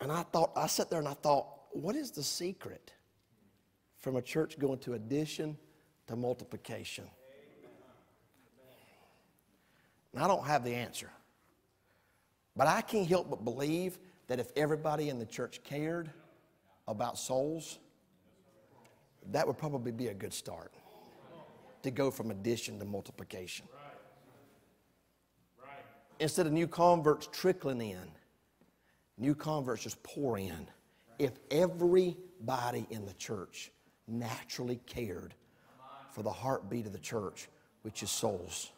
And 0.00 0.12
I 0.12 0.22
thought, 0.24 0.52
I 0.56 0.66
sat 0.66 0.90
there 0.90 0.98
and 0.98 1.08
I 1.08 1.14
thought, 1.14 1.46
what 1.72 1.96
is 1.96 2.10
the 2.10 2.22
secret 2.22 2.92
from 3.98 4.16
a 4.16 4.22
church 4.22 4.58
going 4.58 4.78
to 4.80 4.94
addition 4.94 5.56
to 6.08 6.16
multiplication? 6.16 7.04
And 10.12 10.22
I 10.22 10.28
don't 10.28 10.46
have 10.46 10.62
the 10.62 10.74
answer. 10.74 11.10
But 12.56 12.66
I 12.66 12.82
can't 12.82 13.08
help 13.08 13.30
but 13.30 13.44
believe 13.44 13.98
that 14.28 14.38
if 14.38 14.52
everybody 14.56 15.08
in 15.08 15.18
the 15.18 15.26
church 15.26 15.62
cared 15.64 16.10
about 16.86 17.18
souls, 17.18 17.78
that 19.32 19.46
would 19.46 19.58
probably 19.58 19.90
be 19.90 20.08
a 20.08 20.14
good 20.14 20.32
start 20.32 20.72
to 21.84 21.90
go 21.90 22.10
from 22.10 22.30
addition 22.30 22.78
to 22.78 22.84
multiplication. 22.84 23.66
Instead 26.18 26.46
of 26.46 26.52
new 26.52 26.66
converts 26.66 27.28
trickling 27.32 27.80
in, 27.80 28.08
new 29.18 29.34
converts 29.34 29.82
just 29.82 30.02
pour 30.02 30.38
in. 30.38 30.68
If 31.18 31.32
everybody 31.50 32.86
in 32.90 33.06
the 33.06 33.14
church 33.14 33.70
naturally 34.06 34.80
cared 34.86 35.34
for 36.10 36.22
the 36.22 36.30
heartbeat 36.30 36.86
of 36.86 36.92
the 36.92 36.98
church, 36.98 37.48
which 37.82 38.02
is 38.02 38.10
souls. 38.10 38.70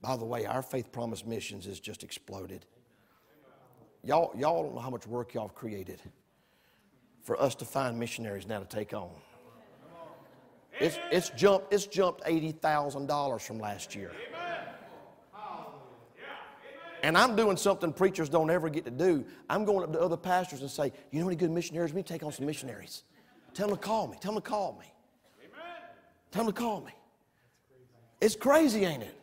By 0.00 0.16
the 0.16 0.24
way, 0.24 0.44
our 0.44 0.62
Faith 0.62 0.92
Promise 0.92 1.24
Missions 1.24 1.64
has 1.64 1.80
just 1.80 2.02
exploded. 2.04 2.66
Y'all, 4.02 4.32
y'all 4.36 4.62
don't 4.62 4.74
know 4.74 4.80
how 4.80 4.90
much 4.90 5.06
work 5.06 5.32
y'all 5.32 5.48
have 5.48 5.54
created 5.54 6.00
for 7.22 7.40
us 7.40 7.54
to 7.56 7.64
find 7.64 7.98
missionaries 7.98 8.46
now 8.46 8.58
to 8.58 8.66
take 8.66 8.92
on. 8.92 9.10
It's, 10.80 10.98
it's 11.10 11.30
jumped, 11.30 11.72
it's 11.72 11.86
jumped 11.86 12.24
$80,000 12.24 13.40
from 13.40 13.58
last 13.58 13.94
year. 13.94 14.12
And 17.02 17.18
I'm 17.18 17.36
doing 17.36 17.58
something 17.58 17.92
preachers 17.92 18.30
don't 18.30 18.50
ever 18.50 18.70
get 18.70 18.86
to 18.86 18.90
do. 18.90 19.26
I'm 19.50 19.66
going 19.66 19.84
up 19.84 19.92
to 19.92 20.00
other 20.00 20.16
pastors 20.16 20.62
and 20.62 20.70
say, 20.70 20.90
You 21.10 21.20
know 21.20 21.26
any 21.26 21.36
good 21.36 21.50
missionaries? 21.50 21.92
We 21.92 22.02
take 22.02 22.22
on 22.22 22.32
some 22.32 22.46
missionaries. 22.46 23.02
Tell 23.52 23.68
them 23.68 23.76
to 23.76 23.82
call 23.82 24.08
me. 24.08 24.16
Tell 24.20 24.32
them 24.32 24.40
to 24.40 24.48
call 24.48 24.78
me. 24.80 24.86
Tell 26.30 26.44
them 26.44 26.52
to 26.52 26.58
call 26.58 26.80
me. 26.80 26.92
It's 28.22 28.34
crazy, 28.34 28.86
ain't 28.86 29.02
it? 29.02 29.20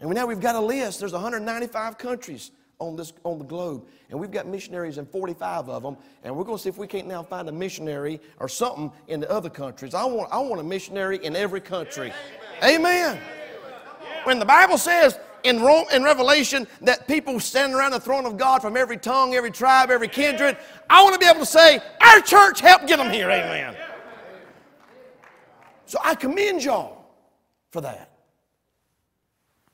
And 0.00 0.10
now 0.14 0.26
we've 0.26 0.40
got 0.40 0.54
a 0.54 0.60
list. 0.60 1.00
There's 1.00 1.12
195 1.12 1.98
countries 1.98 2.50
on, 2.80 2.96
this, 2.96 3.12
on 3.24 3.38
the 3.38 3.44
globe. 3.44 3.86
And 4.10 4.18
we've 4.18 4.30
got 4.30 4.46
missionaries 4.46 4.98
in 4.98 5.06
45 5.06 5.68
of 5.68 5.82
them. 5.82 5.96
And 6.22 6.34
we're 6.36 6.44
going 6.44 6.56
to 6.56 6.62
see 6.62 6.68
if 6.68 6.78
we 6.78 6.86
can't 6.86 7.06
now 7.06 7.22
find 7.22 7.48
a 7.48 7.52
missionary 7.52 8.20
or 8.38 8.48
something 8.48 8.92
in 9.08 9.20
the 9.20 9.30
other 9.30 9.50
countries. 9.50 9.94
I 9.94 10.04
want, 10.04 10.32
I 10.32 10.38
want 10.38 10.60
a 10.60 10.64
missionary 10.64 11.24
in 11.24 11.36
every 11.36 11.60
country. 11.60 12.12
Amen. 12.62 13.20
When 14.24 14.38
the 14.38 14.44
Bible 14.44 14.78
says 14.78 15.18
in, 15.44 15.60
Rome, 15.60 15.86
in 15.92 16.02
Revelation 16.02 16.66
that 16.82 17.06
people 17.06 17.40
stand 17.40 17.74
around 17.74 17.92
the 17.92 18.00
throne 18.00 18.26
of 18.26 18.36
God 18.36 18.60
from 18.60 18.76
every 18.76 18.96
tongue, 18.96 19.34
every 19.34 19.50
tribe, 19.50 19.90
every 19.90 20.08
kindred, 20.08 20.56
I 20.90 21.02
want 21.02 21.14
to 21.14 21.18
be 21.18 21.26
able 21.26 21.40
to 21.40 21.46
say, 21.46 21.80
Our 22.00 22.20
church 22.20 22.60
helped 22.60 22.86
get 22.86 22.98
them 22.98 23.10
here. 23.10 23.30
Amen. 23.30 23.76
So 25.86 25.98
I 26.04 26.14
commend 26.14 26.62
y'all 26.62 27.06
for 27.70 27.80
that. 27.80 28.12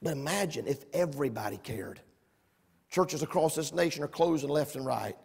But 0.01 0.13
imagine 0.13 0.67
if 0.67 0.85
everybody 0.93 1.57
cared. 1.57 2.01
Churches 2.95 3.25
across 3.25 3.57
this 3.57 3.73
nation 3.73 4.05
are 4.05 4.09
closing 4.09 4.49
left 4.49 4.77
and 4.77 4.87
right. 4.87 5.17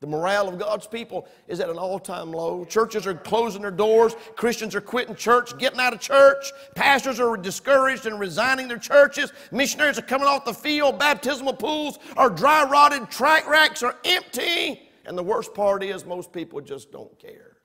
The 0.00 0.06
morale 0.06 0.46
of 0.46 0.58
God's 0.58 0.86
people 0.86 1.26
is 1.48 1.58
at 1.58 1.70
an 1.70 1.78
all 1.78 1.98
time 1.98 2.30
low. 2.30 2.66
Churches 2.66 3.06
are 3.06 3.14
closing 3.14 3.62
their 3.62 3.70
doors. 3.70 4.14
Christians 4.36 4.74
are 4.74 4.82
quitting 4.82 5.14
church, 5.14 5.56
getting 5.56 5.80
out 5.80 5.94
of 5.94 6.00
church. 6.00 6.52
Pastors 6.74 7.18
are 7.18 7.34
discouraged 7.38 8.04
and 8.04 8.20
resigning 8.20 8.68
their 8.68 8.76
churches. 8.76 9.32
Missionaries 9.52 9.98
are 9.98 10.02
coming 10.02 10.28
off 10.28 10.44
the 10.44 10.52
field. 10.52 10.98
Baptismal 10.98 11.54
pools 11.54 11.98
are 12.18 12.28
dry 12.28 12.62
rotted. 12.62 13.10
Track 13.10 13.48
racks 13.48 13.82
are 13.82 13.96
empty. 14.04 14.90
And 15.06 15.16
the 15.16 15.22
worst 15.22 15.54
part 15.54 15.82
is, 15.82 16.04
most 16.04 16.30
people 16.30 16.60
just 16.60 16.92
don't 16.92 17.18
care. 17.18 17.56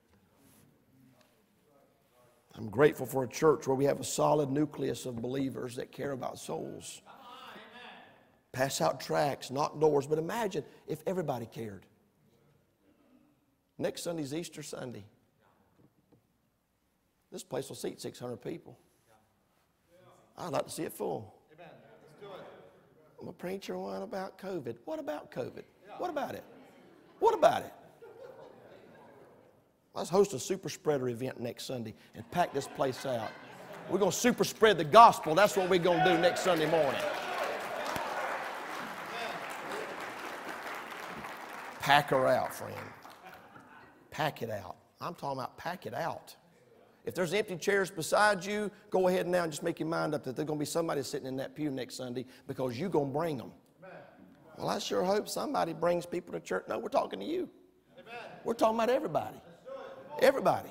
I'm 2.55 2.69
grateful 2.69 3.05
for 3.05 3.25
a 3.25 3.27
church 3.27 3.67
where 3.67 3.75
we 3.75 3.83
have 3.83 3.99
a 3.99 4.05
solid 4.05 4.51
nucleus 4.51 5.05
of 5.05 5.21
believers 5.21 5.75
that 5.75 5.91
care 5.91 6.13
about 6.13 6.39
souls 6.39 7.01
pass 8.51 8.81
out 8.81 8.99
tracts, 8.99 9.51
knock 9.51 9.79
doors. 9.79 10.07
But 10.07 10.17
imagine 10.17 10.63
if 10.87 11.01
everybody 11.05 11.45
cared. 11.45 11.85
Next 13.77 14.03
Sunday's 14.03 14.33
Easter 14.33 14.61
Sunday. 14.61 15.05
This 17.31 17.43
place 17.43 17.69
will 17.69 17.75
seat 17.75 18.01
600 18.01 18.37
people. 18.37 18.77
I'd 20.37 20.51
like 20.51 20.65
to 20.65 20.71
see 20.71 20.83
it 20.83 20.93
full. 20.93 21.33
I'm 23.21 23.27
a 23.27 23.33
preacher 23.33 23.77
one 23.77 24.01
about 24.01 24.37
COVID. 24.37 24.77
What 24.85 24.99
about 24.99 25.31
COVID? 25.31 25.63
What 25.97 26.09
about 26.09 26.35
it? 26.35 26.43
What 27.19 27.35
about 27.35 27.63
it? 27.63 27.73
Let's 29.93 30.09
host 30.09 30.33
a 30.33 30.39
super 30.39 30.69
spreader 30.69 31.09
event 31.09 31.39
next 31.39 31.65
Sunday 31.65 31.93
and 32.15 32.29
pack 32.31 32.53
this 32.53 32.67
place 32.67 33.05
out. 33.05 33.31
We're 33.89 33.97
going 33.97 34.11
to 34.11 34.17
super 34.17 34.43
spread 34.43 34.77
the 34.77 34.85
gospel. 34.85 35.35
That's 35.35 35.57
what 35.57 35.69
we're 35.69 35.79
going 35.79 35.99
to 36.03 36.15
do 36.15 36.21
next 36.21 36.41
Sunday 36.41 36.69
morning. 36.69 37.01
Pack 41.89 42.11
her 42.11 42.27
out, 42.27 42.53
friend. 42.53 42.75
Pack 44.11 44.43
it 44.43 44.51
out. 44.51 44.75
I'm 45.01 45.15
talking 45.15 45.39
about 45.39 45.57
pack 45.57 45.87
it 45.87 45.95
out. 45.95 46.35
If 47.03 47.15
there's 47.15 47.33
empty 47.33 47.55
chairs 47.55 47.89
beside 47.89 48.45
you, 48.45 48.69
go 48.91 49.07
ahead 49.07 49.27
now 49.27 49.41
and 49.41 49.51
just 49.51 49.63
make 49.63 49.79
your 49.79 49.89
mind 49.89 50.13
up 50.13 50.23
that 50.25 50.35
there's 50.35 50.45
going 50.45 50.59
to 50.59 50.61
be 50.61 50.67
somebody 50.67 51.01
sitting 51.01 51.27
in 51.27 51.35
that 51.37 51.55
pew 51.55 51.71
next 51.71 51.95
Sunday 51.95 52.27
because 52.45 52.79
you're 52.79 52.89
going 52.89 53.07
to 53.07 53.17
bring 53.17 53.37
them. 53.37 53.51
Well, 54.59 54.69
I 54.69 54.77
sure 54.77 55.03
hope 55.03 55.27
somebody 55.27 55.73
brings 55.73 56.05
people 56.05 56.31
to 56.33 56.39
church. 56.39 56.65
No, 56.69 56.77
we're 56.77 56.89
talking 56.89 57.19
to 57.21 57.25
you. 57.25 57.49
We're 58.43 58.53
talking 58.53 58.75
about 58.75 58.91
everybody. 58.91 59.41
Everybody. 60.21 60.69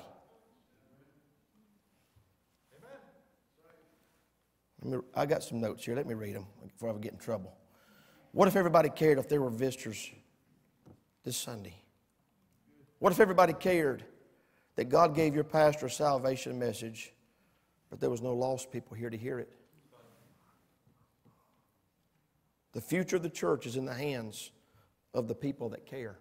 Me, 4.85 4.99
I 5.13 5.25
got 5.25 5.43
some 5.43 5.59
notes 5.59 5.83
here. 5.83 5.97
Let 5.97 6.07
me 6.07 6.13
read 6.13 6.37
them 6.37 6.45
before 6.65 6.95
I 6.95 6.97
get 6.97 7.11
in 7.11 7.19
trouble. 7.19 7.57
What 8.31 8.47
if 8.47 8.55
everybody 8.55 8.87
cared 8.87 9.19
if 9.19 9.27
there 9.27 9.41
were 9.41 9.49
visitors 9.49 10.11
this 11.29 11.37
Sunday? 11.37 11.75
What 12.97 13.13
if 13.13 13.19
everybody 13.19 13.53
cared 13.53 14.03
that 14.77 14.89
God 14.89 15.13
gave 15.13 15.35
your 15.35 15.43
pastor 15.43 15.85
a 15.85 15.89
salvation 15.91 16.57
message, 16.57 17.13
but 17.91 17.99
there 17.99 18.09
was 18.09 18.23
no 18.23 18.33
lost 18.33 18.71
people 18.71 18.97
here 18.97 19.11
to 19.11 19.15
hear 19.15 19.37
it? 19.37 19.51
The 22.71 22.81
future 22.81 23.17
of 23.17 23.21
the 23.21 23.29
church 23.29 23.67
is 23.67 23.75
in 23.75 23.85
the 23.85 23.93
hands 23.93 24.49
of 25.13 25.27
the 25.27 25.35
people 25.35 25.69
that 25.69 25.85
care. 25.85 26.17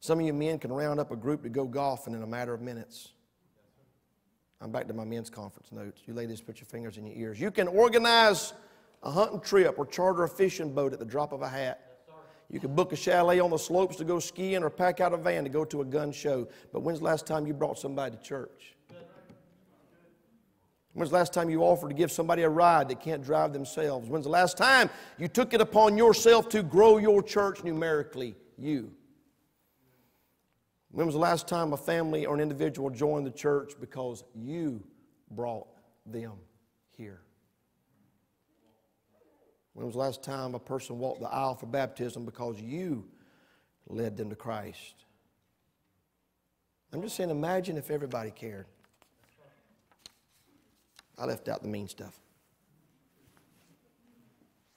Some 0.00 0.20
of 0.20 0.24
you 0.24 0.32
men 0.32 0.58
can 0.58 0.72
round 0.72 1.00
up 1.00 1.10
a 1.10 1.16
group 1.16 1.42
to 1.42 1.50
go 1.50 1.66
golfing 1.66 2.14
in 2.14 2.22
a 2.22 2.26
matter 2.26 2.54
of 2.54 2.62
minutes. 2.62 3.12
I'm 4.62 4.72
back 4.72 4.88
to 4.88 4.94
my 4.94 5.04
men's 5.04 5.28
conference 5.28 5.70
notes. 5.70 6.00
You 6.06 6.14
ladies 6.14 6.40
put 6.40 6.60
your 6.60 6.66
fingers 6.66 6.96
in 6.96 7.04
your 7.04 7.14
ears. 7.14 7.38
You 7.38 7.50
can 7.50 7.68
organize 7.68 8.54
a 9.02 9.10
hunting 9.10 9.40
trip 9.40 9.78
or 9.78 9.86
charter 9.86 10.24
a 10.24 10.28
fishing 10.28 10.74
boat 10.74 10.92
at 10.92 10.98
the 10.98 11.04
drop 11.04 11.32
of 11.32 11.42
a 11.42 11.48
hat. 11.48 11.84
You 12.50 12.60
can 12.60 12.74
book 12.74 12.92
a 12.92 12.96
chalet 12.96 13.40
on 13.40 13.50
the 13.50 13.58
slopes 13.58 13.96
to 13.96 14.04
go 14.04 14.18
skiing 14.18 14.62
or 14.62 14.70
pack 14.70 15.00
out 15.00 15.12
a 15.12 15.18
van 15.18 15.44
to 15.44 15.50
go 15.50 15.64
to 15.66 15.82
a 15.82 15.84
gun 15.84 16.12
show. 16.12 16.48
But 16.72 16.80
when's 16.80 17.00
the 17.00 17.04
last 17.04 17.26
time 17.26 17.46
you 17.46 17.52
brought 17.52 17.78
somebody 17.78 18.16
to 18.16 18.22
church? 18.22 18.74
When's 20.94 21.10
the 21.10 21.16
last 21.16 21.32
time 21.34 21.50
you 21.50 21.62
offered 21.62 21.90
to 21.90 21.94
give 21.94 22.10
somebody 22.10 22.42
a 22.42 22.48
ride 22.48 22.88
that 22.88 23.00
can't 23.00 23.22
drive 23.22 23.52
themselves? 23.52 24.08
When's 24.08 24.24
the 24.24 24.30
last 24.30 24.56
time 24.56 24.88
you 25.18 25.28
took 25.28 25.52
it 25.52 25.60
upon 25.60 25.96
yourself 25.96 26.48
to 26.48 26.62
grow 26.62 26.96
your 26.96 27.22
church 27.22 27.62
numerically? 27.62 28.34
You. 28.56 28.92
When 30.90 31.06
was 31.06 31.14
the 31.14 31.20
last 31.20 31.46
time 31.46 31.72
a 31.72 31.76
family 31.76 32.24
or 32.24 32.34
an 32.34 32.40
individual 32.40 32.88
joined 32.88 33.26
the 33.26 33.30
church 33.30 33.74
because 33.78 34.24
you 34.34 34.82
brought 35.30 35.68
them 36.06 36.32
here? 36.96 37.20
When 39.78 39.86
was 39.86 39.94
the 39.94 40.00
last 40.00 40.24
time 40.24 40.56
a 40.56 40.58
person 40.58 40.98
walked 40.98 41.20
the 41.20 41.28
aisle 41.28 41.54
for 41.54 41.66
baptism 41.66 42.24
because 42.24 42.60
you 42.60 43.04
led 43.86 44.16
them 44.16 44.28
to 44.28 44.34
Christ? 44.34 45.04
I'm 46.92 47.00
just 47.00 47.14
saying, 47.14 47.30
imagine 47.30 47.76
if 47.76 47.88
everybody 47.88 48.32
cared. 48.32 48.66
I 51.16 51.26
left 51.26 51.48
out 51.48 51.62
the 51.62 51.68
mean 51.68 51.86
stuff. 51.86 52.18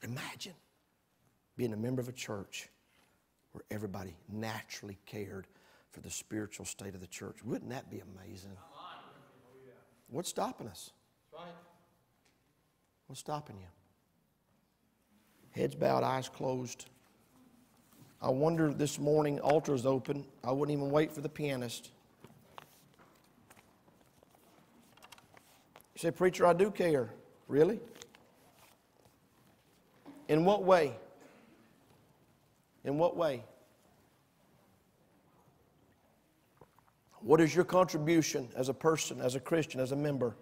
Imagine 0.03 0.53
being 1.57 1.73
a 1.73 1.77
member 1.77 1.99
of 1.99 2.07
a 2.07 2.13
church 2.13 2.69
where 3.53 3.63
everybody 3.71 4.15
naturally 4.31 4.99
cared 5.07 5.47
for 5.89 6.01
the 6.01 6.11
spiritual 6.11 6.67
state 6.67 6.93
of 6.93 7.01
the 7.01 7.07
church. 7.07 7.37
Wouldn't 7.43 7.71
that 7.71 7.89
be 7.89 8.03
amazing? 8.17 8.55
What's 10.09 10.29
stopping 10.29 10.67
us? 10.67 10.91
What's 13.07 13.21
stopping 13.21 13.57
you? 13.57 13.80
Heads 15.51 15.75
bowed, 15.75 16.03
eyes 16.03 16.29
closed. 16.29 16.85
I 18.21 18.29
wonder 18.29 18.71
this 18.73 18.99
morning, 18.99 19.39
altar's 19.39 19.85
open. 19.85 20.25
I 20.43 20.51
wouldn't 20.51 20.77
even 20.77 20.91
wait 20.91 21.11
for 21.11 21.21
the 21.21 21.29
pianist. 21.29 21.89
You 25.95 25.99
say, 25.99 26.11
Preacher, 26.11 26.45
I 26.45 26.53
do 26.53 26.71
care. 26.71 27.09
Really? 27.47 27.79
In 30.29 30.45
what 30.45 30.63
way? 30.63 30.95
In 32.85 32.97
what 32.97 33.17
way? 33.17 33.43
What 37.19 37.41
is 37.41 37.53
your 37.53 37.65
contribution 37.65 38.47
as 38.55 38.69
a 38.69 38.73
person, 38.73 39.19
as 39.19 39.35
a 39.35 39.39
Christian, 39.39 39.79
as 39.79 39.91
a 39.91 39.95
member? 39.95 40.35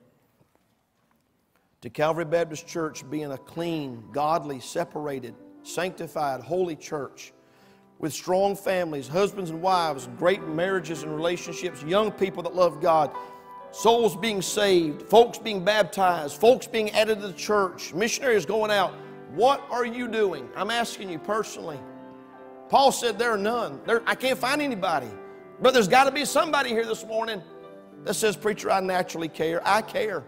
To 1.82 1.90
Calvary 1.90 2.26
Baptist 2.26 2.68
Church 2.68 3.10
being 3.10 3.32
a 3.32 3.38
clean, 3.38 4.04
godly, 4.12 4.60
separated, 4.60 5.34
sanctified, 5.64 6.42
holy 6.42 6.76
church 6.76 7.32
with 8.00 8.12
strong 8.12 8.54
families, 8.54 9.08
husbands 9.08 9.50
and 9.50 9.62
wives, 9.62 10.10
great 10.18 10.46
marriages 10.46 11.04
and 11.04 11.16
relationships, 11.16 11.82
young 11.84 12.12
people 12.12 12.44
that 12.44 12.54
love 12.54 12.82
God, 12.82 13.12
souls 13.72 14.18
being 14.18 14.42
saved, 14.42 15.04
folks 15.04 15.38
being 15.38 15.64
baptized, 15.64 16.40
folks 16.40 16.68
being 16.68 16.92
added 16.92 17.22
to 17.22 17.28
the 17.28 17.34
church, 17.34 17.94
missionaries 17.94 18.46
going 18.46 18.72
out. 18.72 18.94
What 19.34 19.66
are 19.70 19.86
you 19.86 20.10
doing? 20.10 20.50
I'm 20.58 20.72
asking 20.72 21.10
you 21.10 21.20
personally. 21.20 21.80
Paul 22.68 22.92
said 22.92 23.18
there 23.18 23.32
are 23.32 23.38
none. 23.38 23.80
There, 23.86 24.04
I 24.06 24.16
can't 24.16 24.38
find 24.38 24.62
anybody. 24.62 25.10
But 25.62 25.74
there's 25.74 25.88
got 25.88 26.06
to 26.06 26.12
be 26.12 26.26
somebody 26.26 26.70
here 26.72 26.86
this 26.86 27.06
morning 27.06 27.42
that 28.04 28.16
says, 28.16 28.36
Preacher, 28.36 28.70
I 28.70 28.82
naturally 28.82 29.30
care. 29.30 29.66
I 29.66 29.82
care. 29.82 30.26